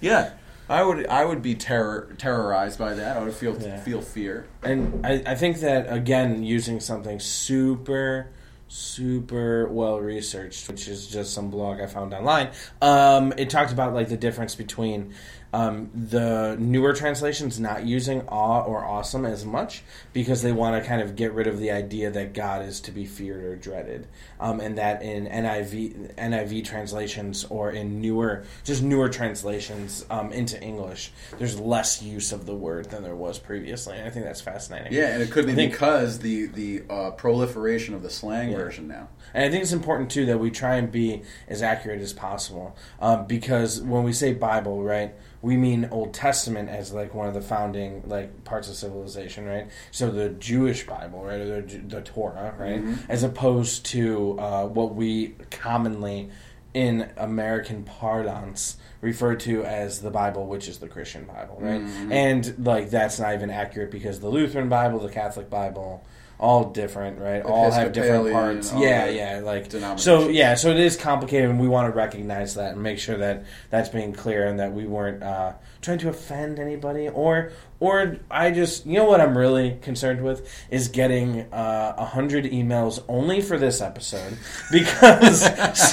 yeah. 0.00 0.32
I 0.68 0.82
would 0.82 1.06
I 1.08 1.24
would 1.24 1.42
be 1.42 1.54
terror 1.54 2.14
terrorized 2.18 2.78
by 2.78 2.94
that. 2.94 3.16
I 3.16 3.24
would 3.24 3.34
feel 3.34 3.60
Yeah. 3.60 3.80
feel 3.80 4.00
fear. 4.00 4.46
and 4.62 5.04
I, 5.04 5.22
I 5.26 5.34
think 5.34 5.58
that 5.60 5.92
again 5.92 6.42
using 6.44 6.80
something 6.80 7.18
super 7.20 8.28
super 8.68 9.68
well 9.68 10.00
researched 10.00 10.66
which 10.66 10.88
is 10.88 11.06
just 11.08 11.34
some 11.34 11.50
blog 11.50 11.78
i 11.78 11.86
found 11.86 12.14
online 12.14 12.48
um, 12.80 13.30
it 13.36 13.50
talked 13.50 13.70
about 13.70 13.92
like 13.92 14.08
the 14.08 14.16
difference 14.16 14.54
between 14.54 15.12
um, 15.52 15.90
the 15.94 16.56
newer 16.58 16.92
translations 16.94 17.60
not 17.60 17.84
using 17.84 18.22
awe 18.28 18.62
or 18.62 18.84
awesome 18.84 19.26
as 19.26 19.44
much 19.44 19.82
because 20.12 20.42
they 20.42 20.52
want 20.52 20.82
to 20.82 20.88
kind 20.88 21.02
of 21.02 21.14
get 21.14 21.32
rid 21.32 21.46
of 21.46 21.58
the 21.58 21.70
idea 21.70 22.10
that 22.10 22.32
god 22.32 22.64
is 22.64 22.80
to 22.80 22.90
be 22.90 23.04
feared 23.04 23.44
or 23.44 23.56
dreaded. 23.56 24.06
Um, 24.40 24.60
and 24.60 24.78
that 24.78 25.02
in 25.02 25.26
niv 25.26 26.14
niv 26.16 26.64
translations 26.64 27.44
or 27.44 27.70
in 27.70 28.00
newer 28.00 28.44
just 28.64 28.82
newer 28.82 29.08
translations 29.08 30.04
um, 30.10 30.32
into 30.32 30.60
english 30.62 31.12
there's 31.38 31.58
less 31.60 32.02
use 32.02 32.32
of 32.32 32.46
the 32.46 32.54
word 32.54 32.90
than 32.90 33.02
there 33.02 33.16
was 33.16 33.38
previously 33.38 33.96
and 33.96 34.06
i 34.06 34.10
think 34.10 34.24
that's 34.24 34.40
fascinating. 34.40 34.92
Yeah, 34.92 35.08
and 35.14 35.22
it 35.22 35.30
could 35.30 35.46
be 35.46 35.52
think- 35.54 35.72
because 35.72 36.18
the 36.18 36.46
the 36.46 36.82
uh, 36.88 37.10
proliferation 37.12 37.94
of 37.94 38.02
the 38.02 38.10
slang 38.10 38.54
version 38.54 38.88
now. 38.88 39.08
And 39.34 39.44
I 39.44 39.50
think 39.50 39.62
it's 39.62 39.72
important 39.72 40.10
too 40.10 40.26
that 40.26 40.38
we 40.38 40.50
try 40.50 40.76
and 40.76 40.90
be 40.90 41.22
as 41.48 41.62
accurate 41.62 42.00
as 42.00 42.12
possible, 42.12 42.76
um, 43.00 43.26
because 43.26 43.80
when 43.80 44.02
we 44.04 44.12
say 44.12 44.32
Bible, 44.32 44.82
right, 44.82 45.14
we 45.40 45.56
mean 45.56 45.88
Old 45.90 46.14
Testament 46.14 46.68
as 46.68 46.92
like 46.92 47.14
one 47.14 47.26
of 47.28 47.34
the 47.34 47.40
founding 47.40 48.02
like 48.06 48.44
parts 48.44 48.68
of 48.68 48.76
civilization, 48.76 49.46
right? 49.46 49.68
So 49.90 50.10
the 50.10 50.28
Jewish 50.30 50.86
Bible, 50.86 51.24
right, 51.24 51.40
or 51.40 51.62
the, 51.62 51.78
the 51.78 52.00
Torah, 52.02 52.54
right, 52.58 52.82
as 53.08 53.22
opposed 53.22 53.86
to 53.86 54.38
uh, 54.38 54.66
what 54.66 54.94
we 54.94 55.34
commonly 55.50 56.30
in 56.74 57.10
American 57.18 57.82
parlance 57.84 58.76
refer 59.02 59.34
to 59.34 59.62
as 59.64 60.00
the 60.00 60.10
Bible, 60.10 60.46
which 60.46 60.68
is 60.68 60.78
the 60.78 60.88
Christian 60.88 61.24
Bible, 61.24 61.58
right? 61.60 61.82
And 62.10 62.64
like 62.64 62.88
that's 62.90 63.18
not 63.18 63.34
even 63.34 63.50
accurate 63.50 63.90
because 63.90 64.20
the 64.20 64.28
Lutheran 64.28 64.68
Bible, 64.68 65.00
the 65.00 65.10
Catholic 65.10 65.50
Bible, 65.50 66.02
all 66.42 66.64
different, 66.70 67.20
right? 67.20 67.40
All 67.40 67.70
have 67.70 67.92
different 67.92 68.32
parts. 68.32 68.72
Yeah, 68.72 69.08
yeah, 69.08 69.40
like 69.44 69.70
so. 69.96 70.28
Yeah, 70.28 70.56
so 70.56 70.70
it 70.70 70.80
is 70.80 70.96
complicated, 70.96 71.48
and 71.48 71.60
we 71.60 71.68
want 71.68 71.90
to 71.90 71.96
recognize 71.96 72.54
that 72.54 72.72
and 72.72 72.82
make 72.82 72.98
sure 72.98 73.16
that 73.18 73.44
that's 73.70 73.88
being 73.88 74.12
clear 74.12 74.48
and 74.48 74.58
that 74.58 74.72
we 74.72 74.84
weren't 74.84 75.22
uh, 75.22 75.52
trying 75.82 75.98
to 75.98 76.08
offend 76.08 76.58
anybody 76.58 77.08
or 77.08 77.52
or 77.82 78.18
I 78.30 78.52
just 78.52 78.86
you 78.86 78.92
know 78.94 79.06
what 79.06 79.20
I'm 79.20 79.36
really 79.36 79.76
concerned 79.82 80.22
with 80.22 80.48
is 80.70 80.86
getting 80.86 81.40
uh, 81.52 81.94
a 81.98 82.04
hundred 82.04 82.44
emails 82.44 83.02
only 83.08 83.40
for 83.40 83.58
this 83.58 83.80
episode 83.80 84.38
because 84.70 85.42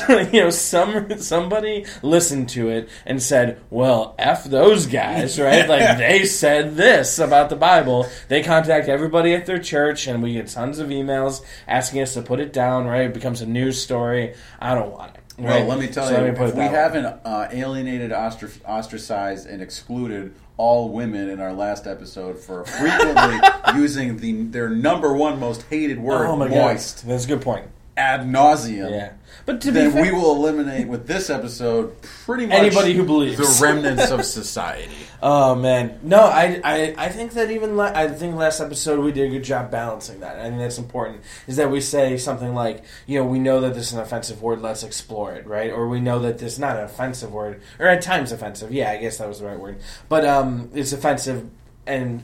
you 0.31 0.41
know 0.43 0.51
some 0.51 1.17
somebody 1.19 1.87
listened 2.03 2.49
to 2.49 2.69
it 2.69 2.89
and 3.07 3.19
said, 3.19 3.59
well, 3.71 4.13
f 4.19 4.43
those 4.43 4.85
guys, 4.85 5.39
right? 5.39 5.67
Like 5.67 5.97
they 5.97 6.25
said 6.25 6.75
this 6.75 7.17
about 7.17 7.49
the 7.49 7.55
Bible. 7.55 8.07
They 8.27 8.43
contact 8.43 8.87
everybody 8.87 9.33
at 9.33 9.47
their 9.47 9.57
church, 9.59 10.05
and 10.05 10.21
we 10.21 10.33
get 10.33 10.47
tons 10.47 10.77
of 10.77 10.89
emails 10.89 11.43
asking 11.67 12.03
us 12.03 12.13
to 12.13 12.21
put 12.21 12.39
it 12.39 12.53
down. 12.53 12.85
Right? 12.85 13.07
It 13.07 13.15
becomes 13.15 13.41
a 13.41 13.47
news 13.47 13.81
story. 13.81 14.35
I 14.59 14.75
don't 14.75 14.91
want 14.91 15.15
it. 15.15 15.21
Well, 15.39 15.57
right? 15.57 15.67
let 15.67 15.79
me 15.79 15.87
tell 15.87 16.07
So 16.07 16.17
you, 16.17 16.31
me 16.31 16.39
if 16.39 16.53
we 16.53 16.59
way. 16.59 16.67
haven't 16.67 17.05
uh, 17.05 17.47
alienated, 17.51 18.11
ostr- 18.11 18.61
ostracized, 18.67 19.47
and 19.47 19.61
excluded 19.61 20.35
all 20.59 20.89
women 20.89 21.29
in 21.29 21.39
our 21.39 21.53
last 21.53 21.87
episode 21.87 22.37
for 22.37 22.65
frequently 22.65 23.39
using 23.79 24.17
the 24.17 24.43
their 24.43 24.67
number 24.69 25.13
one 25.13 25.39
most 25.39 25.63
hated 25.69 25.97
word, 25.99 26.25
Oh 26.27 26.35
moist, 26.35 27.03
god, 27.05 27.11
that's 27.11 27.23
a 27.23 27.27
good 27.29 27.41
point. 27.41 27.65
ad 27.95 28.21
nauseum. 28.27 28.91
Yeah, 28.91 29.13
but 29.45 29.61
to 29.61 29.67
be 29.67 29.79
Then 29.79 29.91
fair, 29.93 30.01
we 30.01 30.11
will 30.11 30.35
eliminate 30.35 30.87
with 30.89 31.07
this 31.07 31.29
episode 31.29 32.01
pretty 32.01 32.45
much 32.45 32.57
Anybody 32.57 32.93
who 32.93 33.05
believes. 33.05 33.37
the 33.37 33.65
remnants 33.65 34.11
of 34.11 34.25
society. 34.25 34.91
Oh 35.21 35.53
man, 35.53 35.99
no, 36.01 36.21
I, 36.21 36.61
I, 36.63 36.95
I 36.97 37.09
think 37.09 37.33
that 37.33 37.51
even 37.51 37.75
la- 37.75 37.91
I 37.93 38.07
think 38.07 38.35
last 38.35 38.61
episode 38.61 38.99
we 39.03 39.11
did 39.11 39.27
a 39.27 39.29
good 39.29 39.43
job 39.43 39.69
balancing 39.69 40.21
that. 40.21 40.39
I 40.39 40.43
think 40.43 40.59
that's 40.59 40.77
important. 40.77 41.21
Is 41.45 41.57
that 41.57 41.69
we 41.69 41.81
say 41.81 42.15
something 42.17 42.55
like, 42.55 42.83
you 43.05 43.19
know, 43.19 43.25
we 43.25 43.37
know 43.37 43.59
that 43.61 43.73
this 43.73 43.87
is 43.87 43.93
an 43.93 43.99
offensive 43.99 44.41
word, 44.41 44.61
let's 44.61 44.83
explore 44.83 45.33
it, 45.33 45.45
right? 45.45 45.71
Or 45.71 45.89
we 45.89 45.99
know 45.99 46.19
that 46.19 46.37
this 46.37 46.53
is 46.53 46.59
not 46.59 46.77
an 46.77 46.83
offensive 46.83 47.33
word, 47.33 47.61
or 47.79 47.87
at 47.87 48.01
times 48.01 48.31
offensive. 48.31 48.71
Yeah, 48.71 48.91
I 48.91 48.97
guess 48.97 49.17
that 49.17 49.27
was 49.27 49.39
the 49.39 49.47
right 49.47 49.59
word, 49.59 49.79
but 50.07 50.25
um, 50.25 50.69
it's 50.73 50.93
offensive, 50.93 51.49
and 51.85 52.23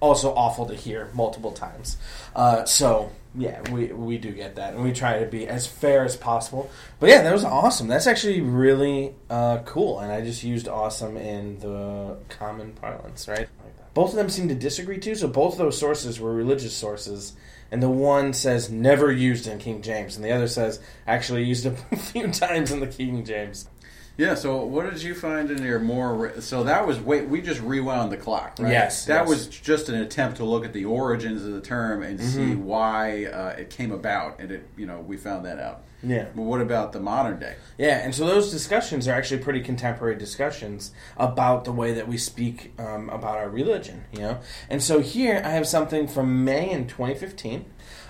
also 0.00 0.34
awful 0.34 0.66
to 0.66 0.74
hear 0.74 1.10
multiple 1.14 1.52
times. 1.52 1.96
Uh, 2.34 2.64
so 2.64 3.12
yeah, 3.36 3.60
we 3.72 3.86
we 3.86 4.18
do 4.18 4.30
get 4.30 4.56
that, 4.56 4.74
and 4.74 4.82
we 4.84 4.92
try 4.92 5.18
to 5.18 5.26
be 5.26 5.48
as 5.48 5.66
fair 5.66 6.04
as 6.04 6.16
possible. 6.16 6.70
But 7.00 7.10
yeah, 7.10 7.22
that 7.22 7.32
was 7.32 7.44
awesome. 7.44 7.88
That's 7.88 8.06
actually 8.06 8.40
really 8.40 9.14
uh, 9.28 9.58
cool, 9.64 9.98
and 9.98 10.12
I 10.12 10.20
just 10.20 10.44
used 10.44 10.68
awesome 10.68 11.16
in 11.16 11.58
the 11.58 12.16
common 12.28 12.72
parlance, 12.72 13.26
right? 13.26 13.48
Both 13.92 14.10
of 14.10 14.16
them 14.16 14.28
seem 14.28 14.48
to 14.48 14.54
disagree 14.54 14.98
too. 14.98 15.14
So 15.14 15.28
both 15.28 15.54
of 15.54 15.58
those 15.58 15.78
sources 15.78 16.20
were 16.20 16.32
religious 16.32 16.76
sources, 16.76 17.34
and 17.70 17.82
the 17.82 17.90
one 17.90 18.32
says 18.32 18.70
never 18.70 19.10
used 19.10 19.46
in 19.48 19.58
King 19.58 19.82
James, 19.82 20.16
and 20.16 20.24
the 20.24 20.32
other 20.32 20.48
says 20.48 20.80
actually 21.06 21.44
used 21.44 21.66
a 21.66 21.72
few 21.96 22.30
times 22.30 22.70
in 22.70 22.80
the 22.80 22.86
King 22.86 23.24
James. 23.24 23.68
Yeah. 24.16 24.34
So, 24.34 24.64
what 24.64 24.88
did 24.90 25.02
you 25.02 25.14
find 25.14 25.50
in 25.50 25.62
your 25.62 25.78
more? 25.80 26.40
So 26.40 26.64
that 26.64 26.86
was 26.86 27.00
wait. 27.00 27.28
We 27.28 27.40
just 27.42 27.60
rewound 27.60 28.12
the 28.12 28.16
clock, 28.16 28.56
right? 28.60 28.70
Yes, 28.70 29.06
That 29.06 29.22
yes. 29.22 29.28
was 29.28 29.46
just 29.48 29.88
an 29.88 29.96
attempt 29.96 30.36
to 30.38 30.44
look 30.44 30.64
at 30.64 30.72
the 30.72 30.84
origins 30.84 31.44
of 31.44 31.52
the 31.52 31.60
term 31.60 32.02
and 32.02 32.20
see 32.20 32.38
Mm-hmm. 32.40 32.64
why 32.64 33.24
uh, 33.26 33.56
it 33.58 33.70
came 33.70 33.90
about, 33.92 34.38
and 34.40 34.50
it 34.52 34.68
you 34.76 34.86
know 34.86 35.00
we 35.00 35.16
found 35.16 35.44
that 35.46 35.58
out. 35.58 35.82
Yeah. 36.06 36.26
But 36.36 36.42
what 36.42 36.60
about 36.60 36.92
the 36.92 37.00
modern 37.00 37.40
day? 37.40 37.56
Yeah, 37.78 37.96
and 38.04 38.14
so 38.14 38.26
those 38.26 38.50
discussions 38.50 39.08
are 39.08 39.12
actually 39.14 39.42
pretty 39.42 39.60
contemporary 39.60 40.16
discussions 40.16 40.92
about 41.16 41.64
the 41.64 41.72
way 41.72 41.94
that 41.94 42.06
we 42.06 42.18
speak 42.18 42.74
um, 42.78 43.08
about 43.08 43.38
our 43.38 43.48
religion, 43.48 44.04
you 44.12 44.18
know? 44.20 44.38
And 44.68 44.82
so 44.82 45.00
here 45.00 45.40
I 45.42 45.48
have 45.48 45.66
something 45.66 46.06
from 46.06 46.44
May 46.44 46.70
in 46.70 46.88
2015, 46.88 47.64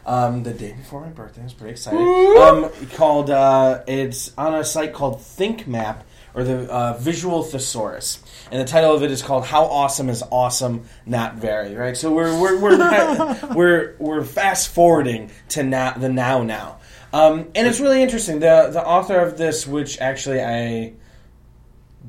um, 0.07 0.43
the 0.43 0.53
day 0.53 0.73
before 0.73 1.01
my 1.01 1.09
birthday. 1.09 1.41
I 1.41 1.45
was 1.45 1.53
pretty 1.53 1.73
excited. 1.73 2.01
Um, 2.01 2.71
called, 2.95 3.31
uh, 3.31 3.83
it's 3.87 4.33
on 4.37 4.55
a 4.55 4.65
site 4.65 4.93
called 4.93 5.19
ThinkMap, 5.19 6.03
or 6.35 6.45
the 6.45 6.71
uh, 6.71 6.99
Visual 6.99 7.43
Thesaurus. 7.43 8.23
And 8.51 8.61
the 8.61 8.65
title 8.65 8.95
of 8.95 9.03
it 9.03 9.11
is 9.11 9.23
called 9.23 9.45
"How 9.45 9.65
Awesome 9.65 10.09
Is 10.09 10.23
Awesome, 10.31 10.85
Not 11.07 11.37
Very." 11.37 11.75
Right, 11.75 11.97
so 11.97 12.13
we're 12.13 12.39
we're 12.41 12.59
we're 12.61 13.39
we're, 13.55 13.97
we're 13.99 14.25
fast 14.25 14.69
forwarding 14.69 15.31
to 15.51 15.63
now 15.63 15.93
the 15.93 16.09
now 16.09 16.43
now, 16.43 16.79
um, 17.13 17.51
and 17.55 17.67
it's 17.67 17.81
really 17.81 18.03
interesting. 18.03 18.41
the 18.41 18.71
The 18.73 18.85
author 18.85 19.19
of 19.19 19.39
this, 19.39 19.67
which 19.67 20.01
actually 20.01 20.43
I 20.43 20.95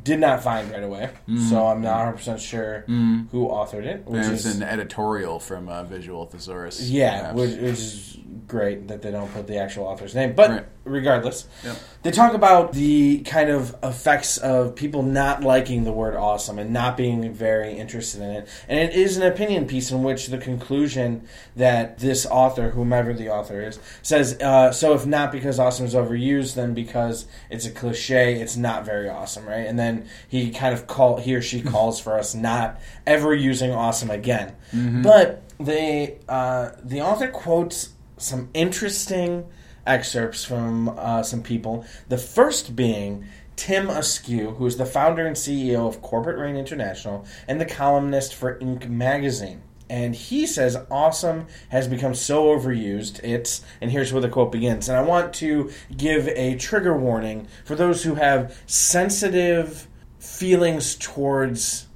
did 0.03 0.19
not 0.19 0.43
find 0.43 0.69
right 0.71 0.83
away, 0.83 1.09
so 1.49 1.65
I'm 1.67 1.81
not 1.81 1.97
100 1.97 2.13
percent 2.17 2.41
sure 2.41 2.81
who 2.87 3.47
authored 3.47 3.85
it. 3.85 4.05
Which 4.05 4.23
There's 4.23 4.45
is 4.45 4.55
an 4.57 4.63
editorial 4.63 5.39
from 5.39 5.69
uh, 5.69 5.83
Visual 5.83 6.25
Thesaurus. 6.25 6.81
yeah, 6.89 7.31
which, 7.33 7.51
which 7.51 7.59
is 7.59 8.17
great 8.47 8.87
that 8.89 9.01
they 9.01 9.09
don't 9.11 9.33
put 9.33 9.47
the 9.47 9.57
actual 9.57 9.85
author's 9.85 10.13
name. 10.13 10.33
But 10.33 10.49
Right. 10.51 10.65
regardless, 10.83 11.47
Yep. 11.63 11.75
they 12.03 12.11
talk 12.11 12.33
about 12.35 12.73
the 12.73 13.19
kind 13.21 13.49
of 13.49 13.75
effects 13.81 14.37
of 14.37 14.75
people 14.75 15.01
not 15.01 15.41
liking 15.43 15.83
the 15.83 15.91
word 15.91 16.15
awesome 16.15 16.59
and 16.59 16.69
not 16.71 16.95
being 16.95 17.33
very 17.33 17.73
interested 17.73 18.21
in 18.21 18.29
it. 18.29 18.47
And 18.67 18.77
it 18.77 18.93
is 18.93 19.17
an 19.17 19.23
opinion 19.23 19.65
piece 19.65 19.89
in 19.89 20.03
which 20.03 20.27
the 20.27 20.37
conclusion 20.37 21.23
that 21.55 21.97
this 21.97 22.27
author, 22.27 22.69
whomever 22.69 23.13
the 23.13 23.29
author 23.29 23.61
is, 23.61 23.79
says 24.03 24.37
uh, 24.41 24.71
so 24.71 24.93
if 24.93 25.07
not 25.07 25.31
because 25.31 25.57
awesome 25.57 25.85
is 25.87 25.95
overused, 25.95 26.53
then 26.53 26.75
because 26.75 27.25
it's 27.49 27.65
a 27.65 27.71
cliche, 27.71 28.39
it's 28.39 28.55
not 28.57 28.85
very 28.85 29.09
awesome, 29.09 29.45
right? 29.47 29.65
And 29.65 29.79
then 29.79 29.84
he 30.27 30.51
kind 30.51 30.73
of 30.73 30.87
call 30.87 31.17
he 31.17 31.35
or 31.35 31.41
she 31.41 31.61
calls 31.61 31.99
for 31.99 32.17
us 32.17 32.33
not 32.35 32.79
ever 33.05 33.33
using 33.33 33.71
awesome 33.71 34.09
again. 34.09 34.55
But 35.01 35.43
they 35.59 36.17
uh, 36.27 36.71
the 36.83 37.01
author 37.01 37.27
quotes 37.27 37.89
some 38.17 38.49
interesting 38.53 39.45
excerpts 39.85 40.43
from 40.43 40.89
uh, 40.97 41.23
some 41.23 41.43
people. 41.43 41.85
The 42.09 42.17
first 42.17 42.75
being 42.75 43.25
Tim 43.55 43.89
Askew, 43.89 44.51
who 44.51 44.65
is 44.65 44.77
the 44.77 44.85
founder 44.85 45.25
and 45.25 45.35
CEO 45.35 45.87
of 45.87 46.01
Corporate 46.01 46.37
Rain 46.37 46.55
International 46.55 47.25
and 47.47 47.59
the 47.61 47.65
columnist 47.65 48.35
for 48.35 48.59
Inc. 48.59 48.89
magazine. 48.89 49.61
And 49.89 50.15
he 50.15 50.47
says 50.47 50.77
awesome 50.89 51.47
has 51.69 51.87
become 51.87 52.15
so 52.15 52.45
overused. 52.45 53.19
It's, 53.23 53.63
and 53.81 53.91
here's 53.91 54.11
where 54.11 54.21
the 54.21 54.29
quote 54.29 54.51
begins. 54.51 54.89
And 54.89 54.97
I 54.97 55.01
want 55.01 55.33
to 55.35 55.71
give 55.95 56.27
a 56.29 56.55
trigger 56.55 56.97
warning 56.97 57.47
for 57.65 57.75
those 57.75 58.03
who 58.03 58.15
have 58.15 58.59
sensitive 58.65 59.87
feelings 60.17 60.95
towards 60.95 61.87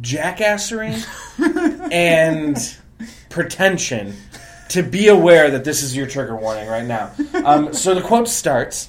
jackassery 0.00 1.04
and 1.92 2.76
pretension 3.30 4.14
to 4.70 4.82
be 4.82 5.08
aware 5.08 5.50
that 5.50 5.64
this 5.64 5.82
is 5.82 5.96
your 5.96 6.06
trigger 6.06 6.36
warning 6.36 6.68
right 6.68 6.84
now. 6.84 7.12
Um, 7.44 7.72
so 7.72 7.94
the 7.94 8.02
quote 8.02 8.28
starts 8.28 8.88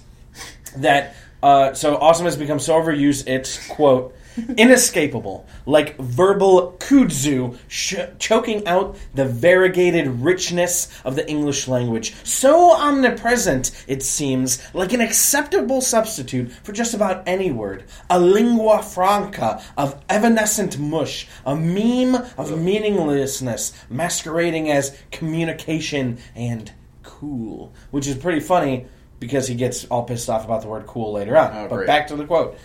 that 0.78 1.16
uh, 1.44 1.74
so 1.74 1.98
awesome 1.98 2.26
has 2.26 2.36
become 2.36 2.60
so 2.60 2.74
overused 2.74 3.28
it's 3.28 3.68
quote 3.68 4.16
inescapable 4.58 5.46
like 5.66 5.98
verbal 5.98 6.76
kudzu 6.80 7.58
sh- 7.68 7.96
choking 8.20 8.66
out 8.68 8.96
the 9.16 9.26
variegated 9.26 10.08
richness 10.08 10.90
of 11.04 11.16
the 11.16 11.30
english 11.30 11.68
language 11.68 12.14
so 12.24 12.72
omnipresent 12.72 13.72
it 13.88 14.04
seems 14.04 14.62
like 14.74 14.94
an 14.94 15.02
acceptable 15.02 15.82
substitute 15.82 16.52
for 16.64 16.72
just 16.72 16.94
about 16.94 17.28
any 17.28 17.52
word 17.52 17.84
a 18.10 18.20
lingua 18.20 18.82
franca 18.82 19.62
of 19.78 20.00
evanescent 20.10 20.78
mush 20.78 21.28
a 21.46 21.56
meme 21.56 22.16
of 22.38 22.60
meaninglessness 22.60 23.74
masquerading 23.90 24.70
as 24.70 24.98
communication 25.12 26.18
and 26.36 26.72
cool 27.04 27.74
which 27.92 28.08
is 28.08 28.16
pretty 28.16 28.40
funny 28.40 28.86
because 29.20 29.48
he 29.48 29.56
gets 29.56 29.86
all 29.86 30.04
pissed 30.04 30.30
off 30.30 30.46
about 30.46 30.62
the 30.62 30.68
word 30.68 30.86
cool 30.86 31.14
later 31.14 31.38
on. 31.38 31.52
Oh, 31.52 31.68
but 31.68 31.76
great. 31.78 31.88
back 31.88 32.08
to 32.08 32.16
the 32.16 32.26
quote. 32.26 32.58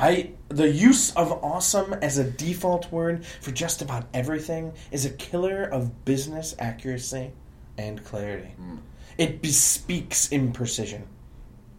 I 0.00 0.30
the 0.48 0.68
use 0.68 1.14
of 1.14 1.30
awesome 1.44 1.92
as 1.92 2.16
a 2.16 2.24
default 2.24 2.90
word 2.90 3.24
for 3.40 3.50
just 3.50 3.82
about 3.82 4.06
everything 4.14 4.72
is 4.90 5.04
a 5.04 5.10
killer 5.10 5.62
of 5.62 6.04
business 6.04 6.54
accuracy 6.58 7.32
and 7.76 8.02
clarity. 8.04 8.54
Hmm. 8.56 8.76
It 9.18 9.42
bespeaks 9.42 10.28
imprecision, 10.28 11.02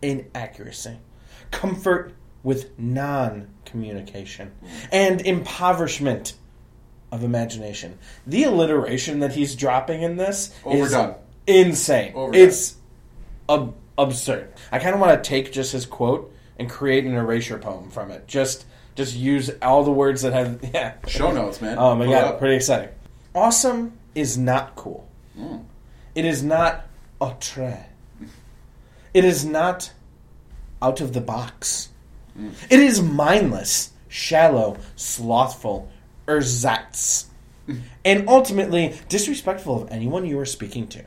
inaccuracy, 0.02 1.00
comfort 1.50 2.14
with 2.44 2.78
non-communication, 2.80 4.52
hmm. 4.60 4.68
and 4.92 5.22
impoverishment 5.22 6.36
of 7.12 7.24
imagination. 7.24 7.98
The 8.28 8.44
alliteration 8.44 9.20
that 9.20 9.34
he's 9.34 9.56
dropping 9.56 10.04
in 10.04 10.18
this 10.18 10.54
Overdone. 10.64 11.16
is 11.48 11.68
insane. 11.68 12.14
Overdone. 12.14 12.42
It's 12.42 12.76
ab- 13.50 13.76
absurd. 13.98 14.54
I 14.72 14.78
kind 14.78 14.94
of 14.94 15.02
want 15.02 15.22
to 15.22 15.28
take 15.28 15.52
just 15.52 15.72
his 15.74 15.86
quote 15.86 16.32
and 16.62 16.70
create 16.70 17.06
an 17.06 17.16
erasure 17.16 17.58
poem 17.58 17.90
from 17.90 18.12
it. 18.12 18.28
Just 18.28 18.66
just 18.94 19.16
use 19.16 19.50
all 19.64 19.84
the 19.84 19.92
words 19.92 20.22
that 20.22 20.32
have 20.32 20.60
yeah. 20.74 20.94
Show 21.08 21.32
notes, 21.32 21.60
man. 21.60 21.78
Oh 21.80 21.96
my 21.96 22.06
Pull 22.06 22.14
god, 22.14 22.40
pretty 22.40 22.56
exciting. 22.56 22.90
Awesome 23.34 23.94
is 24.14 24.38
not 24.38 24.76
cool. 24.76 25.08
Hmm. 25.36 25.58
It 26.14 26.24
is 26.26 26.44
not 26.44 26.86
outré. 27.20 27.86
It 29.14 29.26
is 29.26 29.44
not 29.44 29.92
out 30.82 31.02
of 31.02 31.14
the 31.14 31.22
box. 31.22 31.90
Hmm. 32.38 32.50
It 32.70 32.80
is 32.80 33.02
mindless, 33.02 33.92
shallow, 34.08 34.78
slothful, 34.96 35.90
ersatz, 36.28 37.26
and 38.06 38.30
ultimately 38.30 38.94
disrespectful 39.10 39.82
of 39.82 39.92
anyone 39.92 40.28
you 40.28 40.38
are 40.40 40.46
speaking 40.46 40.88
to. 40.90 41.04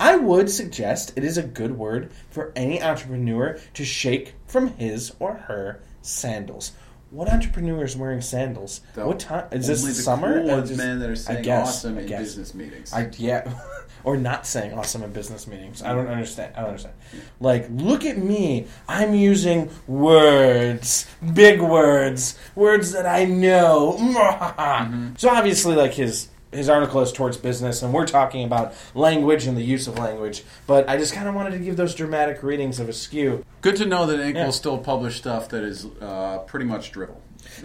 I 0.00 0.16
would 0.16 0.48
suggest 0.50 1.12
it 1.16 1.24
is 1.24 1.36
a 1.38 1.42
good 1.42 1.76
word 1.76 2.12
for 2.30 2.52
any 2.54 2.82
entrepreneur 2.82 3.58
to 3.74 3.84
shake 3.84 4.34
from 4.46 4.68
his 4.74 5.12
or 5.18 5.34
her 5.34 5.80
sandals. 6.02 6.72
What 7.10 7.32
entrepreneur 7.32 7.84
is 7.84 7.96
wearing 7.96 8.20
sandals? 8.20 8.82
The- 8.94 9.06
what 9.06 9.18
time 9.18 9.46
is 9.50 9.66
this? 9.66 9.82
The 9.82 9.94
summer? 9.94 10.40
cool 10.40 10.50
Uh, 10.50 10.56
ones, 10.56 10.68
just- 10.68 10.78
man, 10.78 10.98
that 11.00 11.08
are 11.08 11.16
saying 11.16 11.42
guess, 11.42 11.68
awesome 11.68 11.98
in 11.98 12.06
business 12.06 12.54
meetings. 12.54 12.92
I 12.92 13.10
yeah, 13.16 13.50
or 14.04 14.18
not 14.18 14.46
saying 14.46 14.74
awesome 14.74 15.02
in 15.02 15.12
business 15.12 15.46
meetings. 15.46 15.82
I 15.82 15.94
don't 15.94 16.06
understand. 16.06 16.52
I 16.54 16.60
don't 16.60 16.68
understand. 16.68 16.94
Like, 17.40 17.66
look 17.70 18.04
at 18.04 18.18
me. 18.18 18.66
I'm 18.86 19.14
using 19.14 19.70
words, 19.86 21.06
big 21.32 21.62
words, 21.62 22.38
words 22.54 22.92
that 22.92 23.06
I 23.06 23.24
know. 23.24 23.96
So 25.16 25.30
obviously, 25.30 25.74
like 25.76 25.94
his 25.94 26.28
his 26.52 26.68
article 26.68 27.00
is 27.00 27.12
towards 27.12 27.36
business, 27.36 27.82
and 27.82 27.92
we're 27.92 28.06
talking 28.06 28.44
about 28.44 28.74
language 28.94 29.46
and 29.46 29.56
the 29.56 29.62
use 29.62 29.86
of 29.86 29.98
language. 29.98 30.42
But 30.66 30.88
I 30.88 30.96
just 30.96 31.12
kind 31.12 31.28
of 31.28 31.34
wanted 31.34 31.50
to 31.52 31.58
give 31.58 31.76
those 31.76 31.94
dramatic 31.94 32.42
readings 32.42 32.80
of 32.80 32.88
Askew. 32.88 33.44
Good 33.60 33.76
to 33.76 33.84
know 33.86 34.06
that 34.06 34.18
Inc. 34.18 34.34
Yeah. 34.34 34.46
will 34.46 34.52
still 34.52 34.78
publish 34.78 35.18
stuff 35.18 35.48
that 35.50 35.62
is 35.62 35.86
uh, 36.00 36.38
pretty 36.46 36.66
much 36.66 36.92
drivel. 36.92 37.20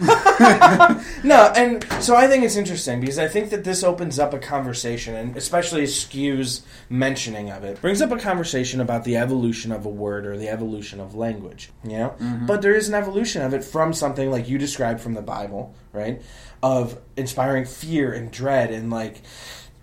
No, 1.24 1.52
and 1.56 1.84
so 2.00 2.16
I 2.16 2.26
think 2.26 2.44
it's 2.44 2.56
interesting 2.56 3.00
because 3.00 3.18
I 3.18 3.28
think 3.28 3.50
that 3.50 3.64
this 3.64 3.82
opens 3.82 4.18
up 4.18 4.34
a 4.34 4.38
conversation, 4.38 5.14
and 5.14 5.36
especially 5.36 5.82
Askew's 5.84 6.62
mentioning 6.90 7.50
of 7.50 7.64
it 7.64 7.80
brings 7.80 8.02
up 8.02 8.10
a 8.10 8.18
conversation 8.18 8.80
about 8.80 9.04
the 9.04 9.16
evolution 9.16 9.72
of 9.72 9.86
a 9.86 9.88
word 9.88 10.26
or 10.26 10.36
the 10.36 10.48
evolution 10.48 11.00
of 11.00 11.14
language. 11.14 11.70
You 11.82 11.90
know, 11.98 12.16
but 12.46 12.60
there 12.62 12.74
is 12.74 12.88
an 12.88 12.94
evolution 12.94 13.42
of 13.42 13.54
it 13.54 13.64
from 13.64 13.92
something 13.92 14.30
like 14.30 14.48
you 14.48 14.58
described 14.58 15.00
from 15.00 15.14
the 15.14 15.22
Bible, 15.22 15.74
right? 15.92 16.20
Of 16.64 16.98
inspiring 17.14 17.66
fear 17.66 18.12
and 18.14 18.30
dread 18.30 18.70
and 18.70 18.88
like 18.90 19.20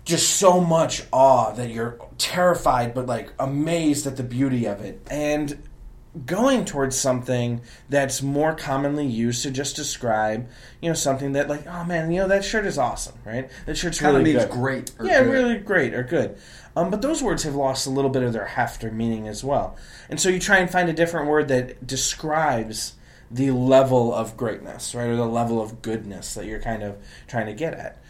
just 0.04 0.36
so 0.36 0.60
much 0.60 1.04
awe 1.12 1.52
that 1.52 1.70
you're 1.70 1.96
terrified 2.18 2.92
but 2.92 3.06
like 3.06 3.32
amazed 3.38 4.04
at 4.08 4.16
the 4.16 4.24
beauty 4.24 4.66
of 4.66 4.80
it 4.80 5.00
and 5.08 5.62
going 6.26 6.64
towards 6.64 6.98
something 6.98 7.60
that's 7.88 8.20
more 8.20 8.54
commonly 8.54 9.06
used 9.06 9.44
to 9.44 9.50
just 9.50 9.76
describe, 9.76 10.48
you 10.80 10.88
know, 10.90 10.94
something 10.94 11.32
that 11.32 11.48
like, 11.48 11.66
oh 11.66 11.84
man, 11.84 12.10
you 12.10 12.20
know, 12.20 12.28
that 12.28 12.44
shirt 12.44 12.66
is 12.66 12.78
awesome, 12.78 13.14
right? 13.24 13.48
That 13.66 13.78
shirt's 13.78 13.98
Kinda 13.98 14.18
really 14.18 14.32
means 14.32 14.44
good. 14.44 14.52
great 14.52 14.90
or 14.98 15.06
yeah, 15.06 15.22
good. 15.22 15.30
really 15.30 15.58
great 15.58 15.94
or 15.94 16.02
good. 16.02 16.36
Um, 16.76 16.90
but 16.90 17.00
those 17.00 17.22
words 17.22 17.44
have 17.44 17.54
lost 17.54 17.86
a 17.86 17.90
little 17.90 18.10
bit 18.10 18.22
of 18.22 18.32
their 18.32 18.44
heft 18.44 18.84
or 18.84 18.90
meaning 18.90 19.28
as 19.28 19.42
well. 19.44 19.76
And 20.10 20.20
so 20.20 20.28
you 20.28 20.38
try 20.38 20.58
and 20.58 20.70
find 20.70 20.88
a 20.88 20.92
different 20.92 21.28
word 21.28 21.48
that 21.48 21.86
describes 21.86 22.94
the 23.32 23.50
level 23.50 24.14
of 24.14 24.36
greatness, 24.36 24.94
right, 24.94 25.08
or 25.08 25.16
the 25.16 25.26
level 25.26 25.60
of 25.60 25.82
goodness 25.82 26.34
that 26.34 26.46
you're 26.46 26.60
kind 26.60 26.82
of 26.82 26.96
trying 27.26 27.46
to 27.46 27.54
get 27.54 27.74
at. 27.74 28.02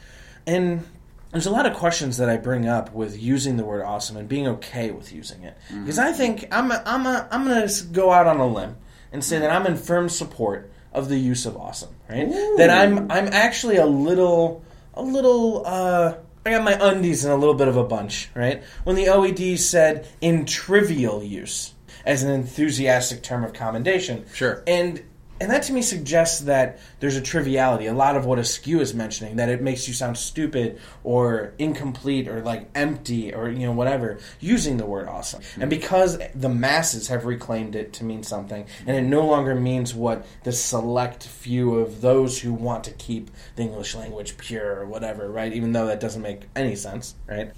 And 0.47 0.85
there's 1.31 1.47
a 1.47 1.51
lot 1.51 1.67
of 1.67 1.75
questions 1.75 2.19
that 2.19 2.29
I 2.29 2.37
bring 2.37 2.69
up 2.69 2.93
with 2.93 3.21
using 3.21 3.57
the 3.57 3.65
word 3.65 3.83
awesome 3.83 4.17
and 4.17 4.29
being 4.29 4.47
okay 4.49 4.91
with 4.91 5.13
using 5.13 5.45
it 5.45 5.57
because 5.71 5.99
I 5.99 6.13
think 6.13 6.47
I'm 6.51 6.71
a, 6.71 6.83
I'm 6.85 7.07
a, 7.07 7.27
I'm 7.31 7.45
going 7.45 7.67
to 7.67 7.85
go 7.85 8.13
out 8.13 8.27
on 8.27 8.39
a 8.39 8.47
limb 8.47 8.77
and 9.13 9.25
say 9.25 9.39
that 9.39 9.51
I'm 9.51 9.67
in 9.67 9.77
firm 9.77 10.09
support 10.09 10.71
of 10.93 11.09
the 11.09 11.17
use 11.17 11.47
of 11.47 11.57
awesome, 11.57 11.95
right? 12.09 12.29
That 12.57 12.71
I'm 12.71 13.11
I'm 13.11 13.29
actually 13.29 13.77
a 13.77 13.87
little 13.87 14.63
a 14.95 15.03
little 15.03 15.63
uh 15.67 16.17
I 16.45 16.51
got 16.51 16.65
my 16.65 16.77
undies 16.81 17.25
in 17.25 17.31
a 17.31 17.37
little 17.37 17.55
bit 17.55 17.69
of 17.69 17.77
a 17.77 17.85
bunch, 17.85 18.29
right? 18.35 18.63
When 18.85 18.97
the 18.97 19.07
OED 19.07 19.59
said 19.59 20.09
in 20.21 20.45
trivial 20.45 21.23
use 21.23 21.73
as 22.05 22.25
an 22.25 22.31
enthusiastic 22.31 23.23
term 23.23 23.45
of 23.45 23.53
commendation. 23.53 24.25
Sure. 24.35 24.63
And 24.67 25.03
and 25.43 25.51
that 25.51 25.65
to 25.65 25.73
me 25.73 25.83
suggests 25.83 26.43
that 26.43 26.79
there's 27.01 27.17
a 27.17 27.21
triviality. 27.21 27.87
A 27.87 27.93
lot 27.93 28.17
of 28.17 28.25
what 28.25 28.39
Askew 28.39 28.79
is 28.79 28.95
mentioning 28.95 29.37
that 29.37 29.49
it 29.49 29.61
makes 29.61 29.89
you 29.89 29.93
sound 29.93 30.17
stupid 30.17 30.79
or 31.03 31.53
incomplete 31.59 32.29
or 32.29 32.43
like 32.43 32.69
empty 32.77 33.35
or 33.35 33.51
you 33.51 33.67
know 33.67 33.73
whatever 33.73 34.21
using 34.39 34.77
the 34.77 34.87
word 34.87 35.09
awesome. 35.09 35.43
And 35.55 35.63
mm-hmm. 35.63 35.69
because 35.71 36.21
the 36.33 36.49
masses 36.49 37.09
have 37.09 37.25
reclaimed 37.25 37.75
it 37.75 37.93
to 37.95 38.05
mean 38.05 38.23
something, 38.23 38.67
and 38.87 38.97
it 38.97 39.03
no 39.03 39.27
longer 39.27 39.57
means 39.57 39.93
what 39.93 40.25
the 40.45 40.53
select 40.53 41.27
few 41.27 41.75
of 41.75 42.03
those 42.03 42.39
who 42.39 42.53
want 42.53 42.85
to 42.85 42.93
keep 42.93 43.29
the 43.57 43.63
English 43.63 43.97
language 43.97 44.39
pure 44.39 44.77
or 44.77 44.87
whatever, 44.87 45.29
right? 45.29 45.53
Even 45.53 45.73
though 45.73 45.87
that 45.87 45.99
doesn't 45.99 46.23
make 46.23 46.43
any 46.55 46.77
sense, 46.77 47.17
right? 47.27 47.51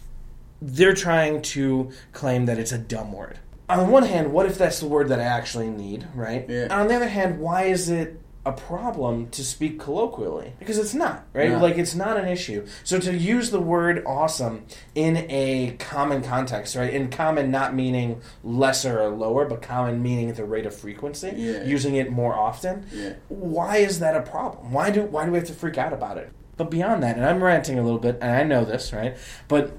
they're 0.64 0.95
trying 0.95 1.43
to 1.43 1.91
claim 2.12 2.47
that 2.47 2.59
it's 2.59 2.72
a 2.72 2.78
dumb 2.78 3.12
word. 3.12 3.39
On 3.68 3.78
the 3.78 3.84
one 3.84 4.02
hand, 4.04 4.32
what 4.32 4.46
if 4.46 4.58
that's 4.58 4.80
the 4.80 4.86
word 4.86 5.08
that 5.08 5.20
I 5.20 5.24
actually 5.24 5.68
need, 5.70 6.06
right? 6.14 6.44
Yeah. 6.48 6.64
And 6.64 6.72
on 6.72 6.88
the 6.88 6.94
other 6.94 7.08
hand, 7.08 7.40
why 7.40 7.64
is 7.64 7.88
it 7.88 8.20
a 8.46 8.52
problem 8.52 9.30
to 9.30 9.42
speak 9.42 9.78
colloquially? 9.80 10.52
Because 10.58 10.76
it's 10.76 10.92
not, 10.92 11.24
right? 11.32 11.50
No. 11.50 11.58
Like 11.60 11.78
it's 11.78 11.94
not 11.94 12.18
an 12.18 12.28
issue. 12.28 12.66
So 12.82 12.98
to 13.00 13.14
use 13.16 13.50
the 13.50 13.60
word 13.60 14.02
awesome 14.06 14.66
in 14.94 15.16
a 15.30 15.76
common 15.78 16.22
context, 16.22 16.76
right? 16.76 16.92
In 16.92 17.08
common 17.08 17.50
not 17.50 17.74
meaning 17.74 18.20
lesser 18.42 19.00
or 19.00 19.08
lower, 19.08 19.46
but 19.46 19.62
common 19.62 20.02
meaning 20.02 20.30
the 20.34 20.44
rate 20.44 20.66
of 20.66 20.74
frequency, 20.76 21.32
Yeah. 21.34 21.64
using 21.64 21.94
it 21.94 22.10
more 22.12 22.34
often. 22.34 22.84
Yeah. 22.92 23.14
Why 23.28 23.78
is 23.78 24.00
that 24.00 24.14
a 24.14 24.20
problem? 24.20 24.72
Why 24.72 24.90
do 24.90 25.04
why 25.04 25.24
do 25.24 25.30
we 25.32 25.38
have 25.38 25.46
to 25.46 25.54
freak 25.54 25.78
out 25.78 25.94
about 25.94 26.18
it? 26.18 26.30
But 26.58 26.70
beyond 26.70 27.02
that, 27.02 27.16
and 27.16 27.24
I'm 27.24 27.42
ranting 27.42 27.78
a 27.78 27.82
little 27.82 27.98
bit, 27.98 28.18
and 28.20 28.30
I 28.30 28.42
know 28.44 28.64
this, 28.66 28.92
right? 28.92 29.16
But 29.48 29.72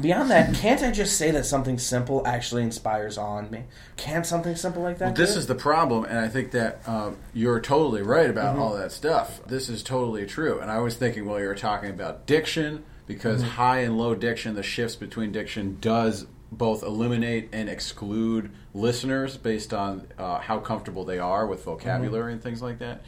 beyond 0.00 0.30
that, 0.30 0.54
can't 0.54 0.82
I 0.82 0.90
just 0.90 1.16
say 1.16 1.30
that 1.32 1.44
something 1.44 1.78
simple 1.78 2.26
actually 2.26 2.62
inspires 2.62 3.18
awe 3.18 3.38
in 3.38 3.50
me? 3.50 3.64
Can't 3.96 4.24
something 4.26 4.56
simple 4.56 4.82
like 4.82 4.98
that? 4.98 5.04
Well, 5.06 5.14
this 5.14 5.34
do 5.34 5.38
is 5.40 5.46
the 5.46 5.54
problem, 5.54 6.04
and 6.04 6.18
I 6.18 6.28
think 6.28 6.50
that 6.52 6.86
um, 6.88 7.16
you're 7.34 7.60
totally 7.60 8.02
right 8.02 8.28
about 8.30 8.54
Mm-hmm. 8.54 8.62
all 8.62 8.74
that 8.76 8.92
stuff. 8.92 9.40
This 9.46 9.68
is 9.68 9.82
totally 9.82 10.26
true. 10.26 10.58
And 10.60 10.70
I 10.70 10.78
was 10.78 10.96
thinking, 10.96 11.26
well, 11.26 11.38
you 11.40 11.46
were 11.46 11.54
talking 11.54 11.90
about 11.90 12.26
diction, 12.26 12.84
because 13.06 13.40
Mm-hmm. 13.42 13.50
high 13.50 13.78
and 13.80 13.98
low 13.98 14.14
diction, 14.14 14.54
the 14.54 14.62
shifts 14.62 14.96
between 14.96 15.32
diction 15.32 15.78
does 15.80 16.26
both 16.50 16.82
eliminate 16.82 17.48
and 17.52 17.68
exclude 17.68 18.50
listeners 18.74 19.36
based 19.38 19.72
on 19.72 20.06
uh, 20.18 20.38
how 20.38 20.58
comfortable 20.58 21.04
they 21.04 21.18
are 21.18 21.46
with 21.46 21.64
vocabulary 21.64 22.24
Mm-hmm. 22.24 22.32
and 22.34 22.42
things 22.42 22.60
like 22.62 22.78
that. 22.80 23.02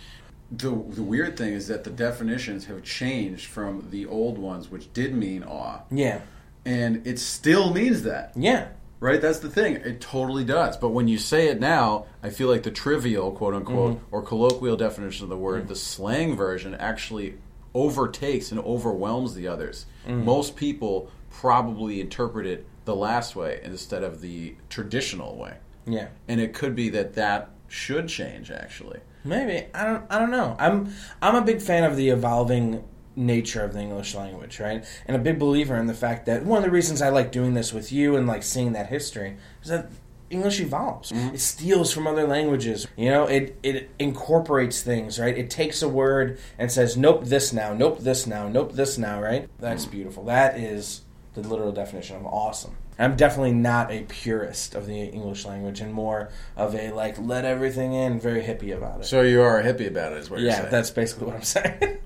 The, 0.53 0.70
the 0.70 1.03
weird 1.03 1.37
thing 1.37 1.53
is 1.55 1.68
that 1.68 1.85
the 1.85 1.91
definitions 1.91 2.66
have 2.66 2.82
changed 2.82 3.47
from 3.47 3.89
the 3.91 4.07
old 4.07 4.39
ones, 4.39 4.70
which 4.70 4.93
did 4.93 5.14
mean 5.14 5.43
awe, 5.43 5.80
yeah, 5.91 6.20
and 6.65 7.07
it 7.07 7.19
still 7.19 7.73
means 7.73 8.03
that. 8.03 8.33
yeah, 8.37 8.69
Right, 9.05 9.21
that's 9.21 9.41
the 9.41 9.51
thing. 9.51 9.75
It 9.75 10.01
totally 10.01 10.47
does. 10.47 10.79
But 10.79 10.89
when 10.89 11.09
you 11.09 11.19
say 11.19 11.49
it 11.49 11.61
now, 11.61 12.07
I 12.23 12.31
feel 12.31 12.49
like 12.49 12.62
the 12.62 12.71
trivial, 12.71 13.33
quote 13.33 13.53
unquote, 13.53 13.97
mm-hmm. 13.97 14.15
or 14.15 14.23
colloquial 14.23 14.79
definition 14.79 15.25
of 15.25 15.29
the 15.29 15.37
word, 15.37 15.59
mm-hmm. 15.59 15.69
the 15.69 15.77
slang 15.77 16.37
version, 16.37 16.75
actually 16.75 17.35
overtakes 17.75 18.51
and 18.51 18.61
overwhelms 18.61 19.35
the 19.35 19.47
others. 19.47 19.85
Mm-hmm. 20.07 20.25
Most 20.25 20.57
people 20.57 21.11
probably 21.29 22.01
interpret 22.01 22.47
it 22.47 22.67
the 22.87 22.97
last 22.97 23.37
way 23.37 23.61
instead 23.62 24.03
of 24.03 24.23
the 24.23 24.55
traditional 24.71 25.37
way. 25.37 25.59
yeah. 25.87 26.09
And 26.27 26.41
it 26.41 26.55
could 26.55 26.75
be 26.75 26.89
that 26.89 27.12
that 27.15 27.51
should 27.69 28.09
change, 28.09 28.51
actually. 28.51 29.01
Maybe 29.23 29.67
I 29.75 29.85
don't. 29.85 30.05
I 30.09 30.19
don't 30.19 30.31
know. 30.31 30.57
I'm 30.59 30.95
I'm 31.21 31.35
a 31.35 31.43
big 31.43 31.61
fan 31.61 31.85
of 31.85 31.97
the 31.97 32.09
evolving 32.09 32.85
nature 33.17 33.62
of 33.62 33.73
the 33.73 33.81
English 33.81 34.15
language, 34.15 34.61
right? 34.61 34.85
And 35.07 35.17
a 35.17 35.21
big 35.21 35.39
believer 35.39 35.77
in 35.77 35.87
the 35.87 35.95
fact 35.95 36.27
that 36.27 36.45
one 36.45 36.59
of 36.59 36.65
the 36.65 36.71
reasons 36.71 37.03
I 37.03 37.11
like 37.11 37.33
doing 37.33 37.55
this 37.55 37.73
with 37.73 37.93
you 37.93 38.17
and 38.17 38.27
like 38.27 38.43
seeing 38.43 38.73
that 38.73 38.89
history 38.89 39.37
is 39.62 39.69
that 39.69 39.91
English 40.31 40.61
evolves. 40.61 41.12
Mm-hmm. 41.12 41.35
It 41.35 41.41
steals 41.41 41.93
from 41.93 42.07
other 42.07 42.27
languages. 42.27 42.87
You 42.97 43.11
know, 43.11 43.27
it 43.27 43.59
it 43.62 43.91
incorporates 43.99 44.83
things, 44.83 45.19
right? 45.19 45.37
It 45.37 45.51
takes 45.51 45.83
a 45.83 45.89
word 45.89 46.39
and 46.59 46.73
says, 46.73 46.97
"Nope, 46.97 47.25
this 47.25 47.53
now. 47.53 47.73
Nope, 47.73 48.01
this 48.01 48.27
now. 48.27 48.49
Nope, 48.49 48.73
this 48.73 48.99
now." 48.99 49.21
Right? 49.21 49.49
That's 49.59 49.85
mm-hmm. 49.85 49.93
beautiful. 49.93 50.25
That 50.25 50.59
is 50.59 51.03
the 51.35 51.43
literal 51.43 51.73
definition 51.73 52.17
of 52.17 52.27
awesome. 52.27 52.77
I'm 52.99 53.17
definitely 53.17 53.53
not 53.55 53.91
a 53.91 54.03
purist 54.03 54.75
of 54.75 54.87
the 54.87 54.97
English 54.97 55.45
language 55.45 55.81
and 55.81 55.93
more 55.93 56.31
of 56.57 56.75
a 56.75 56.93
like 56.93 57.19
let 57.19 57.45
everything 57.45 57.93
in, 57.93 58.21
very 58.21 58.43
hippie 58.43 58.77
about 58.77 59.01
it. 59.01 59.07
So 59.07 59.23
you 59.23 59.43
are 59.43 59.59
a 59.59 59.65
hippie 59.65 59.89
about 59.89 60.12
it, 60.12 60.19
is 60.19 60.31
what 60.31 60.41
you're 60.41 60.51
yeah, 60.51 60.67
that's 60.67 60.91
basically 60.91 61.27
what 61.27 61.37
I'm 61.37 61.43
saying. 61.43 61.99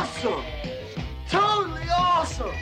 Awesome! 0.00 0.42
Totally 1.28 1.82
awesome! 1.94 2.54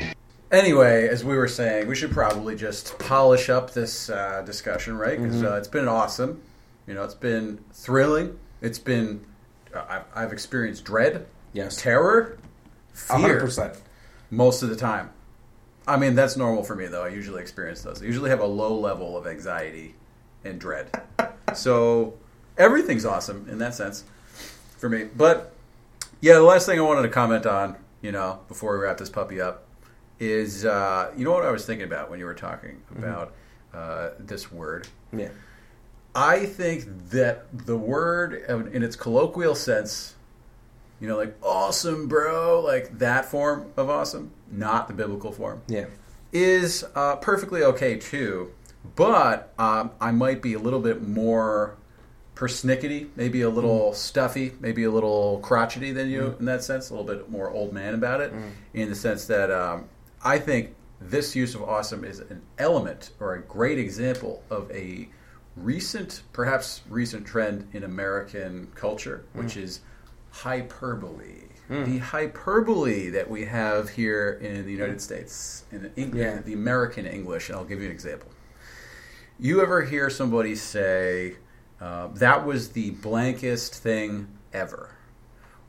Anyway, 0.51 1.07
as 1.07 1.25
we 1.25 1.37
were 1.37 1.47
saying, 1.47 1.87
we 1.87 1.95
should 1.95 2.11
probably 2.11 2.57
just 2.57 2.99
polish 2.99 3.49
up 3.49 3.73
this 3.73 4.11
uh, 4.11 4.43
discussion, 4.45 4.99
right? 4.99 5.23
Because 5.23 5.45
uh, 5.45 5.55
it's 5.55 5.69
been 5.69 5.87
awesome. 5.87 6.43
You 6.89 6.95
know, 6.95 7.05
it's 7.05 7.15
been 7.15 7.63
thrilling. 7.73 8.37
It's 8.61 8.81
been. 8.81 9.25
Uh, 9.73 9.85
I've, 9.89 10.05
I've 10.17 10.33
experienced 10.33 10.85
dread, 10.85 11.27
Yes. 11.53 11.81
terror, 11.81 12.39
fear 12.93 13.41
100%. 13.43 13.79
most 14.31 14.65
of 14.65 14.69
the 14.69 14.77
time. 14.77 15.11
I 15.87 15.97
mean, 15.97 16.17
that's 16.17 16.37
normal 16.37 16.65
for 16.65 16.75
me, 16.75 16.87
though. 16.89 17.05
I 17.05 17.09
usually 17.09 17.41
experience 17.41 17.83
those. 17.83 18.03
I 18.03 18.07
usually 18.07 18.31
have 18.31 18.41
a 18.41 18.47
low 18.47 18.77
level 18.77 19.17
of 19.17 19.29
anxiety 19.29 19.95
and 20.45 20.59
dread. 20.59 20.91
so 21.55 22.15
everything's 22.57 23.05
awesome 23.05 23.47
in 23.49 23.59
that 23.59 23.77
sense 23.77 24.03
for 24.77 24.89
me. 24.89 25.05
But 25.05 25.53
yeah, 26.21 26.35
the 26.35 26.43
last 26.43 26.67
thing 26.67 26.79
I 26.79 26.83
wanted 26.83 27.03
to 27.03 27.09
comment 27.09 27.47
on, 27.47 27.77
you 28.03 28.13
know, 28.13 28.41
before 28.49 28.77
we 28.79 28.85
wrap 28.85 28.99
this 28.99 29.11
puppy 29.11 29.41
up, 29.41 29.65
is 30.21 30.65
uh, 30.65 31.13
you 31.17 31.25
know 31.25 31.31
what 31.33 31.45
I 31.45 31.51
was 31.51 31.65
thinking 31.65 31.87
about 31.87 32.11
when 32.11 32.19
you 32.19 32.25
were 32.25 32.35
talking 32.35 32.83
about 32.97 33.33
uh, 33.73 34.11
this 34.19 34.51
word. 34.51 34.89
Yeah. 35.13 35.29
I 36.15 36.47
think 36.47 37.11
that 37.11 37.47
the 37.67 37.77
word, 37.77 38.45
um, 38.49 38.67
in 38.69 38.83
its 38.83 38.97
colloquial 38.97 39.55
sense, 39.55 40.15
you 41.01 41.07
know, 41.07 41.17
like 41.17 41.37
awesome, 41.43 42.09
bro, 42.09 42.61
like 42.61 42.99
that 42.99 43.25
form 43.27 43.71
of 43.77 43.89
awesome, 43.89 44.33
not 44.51 44.89
the 44.89 44.95
biblical 44.95 45.31
form, 45.31 45.63
Yeah. 45.69 45.85
is 46.33 46.85
uh, 46.97 47.17
perfectly 47.17 47.63
okay 47.63 47.97
too. 47.97 48.51
But 48.97 49.53
um, 49.59 49.93
I 50.01 50.11
might 50.11 50.43
be 50.43 50.55
a 50.55 50.59
little 50.59 50.81
bit 50.81 51.07
more 51.07 51.77
persnickety, 52.39 53.09
maybe 53.17 53.43
a 53.43 53.51
little 53.51 53.91
mm. 53.91 53.95
stuffy, 53.95 54.53
maybe 54.61 54.85
a 54.85 54.91
little 54.91 55.41
crotchety 55.41 55.91
than 55.91 56.09
you 56.09 56.21
mm. 56.21 56.39
in 56.39 56.45
that 56.45 56.63
sense, 56.63 56.91
a 56.91 56.95
little 56.95 57.07
bit 57.07 57.29
more 57.29 57.51
old 57.51 57.73
man 57.73 57.95
about 57.95 58.21
it, 58.21 58.33
mm. 58.33 58.51
in 58.75 58.89
the 58.89 58.95
sense 58.95 59.27
that 59.27 59.51
um, 59.51 59.89
I 60.25 60.39
think 60.39 60.75
this 61.01 61.35
use 61.35 61.57
of 61.57 61.63
awesome 61.63 62.05
is 62.05 62.21
an 62.21 62.41
element 62.59 63.11
or 63.19 63.35
a 63.35 63.41
great 63.43 63.79
example 63.79 64.43
of 64.51 64.71
a 64.71 65.09
recent, 65.57 66.23
perhaps 66.33 66.83
recent 66.89 67.27
trend 67.27 67.69
in 67.73 67.83
American 67.83 68.69
culture, 68.77 69.25
which 69.33 69.57
is 69.57 69.81
hyperbole. 70.31 71.43
The 71.85 71.99
hyperbole 71.99 73.11
that 73.11 73.29
we 73.29 73.45
have 73.45 73.91
here 73.91 74.39
in 74.41 74.65
the 74.65 74.73
United 74.73 75.03
States, 75.03 75.65
in 75.71 75.83
the, 75.83 76.01
Eng- 76.01 76.17
Yeah. 76.17 76.41
the 76.41 76.55
American 76.55 77.05
English, 77.05 77.51
and 77.51 77.59
I'll 77.59 77.65
give 77.65 77.81
you 77.81 77.87
an 77.87 77.93
example. 77.93 78.31
You 79.39 79.61
ever 79.61 79.83
hear 79.83 80.09
somebody 80.09 80.55
say, 80.55 81.37
uh, 81.81 82.09
that 82.15 82.45
was 82.47 82.71
the 82.71 82.91
blankest 82.91 83.75
thing 83.75 84.29
ever? 84.53 84.91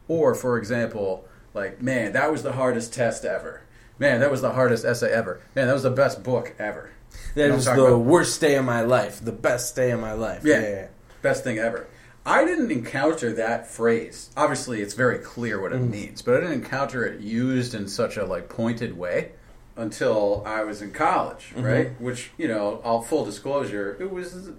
Or, 0.07 0.33
for 0.33 0.57
example, 0.57 1.25
like, 1.53 1.81
man, 1.81 2.13
that 2.13 2.31
was 2.31 2.43
the 2.43 2.53
hardest 2.53 2.93
test 2.93 3.25
ever. 3.25 3.61
Man, 3.99 4.19
that 4.21 4.31
was 4.31 4.41
the 4.41 4.53
hardest 4.53 4.85
essay 4.85 5.11
ever. 5.11 5.41
Man, 5.55 5.67
that 5.67 5.73
was 5.73 5.83
the 5.83 5.89
best 5.91 6.23
book 6.23 6.55
ever. 6.57 6.91
That 7.35 7.43
You 7.43 7.49
know 7.49 7.55
was 7.55 7.65
the 7.65 7.71
about? 7.85 7.97
worst 7.99 8.39
day 8.41 8.55
of 8.55 8.65
my 8.65 8.81
life, 8.81 9.23
the 9.23 9.31
best 9.31 9.75
day 9.75 9.91
of 9.91 9.99
my 9.99 10.13
life. 10.13 10.41
Yeah. 10.43 10.61
yeah. 10.61 10.87
Best 11.21 11.43
thing 11.43 11.57
ever. 11.59 11.87
I 12.25 12.45
didn't 12.45 12.71
encounter 12.71 13.33
that 13.33 13.67
phrase. 13.67 14.29
Obviously, 14.37 14.81
it's 14.81 14.93
very 14.93 15.19
clear 15.19 15.59
what 15.61 15.73
it 15.73 15.79
means, 15.79 16.21
but 16.21 16.35
I 16.35 16.39
didn't 16.41 16.53
encounter 16.63 17.03
it 17.05 17.21
used 17.21 17.73
in 17.73 17.87
such 17.87 18.17
a 18.17 18.25
like 18.25 18.49
pointed 18.49 18.97
way 18.97 19.31
until 19.75 20.43
I 20.45 20.63
was 20.63 20.81
in 20.81 20.91
college, 20.91 21.53
right? 21.55 21.99
Which 21.99 22.31
you 22.37 22.47
know, 22.47 22.81
all 22.83 23.01
full 23.01 23.25
disclosure, 23.25 23.97
it 23.99 24.11
was 24.11 24.49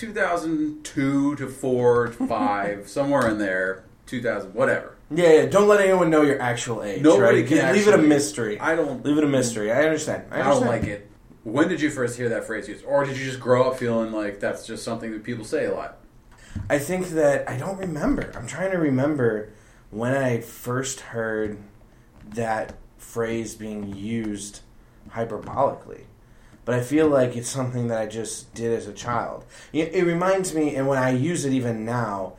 2002 0.00 1.36
to 1.36 1.46
4 1.46 2.06
to 2.08 2.26
5, 2.26 2.88
somewhere 2.88 3.28
in 3.28 3.38
there, 3.38 3.84
2000, 4.06 4.54
whatever. 4.54 4.96
Yeah, 5.10 5.32
yeah. 5.32 5.46
Don't 5.46 5.68
let 5.68 5.80
anyone 5.80 6.08
know 6.10 6.22
your 6.22 6.40
actual 6.40 6.82
age. 6.82 7.02
Nobody 7.02 7.40
right? 7.40 7.48
can 7.48 7.74
leave 7.74 7.88
it 7.88 7.94
a 7.94 7.98
mystery. 7.98 8.58
I 8.60 8.76
don't- 8.76 9.04
leave 9.04 9.18
it 9.18 9.24
a 9.24 9.28
mystery. 9.28 9.70
I 9.72 9.82
understand. 9.82 10.24
I, 10.30 10.40
I 10.40 10.44
don't 10.44 10.66
like 10.66 10.84
it. 10.84 11.10
When 11.42 11.68
did 11.68 11.80
you 11.80 11.90
first 11.90 12.16
hear 12.16 12.28
that 12.28 12.44
phrase 12.44 12.68
used? 12.68 12.84
Or 12.84 13.04
did 13.04 13.16
you 13.16 13.24
just 13.24 13.40
grow 13.40 13.70
up 13.70 13.78
feeling 13.78 14.12
like 14.12 14.40
that's 14.40 14.66
just 14.66 14.84
something 14.84 15.10
that 15.12 15.24
people 15.24 15.44
say 15.44 15.64
a 15.66 15.74
lot? 15.74 15.98
I 16.68 16.78
think 16.78 17.08
that 17.10 17.48
I 17.48 17.56
don't 17.56 17.78
remember. 17.78 18.30
I'm 18.36 18.46
trying 18.46 18.70
to 18.72 18.78
remember 18.78 19.52
when 19.90 20.14
I 20.14 20.40
first 20.40 21.00
heard 21.00 21.58
that 22.34 22.74
phrase 22.98 23.54
being 23.54 23.96
used 23.96 24.60
hyperbolically. 25.10 26.02
But 26.70 26.78
I 26.78 26.82
feel 26.82 27.08
like 27.08 27.36
it's 27.36 27.48
something 27.48 27.88
that 27.88 28.00
I 28.00 28.06
just 28.06 28.54
did 28.54 28.72
as 28.72 28.86
a 28.86 28.92
child. 28.92 29.44
It, 29.72 29.92
it 29.92 30.04
reminds 30.04 30.54
me, 30.54 30.76
and 30.76 30.86
when 30.86 30.98
I 30.98 31.10
use 31.10 31.44
it 31.44 31.52
even 31.52 31.84
now, 31.84 32.34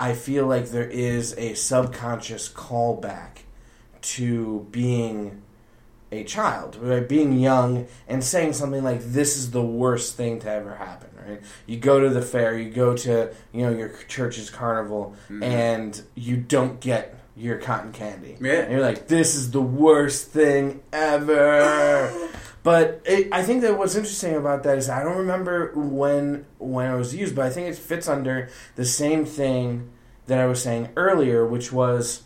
I 0.00 0.14
feel 0.14 0.46
like 0.46 0.70
there 0.70 0.88
is 0.88 1.34
a 1.36 1.52
subconscious 1.52 2.48
callback 2.48 3.40
to 4.00 4.66
being 4.70 5.42
a 6.10 6.24
child, 6.24 6.76
right? 6.80 7.06
being 7.06 7.38
young 7.38 7.86
and 8.08 8.24
saying 8.24 8.54
something 8.54 8.82
like, 8.82 9.02
"This 9.02 9.36
is 9.36 9.50
the 9.50 9.60
worst 9.60 10.16
thing 10.16 10.40
to 10.40 10.50
ever 10.50 10.76
happen." 10.76 11.10
Right? 11.28 11.42
You 11.66 11.76
go 11.76 12.00
to 12.00 12.08
the 12.08 12.22
fair, 12.22 12.58
you 12.58 12.70
go 12.70 12.96
to 12.96 13.34
you 13.52 13.66
know 13.66 13.70
your 13.70 13.90
church's 14.08 14.48
carnival, 14.48 15.14
mm-hmm. 15.24 15.42
and 15.42 16.02
you 16.14 16.38
don't 16.38 16.80
get 16.80 17.18
your 17.36 17.58
cotton 17.58 17.92
candy. 17.92 18.38
Yeah. 18.40 18.62
And 18.62 18.72
you're 18.72 18.80
like, 18.80 19.08
"This 19.08 19.34
is 19.34 19.50
the 19.50 19.60
worst 19.60 20.28
thing 20.28 20.82
ever." 20.90 22.30
But 22.64 23.02
it, 23.04 23.28
I 23.30 23.42
think 23.42 23.60
that 23.60 23.78
what's 23.78 23.94
interesting 23.94 24.34
about 24.34 24.62
that 24.64 24.78
is 24.78 24.88
I 24.88 25.04
don't 25.04 25.18
remember 25.18 25.70
when 25.76 26.46
when 26.58 26.90
it 26.90 26.96
was 26.96 27.14
used, 27.14 27.36
but 27.36 27.44
I 27.44 27.50
think 27.50 27.68
it 27.68 27.76
fits 27.76 28.08
under 28.08 28.48
the 28.74 28.86
same 28.86 29.26
thing 29.26 29.90
that 30.26 30.40
I 30.40 30.46
was 30.46 30.62
saying 30.62 30.88
earlier, 30.96 31.46
which 31.46 31.70
was 31.70 32.22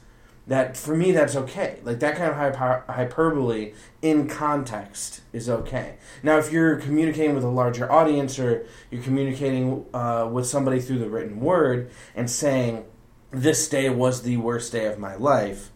that 0.46 0.76
for 0.76 0.96
me 0.96 1.10
that's 1.10 1.34
okay. 1.34 1.80
Like 1.82 1.98
that 1.98 2.16
kind 2.16 2.30
of 2.30 2.36
hyper- 2.36 2.84
hyperbole 2.86 3.74
in 4.00 4.28
context 4.28 5.22
is 5.32 5.48
okay. 5.50 5.96
Now, 6.22 6.38
if 6.38 6.52
you're 6.52 6.76
communicating 6.76 7.34
with 7.34 7.44
a 7.44 7.50
larger 7.50 7.90
audience 7.90 8.38
or 8.38 8.64
you're 8.92 9.02
communicating 9.02 9.86
uh, 9.92 10.30
with 10.32 10.46
somebody 10.46 10.80
through 10.80 11.00
the 11.00 11.10
written 11.10 11.40
word 11.40 11.90
and 12.14 12.30
saying 12.30 12.84
this 13.32 13.68
day 13.68 13.90
was 13.90 14.22
the 14.22 14.36
worst 14.36 14.70
day 14.70 14.86
of 14.86 15.00
my 15.00 15.16
life. 15.16 15.72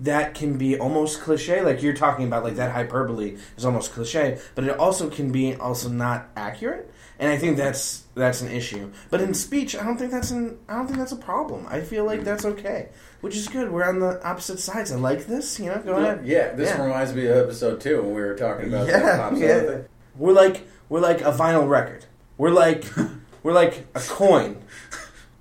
That 0.00 0.34
can 0.34 0.58
be 0.58 0.78
almost 0.78 1.20
cliche, 1.22 1.60
like 1.62 1.82
you're 1.82 1.94
talking 1.94 2.26
about, 2.26 2.44
like 2.44 2.54
that 2.56 2.70
hyperbole 2.72 3.36
is 3.56 3.64
almost 3.64 3.92
cliche, 3.92 4.38
but 4.54 4.64
it 4.64 4.78
also 4.78 5.10
can 5.10 5.32
be 5.32 5.54
also 5.56 5.88
not 5.88 6.28
accurate, 6.36 6.88
and 7.18 7.30
I 7.32 7.36
think 7.38 7.56
that's 7.56 8.04
that's 8.14 8.42
an 8.42 8.48
issue. 8.52 8.92
But 9.10 9.20
in 9.22 9.34
speech, 9.34 9.74
I 9.74 9.82
don't 9.82 9.96
think 9.96 10.12
that's 10.12 10.30
an 10.30 10.58
I 10.68 10.74
don't 10.76 10.86
think 10.86 10.98
that's 10.98 11.12
a 11.12 11.16
problem. 11.16 11.66
I 11.68 11.80
feel 11.80 12.04
like 12.04 12.22
that's 12.22 12.44
okay, 12.44 12.90
which 13.22 13.34
is 13.34 13.48
good. 13.48 13.72
We're 13.72 13.88
on 13.88 13.98
the 13.98 14.22
opposite 14.24 14.60
sides. 14.60 14.92
I 14.92 14.96
like 14.96 15.26
this. 15.26 15.58
You 15.58 15.66
know, 15.66 15.82
go 15.84 15.96
ahead. 15.96 16.24
Yeah, 16.26 16.52
this 16.52 16.68
Yeah. 16.70 16.82
reminds 16.84 17.12
me 17.14 17.26
of 17.26 17.36
episode 17.36 17.80
2 17.80 18.02
when 18.02 18.14
we 18.14 18.20
were 18.20 18.34
talking 18.36 18.68
about 18.68 18.86
Yeah, 18.86 19.34
yeah. 19.34 19.78
We're 20.16 20.32
like 20.32 20.68
we're 20.88 21.00
like 21.00 21.22
a 21.22 21.32
vinyl 21.32 21.68
record. 21.68 22.04
We're 22.38 22.50
like 22.50 22.84
we're 23.42 23.52
like 23.54 23.86
a 23.96 24.00
coin. 24.00 24.62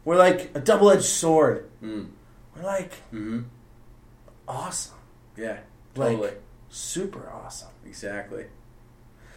We're 0.03 0.17
like 0.17 0.49
a 0.55 0.59
double 0.59 0.89
edged 0.89 1.03
sword. 1.03 1.69
Mm. 1.83 2.07
We're 2.55 2.63
like 2.63 2.93
hmm 3.11 3.41
awesome, 4.47 4.95
Yeah, 5.37 5.57
Like- 5.95 6.11
totally. 6.11 6.31
super 6.69 7.29
awesome. 7.29 7.69
exactly. 7.85 8.45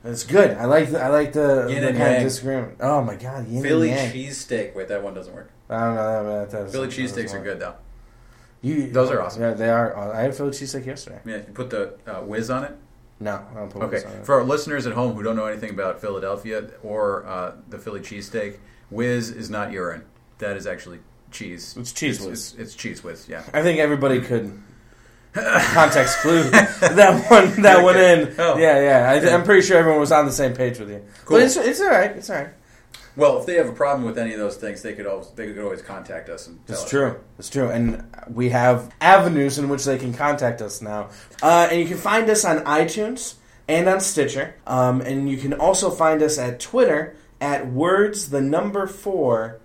It's 0.04 0.22
good. 0.24 0.52
I 0.56 0.64
like 0.66 0.90
the 0.92 1.02
I 1.02 1.08
like 1.08 1.32
the, 1.32 1.66
Yin 1.68 1.82
the 1.84 1.92
kind 1.92 2.16
of 2.18 2.22
disagreement. 2.22 2.76
Oh 2.80 3.02
my 3.02 3.16
god, 3.16 3.48
yin 3.48 3.62
Philly 3.62 3.90
cheesesteak. 3.90 4.74
Wait, 4.74 4.86
that 4.88 5.02
one 5.02 5.12
doesn't 5.14 5.34
work. 5.34 5.50
I 5.68 5.80
don't 5.80 5.94
know 5.96 6.24
that. 6.40 6.50
that 6.50 6.70
Philly 6.70 6.86
doesn't- 6.88 7.04
cheesesteaks 7.04 7.34
are 7.34 7.42
good 7.42 7.58
though. 7.58 7.74
You, 8.62 8.90
Those 8.90 9.10
are 9.10 9.20
awesome. 9.20 9.42
Yeah, 9.42 9.54
they 9.54 9.68
are. 9.68 9.96
I 10.14 10.22
had 10.22 10.34
Philly 10.36 10.50
cheesesteak 10.50 10.86
yesterday. 10.86 11.20
Yeah, 11.24 11.36
you 11.38 11.52
put 11.52 11.70
the 11.70 11.94
uh, 12.06 12.20
whiz 12.22 12.48
on 12.50 12.64
it. 12.64 12.72
No, 13.20 13.44
I 13.50 13.54
don't 13.54 13.70
put 13.70 13.82
Okay, 13.82 13.96
whiz 13.96 14.04
on 14.04 14.12
it. 14.12 14.24
for 14.26 14.36
our 14.36 14.44
listeners 14.44 14.86
at 14.86 14.92
home 14.94 15.14
who 15.14 15.22
don't 15.24 15.34
know 15.36 15.46
anything 15.46 15.70
about 15.70 16.00
Philadelphia 16.00 16.68
or 16.84 17.26
uh, 17.26 17.52
the 17.68 17.78
Philly 17.78 18.00
cheesesteak, 18.00 18.58
whiz 18.90 19.30
is 19.30 19.50
not 19.50 19.72
urine. 19.72 20.04
That 20.38 20.56
is 20.56 20.66
actually 20.68 21.00
cheese. 21.32 21.76
It's 21.76 21.92
cheese 21.92 22.18
It's, 22.18 22.26
whiz. 22.26 22.52
it's, 22.52 22.54
it's 22.60 22.74
cheese 22.76 23.02
whiz. 23.04 23.28
Yeah. 23.28 23.42
I 23.52 23.62
think 23.62 23.80
everybody 23.80 24.20
could 24.20 24.60
context 25.74 26.18
clue 26.18 26.42
that 26.50 27.30
one 27.30 27.62
that 27.62 27.82
one 27.82 27.96
in. 27.96 28.34
Oh. 28.38 28.56
Yeah, 28.58 28.80
yeah. 28.80 29.10
I, 29.30 29.34
I'm 29.34 29.44
pretty 29.44 29.66
sure 29.66 29.76
everyone 29.78 30.00
was 30.00 30.12
on 30.12 30.26
the 30.26 30.32
same 30.32 30.54
page 30.54 30.78
with 30.78 30.90
you. 30.90 31.04
Cool. 31.24 31.38
But 31.38 31.44
it's 31.44 31.56
it's 31.56 31.80
all 31.80 31.88
right. 31.90 32.10
It's 32.12 32.30
all 32.30 32.36
right. 32.36 32.48
Well, 33.16 33.40
if 33.40 33.46
they 33.46 33.54
have 33.54 33.68
a 33.68 33.72
problem 33.72 34.04
with 34.06 34.16
any 34.16 34.32
of 34.32 34.38
those 34.38 34.56
things, 34.56 34.80
they 34.82 34.92
could 34.92 35.06
always 35.06 35.28
they 35.30 35.46
could 35.48 35.58
always 35.58 35.82
contact 35.82 36.28
us 36.28 36.46
and 36.46 36.64
tell 36.66 36.74
It's 36.74 36.84
us. 36.84 36.90
true. 36.90 37.20
It's 37.38 37.50
true. 37.50 37.68
And 37.68 38.04
we 38.32 38.50
have 38.50 38.94
avenues 39.00 39.58
in 39.58 39.68
which 39.68 39.84
they 39.84 39.98
can 39.98 40.14
contact 40.14 40.62
us 40.62 40.80
now. 40.80 41.10
Uh, 41.42 41.68
and 41.70 41.80
you 41.80 41.86
can 41.86 41.96
find 41.96 42.30
us 42.30 42.44
on 42.44 42.58
iTunes 42.64 43.34
and 43.66 43.88
on 43.88 44.00
Stitcher. 44.00 44.54
Um, 44.68 45.00
and 45.00 45.28
you 45.28 45.36
can 45.36 45.52
also 45.52 45.90
find 45.90 46.22
us 46.22 46.38
at 46.38 46.60
Twitter 46.60 47.16
at 47.40 47.66
words 47.66 48.30
the 48.30 48.40
number 48.40 48.86
four 48.86 49.58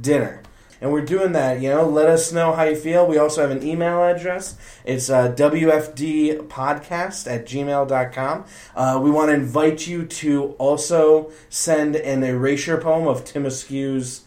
dinner. 0.00 0.42
And 0.80 0.92
we're 0.92 1.04
doing 1.04 1.32
that, 1.32 1.60
you 1.60 1.68
know. 1.68 1.86
Let 1.86 2.08
us 2.08 2.32
know 2.32 2.52
how 2.52 2.62
you 2.64 2.76
feel. 2.76 3.06
We 3.06 3.18
also 3.18 3.42
have 3.42 3.50
an 3.50 3.62
email 3.62 4.02
address. 4.02 4.56
It's 4.84 5.10
uh, 5.10 5.32
WFDpodcast 5.32 7.30
at 7.30 7.44
gmail.com. 7.46 8.44
Uh, 8.74 9.00
we 9.02 9.10
want 9.10 9.28
to 9.28 9.34
invite 9.34 9.86
you 9.86 10.06
to 10.06 10.54
also 10.58 11.30
send 11.50 11.96
an 11.96 12.22
erasure 12.22 12.78
poem 12.78 13.06
of 13.06 13.24
Tim 13.24 13.44
Askew's 13.44 14.22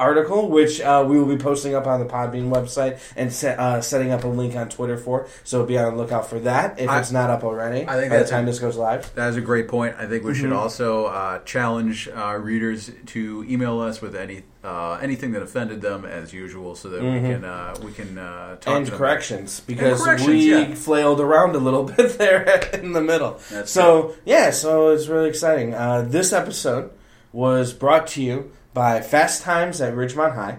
article, 0.00 0.48
which 0.48 0.80
uh, 0.80 1.04
we 1.06 1.18
will 1.18 1.26
be 1.26 1.36
posting 1.42 1.74
up 1.74 1.86
on 1.86 2.00
the 2.00 2.06
Podbean 2.06 2.50
website 2.50 2.98
and 3.16 3.32
set, 3.32 3.58
uh, 3.58 3.80
setting 3.80 4.10
up 4.10 4.24
a 4.24 4.28
link 4.28 4.56
on 4.56 4.68
Twitter 4.68 4.96
for. 4.98 5.28
So 5.44 5.64
be 5.64 5.78
on 5.78 5.92
the 5.96 6.02
lookout 6.02 6.28
for 6.28 6.38
that 6.40 6.80
if 6.80 6.88
I- 6.90 6.98
it's 7.00 7.12
not 7.12 7.30
up 7.30 7.44
already. 7.44 7.86
I 7.88 7.94
think 7.96 8.10
by 8.10 8.18
the 8.18 8.28
time 8.28 8.44
a- 8.44 8.46
this 8.46 8.58
goes 8.58 8.76
live. 8.76 9.14
That 9.14 9.28
is 9.30 9.36
a 9.36 9.40
great 9.40 9.68
point. 9.68 9.96
I 9.98 10.06
think 10.06 10.24
we 10.24 10.32
Mm-hmm. 10.32 10.40
should 10.40 10.52
also 10.52 11.06
uh, 11.06 11.38
challenge 11.44 12.08
uh, 12.08 12.34
readers 12.36 12.90
to 13.06 13.44
email 13.48 13.80
us 13.80 14.00
with 14.02 14.16
any 14.16 14.42
uh, 14.64 14.98
anything 15.02 15.32
that 15.32 15.42
offended 15.42 15.82
them, 15.82 16.06
as 16.06 16.32
usual, 16.32 16.74
so 16.74 16.88
that 16.88 17.02
we 17.02 17.20
can 17.20 17.44
uh, 17.44 17.74
we 17.84 17.92
can 17.92 18.16
uh, 18.18 18.56
talk 18.56 18.60
Mm-hmm. 18.74 18.76
And 18.76 18.90
corrections 18.92 19.60
because 19.60 20.02
corrections, 20.02 20.28
we 20.28 20.50
yeah. 20.50 20.74
flailed 20.74 21.20
around 21.20 21.54
a 21.54 21.58
little 21.58 21.84
bit 21.96 22.16
there 22.18 22.42
in 22.72 22.92
the 22.94 23.02
middle. 23.02 23.38
That's 23.50 23.70
so 23.70 24.14
yeah, 24.24 24.50
so 24.50 24.88
it's 24.88 25.06
really 25.06 25.28
exciting. 25.28 25.74
Uh, 25.74 26.02
this 26.02 26.32
episode 26.32 26.90
was 27.32 27.72
brought 27.74 28.06
to 28.08 28.22
you 28.22 28.50
by 28.74 29.00
Fast 29.00 29.42
Times 29.42 29.80
at 29.80 29.94
Ridgemont 29.94 30.34
High, 30.34 30.58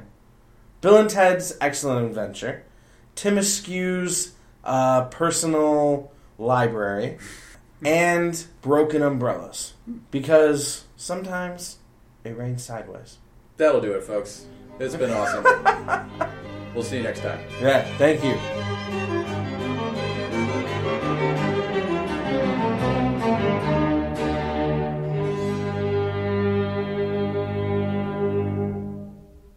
Bill 0.82 0.97
and 0.97 1.09
Ted's 1.09 1.55
Excellent 1.59 2.07
Adventure, 2.07 2.63
Tim 3.13 3.38
Askew's 3.38 4.34
uh, 4.63 5.05
personal 5.05 6.11
library, 6.38 7.18
and 7.84 8.45
Broken 8.61 9.01
Umbrellas. 9.01 9.74
Because 10.09 10.86
sometimes 10.95 11.78
it 12.24 12.38
rains 12.38 12.63
sideways. 12.63 13.18
That'll 13.57 13.82
do 13.82 13.91
it, 13.93 14.03
folks. 14.03 14.45
It's 14.80 14.95
been 14.95 15.11
awesome. 15.11 15.43
we'll 16.74 16.84
see 16.84 16.97
you 16.97 17.03
next 17.03 17.22
time. 17.22 17.39
Yeah, 17.61 17.84
thank 17.97 18.24
you. 18.24 19.24